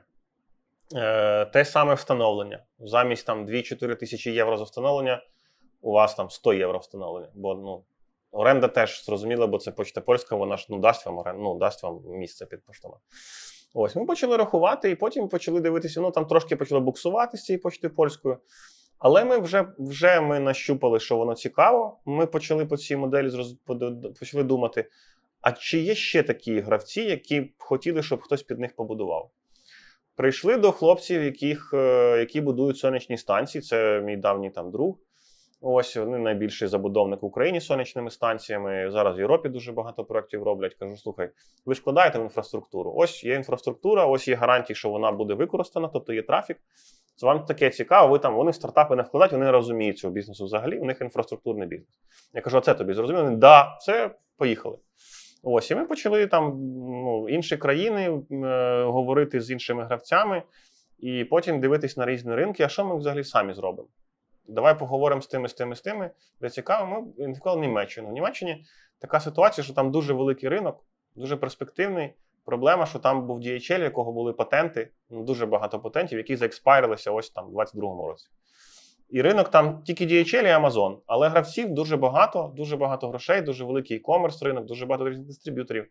Е, 0.95 1.45
те 1.45 1.65
саме 1.65 1.93
встановлення. 1.93 2.63
Замість 2.79 3.25
там 3.25 3.45
2-4 3.45 3.95
тисячі 3.95 4.31
євро 4.31 4.57
за 4.57 4.63
встановлення, 4.63 5.23
у 5.81 5.91
вас 5.91 6.15
там 6.15 6.29
100 6.29 6.53
євро 6.53 6.79
встановлення. 6.79 7.29
Бо 7.35 7.55
ну, 7.55 7.83
Оренда 8.31 8.67
теж 8.67 9.05
зрозуміла, 9.05 9.47
бо 9.47 9.57
це 9.57 9.71
почта 9.71 10.01
польська, 10.01 10.35
вона 10.35 10.57
ж 10.57 10.65
ну, 10.69 10.79
дасть 10.79 11.05
вам 11.05 11.17
оренду, 11.17 11.43
ну, 11.43 11.57
дасть 11.59 11.83
вам 11.83 12.01
місце 12.05 12.45
під 12.45 12.65
поштомат. 12.65 12.99
Ось 13.73 13.95
ми 13.95 14.05
почали 14.05 14.37
рахувати, 14.37 14.89
і 14.89 14.95
потім 14.95 15.29
почали 15.29 15.61
дивитися. 15.61 16.01
Ну 16.01 16.11
там 16.11 16.25
трошки 16.25 16.55
почало 16.55 16.81
буксувати 16.81 17.37
з 17.37 17.43
цією 17.43 17.61
почтою 17.61 17.95
польською. 17.95 18.37
Але 18.99 19.25
ми 19.25 19.37
вже, 19.37 19.65
вже 19.79 20.21
ми 20.21 20.39
нащупали, 20.39 20.99
що 20.99 21.17
воно 21.17 21.35
цікаво. 21.35 21.99
Ми 22.05 22.25
почали 22.25 22.65
по 22.65 22.77
цій 22.77 22.95
моделі 22.95 23.29
зроз... 23.29 23.55
почали 24.19 24.43
думати: 24.43 24.89
а 25.41 25.51
чи 25.51 25.79
є 25.79 25.95
ще 25.95 26.23
такі 26.23 26.59
гравці, 26.59 27.01
які 27.01 27.41
б 27.41 27.49
хотіли, 27.57 28.03
щоб 28.03 28.21
хтось 28.21 28.43
під 28.43 28.59
них 28.59 28.75
побудував? 28.75 29.29
Прийшли 30.15 30.57
до 30.57 30.71
хлопців, 30.71 31.23
яких, 31.23 31.71
е, 31.73 32.17
які 32.19 32.41
будують 32.41 32.77
сонячні 32.77 33.17
станції. 33.17 33.61
Це 33.61 34.01
мій 34.01 34.17
давній 34.17 34.49
там 34.49 34.71
друг. 34.71 34.97
Ось 35.61 35.95
вони 35.95 36.17
найбільший 36.17 36.67
забудовник 36.67 37.21
в 37.21 37.25
Україні 37.25 37.61
сонячними 37.61 38.11
станціями. 38.11 38.91
Зараз 38.91 39.17
в 39.17 39.19
Європі 39.19 39.49
дуже 39.49 39.71
багато 39.71 40.03
проєктів 40.05 40.43
роблять. 40.43 40.75
Кажу, 40.75 40.97
слухай, 40.97 41.29
ви 41.65 41.73
ж 41.73 41.81
вкладаєте 41.81 42.19
в 42.19 42.21
інфраструктуру. 42.21 42.93
Ось 42.95 43.23
є 43.23 43.35
інфраструктура, 43.35 44.05
ось 44.05 44.27
є 44.27 44.35
гарантії, 44.35 44.75
що 44.75 44.89
вона 44.89 45.11
буде 45.11 45.33
використана, 45.33 45.87
тобто 45.93 46.13
є 46.13 46.21
трафік. 46.21 46.57
Це 47.15 47.25
вам 47.25 47.45
таке 47.45 47.69
цікаво. 47.69 48.07
Ви 48.07 48.19
там 48.19 48.35
вони 48.35 48.51
в 48.51 48.55
стартапи 48.55 48.95
не 48.95 49.03
вкладають, 49.03 49.33
вони 49.33 49.51
розуміють 49.51 49.97
цього 49.97 50.13
бізнесу 50.13 50.45
взагалі. 50.45 50.79
У 50.79 50.85
них 50.85 51.01
інфраструктурний 51.01 51.67
бізнес. 51.67 51.89
Я 52.33 52.41
кажу, 52.41 52.57
а 52.57 52.61
це 52.61 52.73
тобі 52.73 52.93
зрозуміло? 52.93 53.25
Вони, 53.25 53.37
Да, 53.37 53.77
це 53.81 54.15
поїхали. 54.37 54.77
Ось, 55.43 55.71
і 55.71 55.75
ми 55.75 55.85
почали 55.85 56.27
там 56.27 56.53
ну, 56.77 57.29
інші 57.29 57.57
країни 57.57 58.21
е, 58.31 58.83
говорити 58.83 59.41
з 59.41 59.51
іншими 59.51 59.83
гравцями, 59.83 60.43
і 60.99 61.23
потім 61.23 61.59
дивитись 61.59 61.97
на 61.97 62.05
різні 62.05 62.35
ринки. 62.35 62.63
А 62.63 62.69
що 62.69 62.85
ми 62.85 62.97
взагалі 62.97 63.23
самі 63.23 63.53
зробимо? 63.53 63.87
Давай 64.47 64.79
поговоримо 64.79 65.21
з 65.21 65.27
тими, 65.27 65.49
з 65.49 65.53
тими, 65.53 65.75
з 65.75 65.81
тими. 65.81 66.11
Де 66.41 66.49
цікаво, 66.49 66.85
ми 66.85 67.07
ідентифікували 67.17 67.61
Німеччину. 67.61 68.09
В 68.09 68.11
Німеччині 68.11 68.63
така 68.99 69.19
ситуація, 69.19 69.65
що 69.65 69.73
там 69.73 69.91
дуже 69.91 70.13
великий 70.13 70.49
ринок, 70.49 70.83
дуже 71.15 71.37
перспективний. 71.37 72.13
Проблема, 72.45 72.85
що 72.85 72.99
там 72.99 73.27
був 73.27 73.39
DHL, 73.39 73.83
якого 73.83 74.11
були 74.11 74.33
патенти, 74.33 74.91
ну, 75.09 75.23
дуже 75.23 75.45
багато 75.45 75.79
патентів, 75.79 76.17
які 76.17 76.35
заекспайрилися 76.35 77.11
ось 77.11 77.29
там 77.29 77.45
в 77.47 77.55
22-му 77.55 78.07
році. 78.07 78.27
І 79.09 79.21
ринок 79.21 79.49
там 79.49 79.83
тільки 79.83 80.05
DHL 80.05 80.43
і 80.43 80.65
Amazon, 80.65 80.97
але 81.05 81.29
гравців 81.29 81.69
дуже 81.69 81.97
багато, 81.97 82.53
дуже 82.55 82.77
багато 82.77 83.09
грошей, 83.09 83.41
дуже 83.41 83.65
великий 83.65 84.03
e-commerce 84.03 84.45
ринок, 84.45 84.65
дуже 84.65 84.85
багато 84.85 85.09
різних 85.09 85.27
дистриб'юторів. 85.27 85.87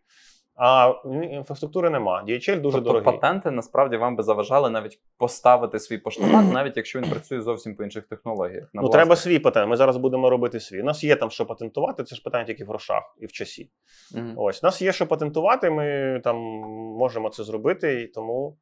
А 0.57 0.93
інфраструктури 1.31 1.89
нема. 1.89 2.23
DHL 2.27 2.61
дуже 2.61 2.77
тобто 2.77 2.91
дорогий. 2.91 3.19
патенти 3.19 3.51
насправді 3.51 3.97
вам 3.97 4.15
би 4.15 4.23
заважали 4.23 4.69
навіть 4.69 4.99
поставити 5.17 5.79
свій 5.79 5.97
поштомат, 5.97 6.53
навіть 6.53 6.77
якщо 6.77 6.99
він 6.99 7.09
працює 7.09 7.41
зовсім 7.41 7.75
по 7.75 7.83
інших 7.83 8.07
технологіях. 8.07 8.69
На 8.73 8.81
Ну, 8.81 8.89
треба 8.89 9.15
свій 9.15 9.39
патент. 9.39 9.69
Ми 9.69 9.77
зараз 9.77 9.97
будемо 9.97 10.29
робити 10.29 10.59
свій. 10.59 10.81
У 10.81 10.85
нас 10.85 11.03
є 11.03 11.15
там 11.15 11.31
що 11.31 11.45
патентувати, 11.45 12.03
це 12.03 12.15
ж 12.15 12.23
питання 12.23 12.45
тільки 12.45 12.63
в 12.63 12.67
грошах 12.67 13.15
і 13.19 13.25
в 13.25 13.31
часі. 13.31 13.69
Мгм. 14.15 14.33
Ось, 14.37 14.63
у 14.63 14.67
нас 14.67 14.81
є 14.81 14.91
що 14.91 15.07
патентувати, 15.07 15.69
ми 15.69 16.21
там 16.23 16.35
можемо 16.99 17.29
це 17.29 17.43
зробити, 17.43 18.01
і 18.01 18.07
тому, 18.07 18.57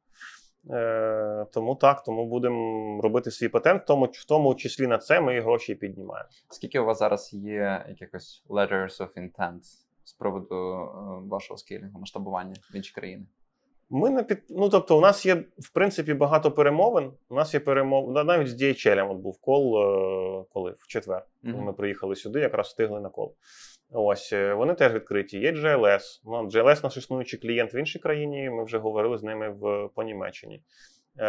е, 0.70 1.46
тому 1.52 1.74
так, 1.74 2.02
тому 2.02 2.26
будемо 2.26 3.00
робити 3.02 3.30
свій 3.30 3.48
патент. 3.48 3.86
Тому, 3.86 4.04
в 4.04 4.24
тому 4.24 4.54
числі 4.54 4.86
на 4.86 4.98
це 4.98 5.20
ми 5.20 5.36
і 5.36 5.40
гроші 5.40 5.74
піднімаємо. 5.74 6.28
Скільки 6.50 6.78
у 6.78 6.84
вас 6.84 6.98
зараз 6.98 7.32
є 7.32 7.84
якихось 7.88 8.44
letters 8.48 9.00
of 9.00 9.08
intent 9.16 9.85
приводу 10.18 10.54
е, 10.54 11.28
вашого 11.28 11.58
скейлінгу, 11.58 12.00
масштабування 12.00 12.54
в 12.72 12.76
інші 12.76 12.94
країни? 12.94 13.26
Ми 13.90 14.10
на 14.10 14.22
під... 14.22 14.42
Ну, 14.48 14.68
тобто, 14.68 14.98
у 14.98 15.00
нас 15.00 15.26
є 15.26 15.34
в 15.58 15.72
принципі 15.74 16.14
багато 16.14 16.50
перемовин. 16.50 17.12
У 17.28 17.34
нас 17.34 17.54
є 17.54 17.60
перемов... 17.60 18.12
навіть 18.12 18.48
з 18.48 18.62
DHL 18.62 19.10
от 19.10 19.18
був 19.18 19.40
кол, 19.40 19.78
е, 19.78 20.44
коли 20.52 20.70
в 20.70 20.86
четвер. 20.86 21.26
Мгм. 21.42 21.64
Ми 21.64 21.72
приїхали 21.72 22.16
сюди, 22.16 22.40
якраз 22.40 22.66
встигли 22.66 23.00
на 23.00 23.08
кол. 23.08 23.34
Ось 23.90 24.32
е, 24.32 24.54
вони 24.54 24.74
теж 24.74 24.92
відкриті. 24.92 25.38
Є 25.38 25.52
GLS. 25.52 26.20
Ну, 26.24 26.48
GLS 26.48 26.84
наш 26.84 26.96
існуючий 26.96 27.40
клієнт 27.40 27.74
в 27.74 27.76
іншій 27.76 27.98
країні. 27.98 28.50
Ми 28.50 28.64
вже 28.64 28.78
говорили 28.78 29.18
з 29.18 29.22
ними 29.22 29.50
в 29.50 29.88
по 29.94 30.02
Німеччині. 30.02 30.62
Е, 31.18 31.24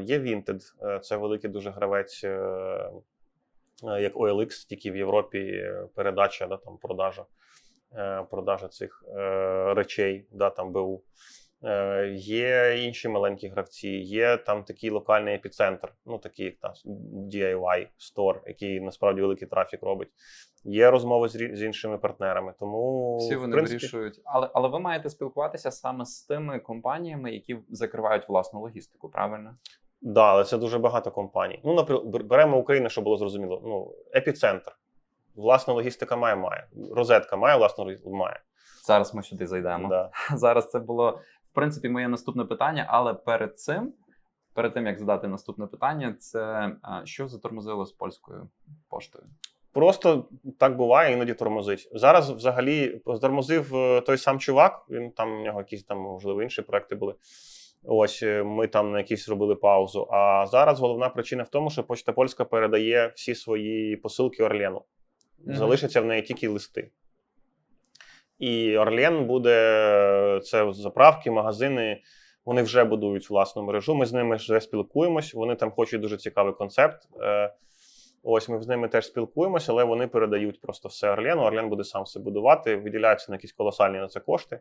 є 0.00 0.18
Vinted, 0.18 0.60
це 1.00 1.16
великий 1.16 1.50
дуже 1.50 1.70
гравець, 1.70 2.24
е, 2.24 2.90
як 3.82 4.14
OLX, 4.14 4.68
тільки 4.68 4.90
в 4.90 4.96
Європі 4.96 5.70
передача, 5.94 6.46
да, 6.46 6.56
там 6.56 6.76
продажа, 6.76 7.24
е, 7.96 8.26
продажа 8.30 8.68
цих 8.68 9.04
е, 9.08 9.74
речей, 9.74 10.26
да, 10.32 10.50
там 10.50 10.72
БУ. 10.72 11.02
Е, 11.64 12.08
Є 12.14 12.84
інші 12.84 13.08
маленькі 13.08 13.48
гравці, 13.48 13.88
є 13.88 14.36
там 14.36 14.64
такий 14.64 14.90
локальний 14.90 15.34
епіцентр, 15.34 15.92
ну 16.06 16.18
такий 16.18 16.44
як 16.44 16.54
там 16.60 16.72
DIY 17.32 17.86
Store, 17.98 18.40
який 18.46 18.80
насправді 18.80 19.20
великий 19.20 19.48
трафік 19.48 19.82
робить. 19.82 20.08
Є 20.64 20.90
розмови 20.90 21.28
з, 21.28 21.32
з 21.32 21.62
іншими 21.62 21.98
партнерами. 21.98 22.54
Тому 22.58 23.16
Всі 23.16 23.36
в 23.36 23.40
вони 23.40 23.52
принципі, 23.52 23.76
вирішують, 23.76 24.20
але 24.24 24.50
але 24.54 24.68
ви 24.68 24.80
маєте 24.80 25.10
спілкуватися 25.10 25.70
саме 25.70 26.06
з 26.06 26.22
тими 26.22 26.58
компаніями, 26.58 27.32
які 27.32 27.58
закривають 27.70 28.28
власну 28.28 28.60
логістику, 28.60 29.08
правильно? 29.08 29.56
Да, 30.02 30.24
але 30.24 30.44
це 30.44 30.58
дуже 30.58 30.78
багато 30.78 31.10
компаній. 31.10 31.60
Ну, 31.64 31.74
наприклад, 31.74 32.24
беремо 32.24 32.58
Україну, 32.58 32.88
щоб 32.88 33.04
було 33.04 33.16
зрозуміло. 33.16 33.62
Ну, 33.64 33.94
епіцентр. 34.18 34.72
Власна 35.34 35.74
логістика 35.74 36.16
має, 36.16 36.36
має. 36.36 36.66
Розетка 36.96 37.36
має 37.36 37.56
власну? 37.56 37.96
Має. 38.06 38.40
Зараз 38.86 39.14
ми 39.14 39.22
сюди 39.22 39.46
зайдемо. 39.46 39.88
Да. 39.88 40.10
Зараз 40.36 40.70
це 40.70 40.78
було 40.78 41.20
в 41.52 41.54
принципі 41.54 41.88
моє 41.88 42.08
наступне 42.08 42.44
питання, 42.44 42.86
але 42.88 43.14
перед 43.14 43.58
цим, 43.58 43.92
перед 44.54 44.74
тим 44.74 44.86
як 44.86 44.98
задати 44.98 45.28
наступне 45.28 45.66
питання, 45.66 46.16
це 46.18 46.70
що 47.04 47.28
затормозило 47.28 47.86
з 47.86 47.92
польською 47.92 48.48
поштою? 48.88 49.24
Просто 49.72 50.28
так 50.58 50.76
буває, 50.76 51.12
іноді 51.12 51.34
тормозить. 51.34 51.88
Зараз 51.92 52.30
взагалі 52.30 53.00
тормозив 53.20 53.76
е, 53.76 54.00
той 54.00 54.18
сам 54.18 54.38
чувак. 54.38 54.86
Він 54.90 55.10
там 55.10 55.40
у 55.40 55.44
нього 55.44 55.58
якісь 55.58 55.84
там, 55.84 55.98
можливо, 55.98 56.42
інші 56.42 56.62
проекти 56.62 56.94
були. 56.94 57.14
Ось 57.84 58.22
е, 58.22 58.42
ми 58.42 58.66
там 58.66 58.92
на 58.92 58.98
якісь 58.98 59.28
робили 59.28 59.54
паузу. 59.54 60.08
А 60.10 60.46
зараз 60.46 60.80
головна 60.80 61.08
причина 61.08 61.42
в 61.42 61.48
тому, 61.48 61.70
що 61.70 61.84
Почта 61.84 62.12
Польська 62.12 62.44
передає 62.44 63.12
всі 63.16 63.34
свої 63.34 63.96
посилки 63.96 64.42
Орлену. 64.42 64.82
Мгм. 65.46 65.56
Залишаться 65.56 66.00
в 66.00 66.04
неї 66.04 66.22
тільки 66.22 66.48
листи. 66.48 66.90
І 68.38 68.76
Орлен 68.76 69.26
буде 69.26 70.40
це 70.44 70.72
заправки, 70.72 71.30
магазини. 71.30 72.02
Вони 72.44 72.62
вже 72.62 72.84
будують 72.84 73.30
власну 73.30 73.62
мережу. 73.62 73.94
Ми 73.94 74.06
з 74.06 74.12
ними 74.12 74.36
вже 74.36 74.60
спілкуємось. 74.60 75.34
Вони 75.34 75.54
там 75.54 75.70
хочуть 75.70 76.00
дуже 76.00 76.16
цікавий 76.16 76.52
концепт. 76.52 77.08
Е, 77.20 77.52
Ось 78.24 78.48
ми 78.48 78.62
з 78.62 78.68
ними 78.68 78.88
теж 78.88 79.06
спілкуємося, 79.06 79.72
але 79.72 79.84
вони 79.84 80.06
передають 80.06 80.60
просто 80.60 80.88
все 80.88 81.10
Орлену. 81.10 81.42
Орлен 81.42 81.68
буде 81.68 81.84
сам 81.84 82.02
все 82.02 82.20
будувати, 82.20 82.76
виділяються 82.76 83.26
на 83.32 83.36
якісь 83.36 83.52
колосальні 83.52 83.98
на 83.98 84.08
це 84.08 84.20
кошти. 84.20 84.60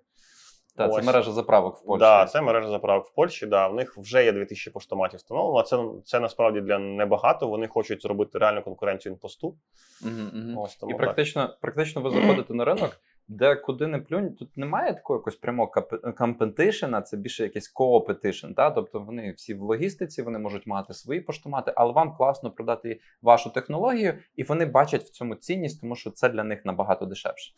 Та, 0.76 0.90
це 0.90 1.02
мережа 1.02 1.32
заправок 1.32 1.78
в 1.78 1.86
Польщі. 1.86 2.00
Да, 2.00 2.26
це 2.26 2.42
мережа 2.42 2.70
заправок 2.70 3.08
в 3.08 3.14
Польщі. 3.14 3.46
Да, 3.46 3.68
в 3.68 3.76
них 3.76 3.98
вже 3.98 4.26
є 4.26 4.32
2000 4.32 4.72
поштоматів 4.72 5.18
встановлено. 5.18 5.58
а 5.60 5.64
Це, 5.64 5.78
це 6.06 6.20
насправді 6.20 6.62
для 6.62 6.80
небагато. 6.80 7.48
Вони 7.48 7.68
хочуть 7.68 8.02
зробити 8.02 8.38
реальну 8.40 8.62
конкуренцію 8.62 9.14
інпосту. 9.14 9.56
Мгм, 10.02 10.32
мгм. 10.34 10.58
Ось 10.58 10.76
тому 10.76 10.90
І 10.90 10.94
так. 10.94 11.02
практично, 11.02 11.58
практично 11.62 12.02
ви 12.02 12.10
заходите 12.10 12.54
на 12.54 12.66
ринок, 12.66 13.02
де 13.28 13.56
куди 13.56 13.88
не 13.88 14.00
плюнь, 14.00 14.36
тут 14.36 14.58
немає 14.58 14.94
такого 14.94 15.20
якогось 15.20 15.36
прямого 15.36 15.72
компетишена, 16.18 17.02
це 17.02 17.18
більше 17.18 17.44
якийсь 17.44 17.68
коопетишн. 17.68 18.54
Та? 18.54 18.72
Тобто 18.72 19.00
вони 19.00 19.32
всі 19.32 19.54
в 19.54 19.62
логістиці, 19.62 20.22
вони 20.22 20.40
можуть 20.40 20.68
мати 20.68 20.94
свої 20.94 21.22
поштомати, 21.22 21.74
але 21.76 21.94
вам 21.94 22.16
класно 22.16 22.52
продати 22.52 23.00
вашу 23.22 23.50
технологію, 23.50 24.18
і 24.36 24.44
вони 24.44 24.66
бачать 24.66 25.04
в 25.04 25.10
цьому 25.10 25.36
цінність, 25.36 25.82
тому 25.82 25.96
що 25.96 26.12
це 26.12 26.30
для 26.30 26.44
них 26.44 26.66
набагато 26.66 27.06
дешевше. 27.06 27.54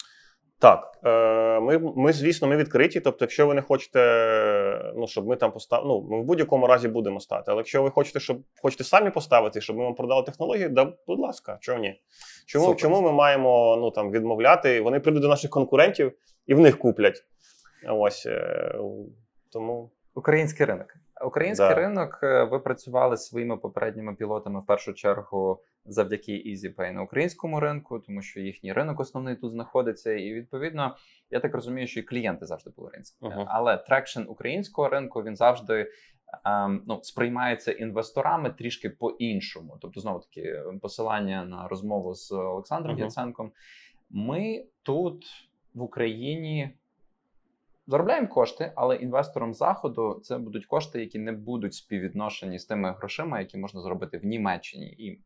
Так, 0.64 1.00
е, 1.06 1.60
ми, 1.60 1.80
ми, 1.96 2.14
звісно, 2.14 2.48
ми 2.48 2.58
відкриті. 2.58 3.00
Тобто, 3.00 3.18
якщо 3.26 3.48
ви 3.48 3.54
не 3.54 3.62
хочете, 3.62 4.94
ну, 4.96 5.08
щоб 5.08 5.28
ми 5.28 5.36
там 5.36 5.52
поставили, 5.52 5.88
ну, 5.90 6.08
ми 6.10 6.22
в 6.22 6.24
будь-якому 6.24 6.68
разі 6.68 6.88
будемо 6.88 7.20
стати. 7.20 7.44
Але 7.48 7.58
якщо 7.58 7.84
ви 7.84 7.90
хочете, 7.90 8.20
щоб 8.20 8.38
хочете 8.62 8.84
самі 8.84 9.10
поставити, 9.10 9.62
щоб 9.62 9.78
ми 9.78 9.84
вам 9.84 9.96
продали 9.96 10.24
технологію, 10.24 10.70
да, 10.70 10.94
будь 11.08 11.20
ласка, 11.20 11.58
чого 11.62 11.80
ні? 11.80 12.02
Чому, 12.46 12.66
Супер. 12.66 12.82
чому 12.82 13.02
ми 13.02 13.12
маємо 13.12 13.78
ну, 13.82 13.92
там, 13.92 14.12
відмовляти? 14.12 14.82
Вони 14.82 15.00
прийдуть 15.00 15.22
до 15.22 15.30
наших 15.30 15.50
конкурентів 15.50 16.14
і 16.48 16.54
в 16.54 16.60
них 16.60 16.80
куплять. 16.80 17.24
Ось 17.90 18.26
е, 18.26 18.76
тому. 19.52 19.92
Український 20.16 20.66
ринок. 20.66 20.88
Український 21.26 21.70
Да. 21.70 21.76
ринок. 21.76 22.20
е, 22.24 22.44
Ви 22.44 22.60
працювали 22.60 23.18
своїми 23.18 23.58
попередніми 23.58 24.16
пілотами 24.16 24.60
в 24.60 24.66
першу 24.66 24.94
чергу 24.94 25.62
завдяки 25.86 26.32
EasyPay 26.32 26.92
на 26.92 27.02
українському 27.02 27.60
ринку, 27.60 28.00
тому 28.00 28.22
що 28.22 28.40
їхній 28.40 28.74
ринок 28.74 29.00
основний 29.00 29.36
тут 29.36 29.52
знаходиться. 29.52 30.14
І 30.14 30.34
відповідно, 30.34 30.96
я 31.30 31.40
так 31.40 31.56
розумію, 31.56 31.88
що 31.88 32.00
і 32.00 32.04
клієнти 32.04 32.46
завжди 32.46 32.70
були 32.76 32.88
українські. 32.88 33.26
Мгм. 33.26 33.46
Але 33.48 33.78
traction 33.78 34.22
українського 34.28 34.90
ринку 34.90 35.24
він 35.24 35.36
завжди. 35.36 35.92
ем, 36.46 36.84
Ну, 36.88 37.00
сприймається 37.04 37.72
інвесторами 37.72 38.50
трішки 38.50 38.90
по-іншому. 38.90 39.78
Тобто, 39.82 40.00
знову 40.00 40.20
таки, 40.20 40.64
посилання 40.82 41.46
на 41.46 41.68
розмову 41.68 42.14
з 42.14 42.32
Олександром 42.32 42.96
Мгм. 42.96 43.04
Яценком. 43.04 43.52
Ми 44.10 44.66
тут 44.84 45.26
в 45.74 45.82
Україні 45.82 46.70
заробляємо 47.88 48.28
кошти, 48.28 48.72
але 48.76 48.96
інвесторам 48.96 49.54
заходу 49.54 50.20
це 50.24 50.38
будуть 50.38 50.66
кошти, 50.66 51.00
які 51.00 51.20
не 51.20 51.32
будуть 51.32 51.74
співвідношені 51.74 52.60
з 52.60 52.66
тими 52.66 52.96
грошима, 52.98 53.40
які 53.40 53.58
можна 53.58 53.82
зробити 53.82 54.18
в 54.18 54.26
Німеччині, 54.26 54.88
і 54.88 55.22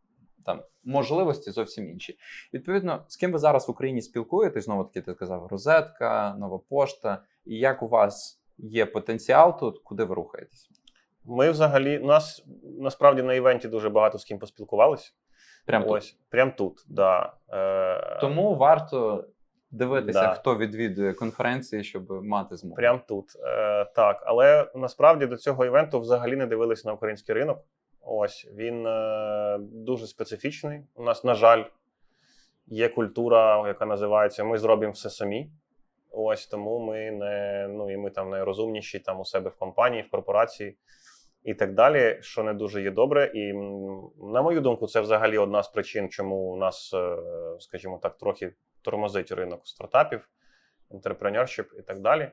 там 0.45 0.61
можливості 0.83 1.51
зовсім 1.51 1.89
інші. 1.89 2.17
Відповідно, 2.53 3.05
з 3.07 3.17
ким 3.17 3.31
ви 3.31 3.37
зараз 3.37 3.67
в 3.67 3.71
Україні 3.71 4.01
спілкуєтесь? 4.01 4.65
Знову 4.65 4.83
таки, 4.83 5.01
ти 5.01 5.13
сказав 5.13 5.47
розетка, 5.47 6.35
нова 6.39 6.59
пошта. 6.69 7.23
І 7.45 7.55
як 7.55 7.83
у 7.83 7.87
вас 7.87 8.41
є 8.57 8.85
потенціал 8.85 9.59
тут, 9.59 9.79
куди 9.83 10.03
ви 10.03 10.15
рухаєтесь? 10.15 10.69
Ми 11.25 11.51
взагалі, 11.51 11.99
у 11.99 12.05
нас 12.05 12.45
насправді 12.79 13.21
на 13.21 13.33
івенті 13.33 13.67
дуже 13.67 13.89
багато 13.89 14.17
з 14.17 14.25
ким 14.25 14.39
поспілкувалися. 14.39 15.11
Прямо 15.65 15.85
тут. 15.85 16.15
Прям 16.29 16.51
тут, 16.51 16.85
да. 16.87 17.33
Е, 17.49 18.19
Тому 18.21 18.55
варто 18.55 19.25
дивитися, 19.71 20.21
Да. 20.21 20.33
хто 20.33 20.57
відвідує 20.57 21.13
конференції, 21.13 21.83
щоб 21.83 22.23
мати 22.23 22.55
змогу. 22.55 22.75
Прям 22.75 23.01
тут. 23.07 23.25
Е, 23.43 23.85
так, 23.85 24.23
але 24.25 24.71
насправді 24.75 25.25
до 25.25 25.37
цього 25.37 25.65
івенту 25.65 25.99
взагалі 25.99 26.35
не 26.35 26.47
дивились 26.47 26.85
на 26.85 26.93
український 26.93 27.35
ринок. 27.35 27.59
Ось 28.01 28.47
він 28.55 28.87
е, 28.87 29.57
дуже 29.59 30.07
специфічний. 30.07 30.81
У 30.95 31.03
нас, 31.03 31.23
на 31.23 31.33
жаль, 31.33 31.63
є 32.67 32.89
культура, 32.89 33.67
яка 33.67 33.85
називається 33.85 34.43
Ми 34.43 34.57
зробимо 34.57 34.91
все 34.91 35.09
самі. 35.09 35.51
Ось 36.11 36.47
тому 36.47 36.79
ми 36.79 37.11
не 37.11 37.67
ну 37.69 37.91
і 37.91 37.97
ми 37.97 38.09
там 38.09 38.29
найрозумніші 38.29 38.99
там 38.99 39.19
у 39.19 39.25
себе 39.25 39.49
в 39.49 39.55
компанії, 39.55 40.03
в 40.03 40.09
корпорації 40.09 40.77
і 41.43 41.53
так 41.53 41.73
далі, 41.73 42.17
що 42.21 42.43
не 42.43 42.53
дуже 42.53 42.81
є 42.81 42.91
добре. 42.91 43.31
І 43.33 43.53
на 44.33 44.41
мою 44.41 44.61
думку, 44.61 44.87
це 44.87 45.01
взагалі 45.01 45.37
одна 45.37 45.63
з 45.63 45.67
причин, 45.67 46.09
чому 46.09 46.35
у 46.35 46.57
нас, 46.57 46.93
е, 46.93 47.17
скажімо 47.59 47.99
так, 48.03 48.17
трохи 48.17 48.53
тормозить 48.81 49.31
ринок 49.31 49.67
стартапів, 49.67 50.29
інтерпренершіп 50.91 51.67
і 51.79 51.81
так 51.81 51.99
далі. 51.99 52.31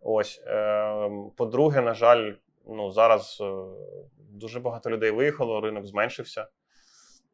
Ось 0.00 0.42
е, 0.46 1.10
по-друге, 1.36 1.80
на 1.80 1.94
жаль, 1.94 2.32
ну 2.68 2.90
зараз 2.90 3.38
е, 3.40 3.64
дуже 4.18 4.60
багато 4.60 4.90
людей 4.90 5.10
виїхало, 5.10 5.60
ринок 5.60 5.86
зменшився. 5.86 6.48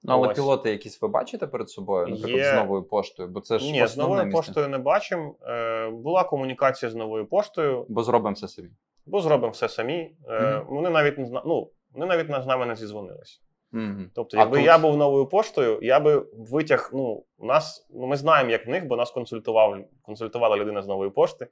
Ну, 0.05 0.13
але 0.13 0.29
Ось. 0.29 0.35
пілоти 0.37 0.71
якісь 0.71 1.03
ви 1.03 1.09
бачите 1.09 1.47
перед 1.47 1.71
собою, 1.71 2.07
наприклад, 2.07 2.37
Є. 2.37 2.51
з 2.51 2.55
новою 2.55 2.83
поштою, 2.83 3.29
бо 3.29 3.41
це 3.41 3.59
ж 3.59 3.73
Ні, 3.73 3.87
з 3.87 3.97
новою 3.97 4.25
місце. 4.25 4.37
поштою 4.37 4.69
не 4.69 4.79
бачимо. 4.79 5.35
Е, 5.47 5.89
була 5.91 6.25
комунікація 6.25 6.91
з 6.91 6.95
новою 6.95 7.27
поштою, 7.27 7.87
Бо 7.89 8.03
зробимо 8.03 8.35
все 8.35 8.49
собі. 8.49 8.69
бо 9.07 9.21
зробимо 9.21 9.51
все 9.53 9.69
самі. 9.69 10.15
Е, 10.29 10.41
Мгм. 10.57 10.67
Вони 10.75 10.91
навіть 10.91 11.19
не 11.19 11.27
зна... 11.27 11.43
ну, 11.47 11.71
вони 11.93 12.07
навіть 12.07 12.43
з 12.43 12.47
нами 12.47 12.67
не 12.67 12.77
зізвонилися. 12.77 13.41
Угу. 13.73 14.03
Тобто, 14.15 14.37
якби 14.37 14.57
тут? 14.57 14.67
я 14.67 14.79
був 14.79 14.97
новою 14.97 15.27
поштою, 15.27 15.79
я 15.83 16.01
би 16.01 16.27
витяг. 16.33 16.91
Ну, 16.93 17.25
у 17.39 17.47
нас 17.47 17.89
ну 17.95 18.07
ми 18.07 18.17
знаємо, 18.17 18.51
як 18.51 18.67
в 18.67 18.71
них, 18.71 18.87
бо 18.87 18.97
нас 18.97 19.11
консультував 19.11 19.79
консультувала 20.03 20.57
людина 20.57 20.83
з 20.83 20.87
нової 20.89 21.11
пошти. 21.11 21.47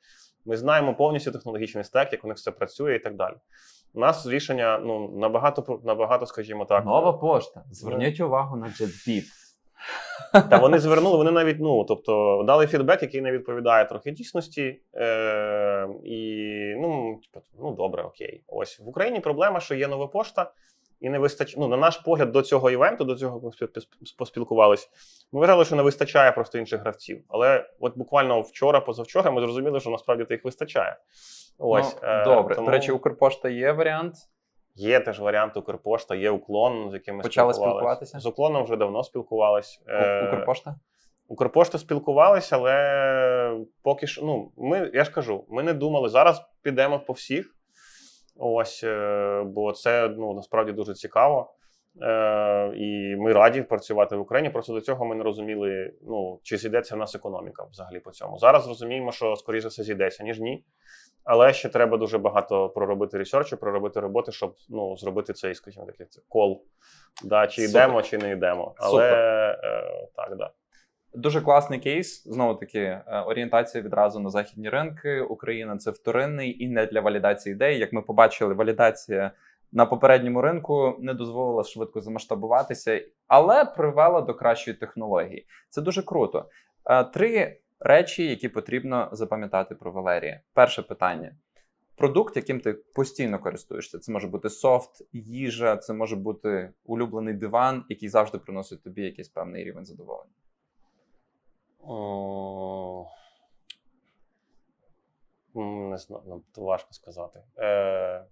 Ми 0.45 0.57
знаємо 0.57 0.95
повністю 0.95 1.33
технологічний 1.33 1.85
стек, 1.85 2.13
як 2.13 2.25
у 2.25 2.29
них 2.29 2.37
все 2.37 2.51
працює 2.51 2.95
і 2.95 2.99
так 2.99 3.17
далі. 3.17 3.35
У 3.95 4.01
нас 4.01 4.27
рішення 4.27 4.79
ну 4.85 5.09
набагато 5.09 5.81
набагато, 5.85 6.27
скажімо 6.27 6.65
так, 6.65 6.85
Нова 6.85 7.13
пошта. 7.13 7.65
Зверніть 7.71 8.21
увагу 8.21 8.57
на 8.57 8.67
JetBeat. 8.67 9.25
Та 10.33 10.59
вони 10.59 10.79
звернули, 10.79 11.17
вони 11.17 11.31
навіть 11.31 11.57
ну, 11.61 11.85
тобто, 11.85 12.45
дали 12.47 12.67
фідбек, 12.67 13.03
який 13.03 13.21
не 13.21 13.33
відповідає 13.33 13.85
трохи 13.85 14.11
дійсності. 14.11 14.81
Е, 14.95 15.89
і 16.05 16.45
ну, 16.79 17.21
типу, 17.33 17.47
ну 17.63 17.73
добре, 17.73 18.03
окей. 18.03 18.43
Ось 18.47 18.81
в 18.81 18.89
Україні 18.89 19.21
проблема, 19.21 19.61
що 19.61 19.75
є 19.75 19.89
нова 19.89 20.07
пошта, 20.07 20.51
і 21.01 21.11
не 21.11 21.19
вистачає. 21.19 21.57
Ну, 21.61 21.69
на 21.69 21.77
наш 21.77 21.97
погляд, 21.97 22.33
до 22.33 22.43
цього 22.43 22.71
івенту, 22.71 23.05
до 23.05 23.15
цього 23.15 23.41
ми 23.41 23.49
спі- 23.49 23.79
спі- 23.79 24.17
поспілкувались. 24.19 24.91
Ми 25.33 25.41
вважали, 25.41 25.65
що 25.65 25.77
не 25.77 25.83
вистачає 25.83 26.33
просто 26.33 26.59
інших 26.59 26.81
гравців. 26.81 27.25
Але 27.29 27.71
от 27.81 27.97
буквально 27.97 28.41
вчора, 28.41 28.81
позавчора, 28.81 29.31
ми 29.31 29.41
зрозуміли, 29.41 29.81
що 29.81 29.91
насправді 29.91 30.27
їх 30.31 30.45
вистачає. 30.45 30.97
Ось 31.59 31.97
ну, 32.03 32.09
е, 32.09 32.25
добре. 32.25 32.55
тому 32.55 32.67
До 32.67 32.73
речі, 32.73 32.93
Укрпошта 32.93 33.49
є 33.49 33.73
варіант. 33.73 34.15
є 34.75 35.01
теж 35.01 35.21
варіант 35.21 35.57
Укрпошта, 35.57 36.15
є 36.15 36.31
уклон, 36.31 36.91
з 36.91 36.95
яким 36.95 37.17
ми 37.17 37.23
Почали 37.23 37.55
спілкуватися? 37.55 38.21
З 38.21 38.27
уклоном 38.27 38.65
вже 38.65 38.77
давно 38.77 39.05
спілкувались. 39.05 39.83
Е, 39.87 40.29
Укрпошта? 40.29 40.75
Укрпошта 41.29 41.79
спілкувалися, 41.79 42.57
але 42.57 43.65
поки 43.83 44.07
що, 44.07 44.23
ну, 44.25 44.53
ми, 44.57 44.91
я 44.95 45.05
ж 45.05 45.11
кажу, 45.11 45.45
ми 45.49 45.63
не 45.63 45.73
думали. 45.73 46.09
Зараз 46.09 46.43
підемо 46.63 47.01
по 47.01 47.13
всіх. 47.13 47.57
Ось, 48.43 48.85
е, 48.85 49.43
бо 49.47 49.73
це 49.73 50.09
ну, 50.09 50.35
насправді 50.35 50.73
дуже 50.73 50.95
цікаво. 50.95 51.55
Е, 52.03 52.73
і 52.77 53.17
ми 53.17 53.33
раді 53.33 53.63
працювати 53.63 54.17
в 54.17 54.21
Україні. 54.21 54.51
Просто 54.51 54.73
до 54.73 54.81
цього 54.81 55.05
ми 55.05 55.15
не 55.15 55.25
розуміли, 55.25 55.93
ну, 56.03 56.41
чи 56.43 56.57
зійдеться 56.57 56.95
в 56.95 56.99
нас 56.99 57.15
економіка 57.15 57.65
взагалі 57.71 58.01
по 58.01 58.11
цьому. 58.11 58.39
Зараз 58.39 58.69
розуміємо, 58.69 59.13
що 59.13 59.37
скоріше 59.37 59.69
все 59.69 59.83
зійдеться, 59.83 60.25
ніж 60.25 60.41
ні. 60.41 60.65
Але 61.25 61.53
ще 61.53 61.69
треба 61.69 61.97
дуже 61.97 62.19
багато 62.19 62.69
проробити 62.69 63.19
ресерчу, 63.19 63.57
проробити 63.57 64.01
роботи, 64.01 64.33
щоб 64.33 64.55
ну, 64.69 64.97
зробити 64.97 65.33
цей, 65.33 65.55
скажімо 65.55 65.87
такий 65.87 66.07
кол. 66.29 66.65
Да, 67.25 67.47
чи 67.47 67.67
Супер. 67.67 67.83
йдемо, 67.83 68.03
чи 68.03 68.19
не 68.19 68.31
йдемо. 68.31 68.75
Але 68.77 69.13
е, 69.63 70.09
так, 70.17 70.37
да. 70.37 70.51
Дуже 71.15 71.41
класний 71.41 71.81
кейс. 71.81 72.25
Знову 72.25 72.55
таки, 72.55 72.79
е, 72.79 73.05
орієнтація 73.27 73.85
відразу 73.85 74.21
на 74.21 74.31
західні 74.31 74.69
ринки. 74.69 75.21
Україна 75.21 75.77
це 75.77 75.91
вторинний 75.91 76.65
і 76.65 76.69
не 76.69 76.87
для 76.87 77.01
валідації 77.01 77.55
ідей. 77.55 77.79
Як 77.79 77.93
ми 77.93 78.03
побачили, 78.03 78.55
валідація 78.55 79.31
на 79.73 79.87
попередньому 79.87 80.43
ринку 80.43 80.97
не 81.01 81.15
дозволила 81.15 81.65
швидко 81.65 82.01
замасштабуватися, 82.01 83.03
але 83.27 83.65
привела 83.65 84.21
до 84.21 84.35
кращої 84.35 84.77
технології. 84.77 85.47
Це 85.69 85.83
дуже 85.83 86.03
круто. 86.03 86.49
Е, 86.85 87.05
Три 87.05 87.59
речі, 87.81 88.27
які 88.27 88.49
потрібно 88.49 89.09
запам'ятати 89.13 89.75
про 89.75 89.93
Валерія. 89.93 90.41
Перше 90.55 90.83
питання: 90.83 91.33
продукт, 91.97 92.37
яким 92.37 92.61
ти 92.61 92.73
постійно 92.73 93.39
користуєшся. 93.39 93.99
Це 93.99 94.13
може 94.13 94.29
бути 94.29 94.51
софт, 94.51 95.03
їжа, 95.13 95.77
це 95.77 95.93
може 95.93 96.17
бути 96.17 96.71
улюблений 96.85 97.35
диван, 97.35 97.85
який 97.89 98.09
завжди 98.09 98.39
приносить 98.39 98.83
тобі 98.83 99.03
якийсь 99.03 99.29
певний 99.29 99.65
рівень 99.65 99.85
задоволення. 99.85 100.33
М, 105.57 105.91
Не 105.91 105.99
знаю, 105.99 106.23
ну, 106.27 106.43
то 106.55 106.63
важко 106.63 106.93
сказати. 106.93 107.41
Е, 107.59 108.25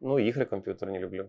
ну, 0.00 0.18
ігри 0.18 0.44
комп'ютерні 0.44 0.98
люблю. 0.98 1.28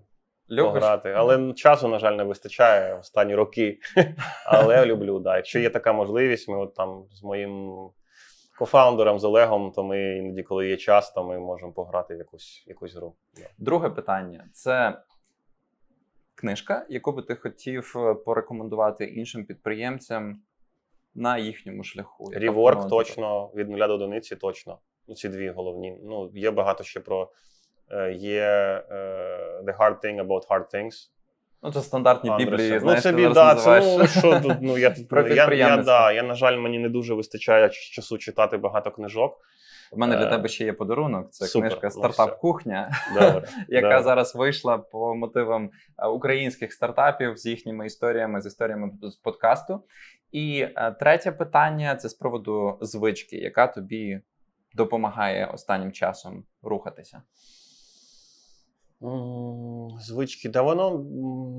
Любиш? 0.49 0.73
пограти. 0.73 1.11
Але 1.11 1.53
часу, 1.53 1.87
на 1.87 1.99
жаль, 1.99 2.13
не 2.13 2.23
вистачає 2.23 2.99
останні 2.99 3.35
роки. 3.35 3.79
Але 4.45 4.85
люблю, 4.85 5.19
да. 5.19 5.35
Якщо 5.35 5.59
є 5.59 5.69
така 5.69 5.93
можливість, 5.93 6.49
ми 6.49 6.57
от 6.57 6.73
там 6.73 7.05
з 7.11 7.23
моїм 7.23 7.79
кофаундером, 8.57 9.19
з 9.19 9.23
Олегом, 9.23 9.71
то 9.71 9.83
ми 9.83 10.17
іноді, 10.17 10.43
коли 10.43 10.67
є 10.67 10.77
час, 10.77 11.11
то 11.11 11.23
ми 11.23 11.39
можемо 11.39 11.71
пограти 11.71 12.15
в 12.15 12.17
якусь, 12.17 12.63
якусь 12.67 12.95
гру. 12.95 13.15
Да. 13.37 13.43
Друге 13.57 13.89
питання 13.89 14.45
це 14.53 14.97
книжка, 16.45 16.85
яку 16.89 17.11
би 17.11 17.21
ти 17.21 17.35
хотів 17.35 17.93
е, 17.95 18.13
порекомендувати 18.13 19.05
іншим 19.05 19.45
підприємцям 19.45 20.41
на 21.15 21.37
їхньому 21.37 21.83
шляху. 21.83 22.31
тебе? 22.77 22.89
точно, 22.89 23.51
від 23.55 23.69
нуля 23.69 23.87
до 23.87 23.93
одиниці 23.93 24.35
точно. 24.35 24.77
Ну, 25.07 25.15
ці 25.15 25.29
дві 25.29 25.49
головні. 25.49 25.97
Ну, 26.03 26.31
є 26.33 26.51
багато 26.51 26.83
ще 26.83 26.99
про. 26.99 27.31
е, 27.91 28.11
Є 28.13 28.43
е, 28.91 29.61
The 29.63 29.77
Hard 29.77 30.05
Thing 30.05 30.25
About 30.27 30.47
Hard 30.47 30.75
Things. 30.75 31.09
Ну, 31.63 31.71
це 31.71 31.81
стандартні 31.81 32.29
Андерсен. 32.29 32.57
біблії, 32.57 32.79
ну, 32.83 33.01
це 33.01 33.11
біда, 33.11 33.55
це 33.55 33.97
ну 33.97 34.07
що 34.07 34.39
тут. 34.39 34.57
Ну 34.61 34.77
я 34.77 34.95
я, 35.11 35.53
я, 35.53 35.77
да, 35.77 36.11
я, 36.11 36.23
на 36.23 36.35
жаль, 36.35 36.57
мені 36.57 36.79
не 36.79 36.89
дуже 36.89 37.13
вистачає 37.13 37.69
часу 37.69 38.17
читати 38.17 38.57
багато 38.57 38.91
книжок. 38.91 39.37
У 39.91 39.97
мене 39.97 40.17
для 40.17 40.25
Е, 40.25 40.29
тебе 40.29 40.47
ще 40.47 40.65
є 40.65 40.73
подарунок. 40.73 41.31
Це 41.31 41.45
супер, 41.45 41.69
книжка 41.69 41.89
Стартап. 41.89 42.39
Кухня, 42.39 42.91
Добре. 43.13 43.47
яка 43.67 43.87
добре. 43.87 44.03
зараз 44.03 44.35
вийшла 44.35 44.77
по 44.77 45.15
мотивам 45.15 45.69
е, 45.97 46.07
українських 46.07 46.73
стартапів 46.73 47.37
з 47.37 47.45
їхніми 47.45 47.85
історіями, 47.85 48.41
з 48.41 48.45
історіями 48.45 48.91
з 49.01 49.15
подкасту. 49.15 49.83
І 50.31 50.67
е, 50.75 50.95
третє 50.99 51.31
питання 51.31 51.95
це 51.95 52.09
з 52.09 52.13
приводу 52.13 52.77
звички, 52.81 53.35
яка 53.37 53.67
тобі 53.67 54.21
допомагає 54.73 55.45
останнім 55.45 55.91
часом 55.91 56.43
рухатися. 56.63 57.21
Звички, 59.99 60.49
да 60.49 60.61
воно 60.61 61.05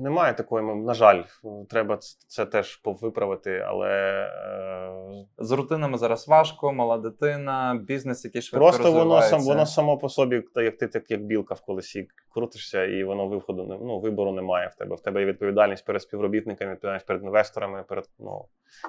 немає 0.03 0.33
такої, 0.33 0.65
на 0.65 0.93
жаль, 0.93 1.23
треба 1.69 1.99
це 2.27 2.45
теж 2.45 2.75
повиправити, 2.75 3.65
але 3.67 3.89
е, 3.89 5.25
З 5.37 5.51
рутинами 5.51 5.97
зараз 5.97 6.27
важко, 6.27 6.73
мала 6.73 6.97
дитина, 6.97 7.81
бізнес, 7.87 8.25
який 8.25 8.41
швидко 8.41 8.67
просто 8.67 8.91
воно 8.91 9.21
сам 9.21 9.41
воно 9.41 9.65
само 9.65 9.97
по 9.97 10.09
собі, 10.09 10.43
як 10.55 10.77
ти 10.77 10.87
так 10.87 11.11
як 11.11 11.25
білка 11.25 11.53
в 11.53 11.61
колесі 11.61 12.07
крутишся, 12.33 12.83
і 12.83 13.03
воно 13.03 13.27
виходу 13.27 13.79
ну, 13.81 13.99
вибору 13.99 14.31
немає 14.31 14.67
в 14.67 14.75
тебе. 14.75 14.95
В 14.95 14.99
тебе 14.99 15.19
є 15.19 15.25
відповідальність 15.25 15.85
перед 15.85 16.01
співробітниками, 16.01 16.71
відповідальність 16.71 17.05
перед 17.05 17.23
інвесторами, 17.23 17.83
перед 17.83 18.05
ну, 18.19 18.45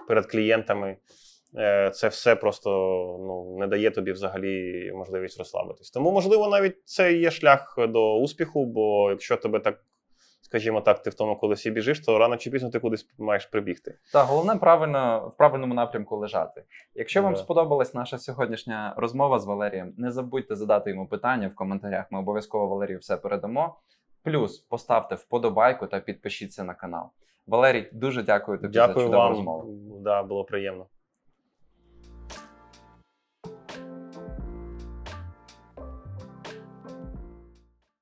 перед 0.08 0.26
клієнтами. 0.26 0.96
Е, 1.56 1.90
Це 1.90 2.08
все 2.08 2.36
просто 2.36 2.70
ну, 3.20 3.56
не 3.58 3.66
дає 3.66 3.90
тобі 3.90 4.12
взагалі 4.12 4.92
можливість 4.94 5.38
розслабитись. 5.38 5.90
Тому, 5.90 6.12
можливо, 6.12 6.48
навіть 6.48 6.76
це 6.84 7.12
і 7.12 7.20
є 7.20 7.30
шлях 7.30 7.74
до 7.88 8.18
успіху, 8.18 8.66
бо 8.66 9.10
якщо 9.10 9.36
тебе 9.36 9.60
так, 9.60 9.84
скажімо 10.40 10.80
так, 10.80 11.02
ти 11.02 11.10
в 11.10 11.14
тому 11.14 11.36
колесі 11.36 11.70
біжиш, 11.70 12.00
то 12.06 12.18
рано 12.18 12.36
чи 12.36 12.50
пізно 12.50 12.70
ти 12.70 12.80
кудись 12.80 13.08
маєш 13.18 13.46
прибігти. 13.46 13.98
Та 14.12 14.22
головне 14.24 14.56
правильно 14.56 15.28
в 15.34 15.36
правильному 15.36 15.74
напрямку 15.74 16.16
лежати. 16.16 16.64
Якщо 16.94 17.22
вам 17.22 17.32
Да. 17.32 17.38
сподобалась 17.38 17.94
наша 17.94 18.18
сьогоднішня 18.18 18.94
розмова 18.96 19.38
з 19.38 19.46
Валерієм, 19.46 19.94
не 19.96 20.10
забудьте 20.10 20.56
задати 20.56 20.90
йому 20.90 21.06
питання 21.06 21.48
в 21.48 21.54
коментарях. 21.54 22.04
Ми 22.10 22.18
обов'язково 22.18 22.66
Валерію 22.66 22.98
все 22.98 23.16
передамо. 23.16 23.76
Плюс 24.22 24.58
поставте 24.58 25.14
вподобайку 25.14 25.86
та 25.86 26.00
підпишіться 26.00 26.64
на 26.64 26.74
канал. 26.74 27.04
Валерій, 27.46 27.88
дуже 27.92 28.22
дякую 28.22 28.58
тобі 28.58 28.74
за 28.74 28.86
Дякую 28.86 29.06
чудову 29.06 29.22
вам. 29.22 29.32
розмову. 29.32 29.74
Да, 30.00 30.22
було 30.22 30.44
приємно. 30.44 30.86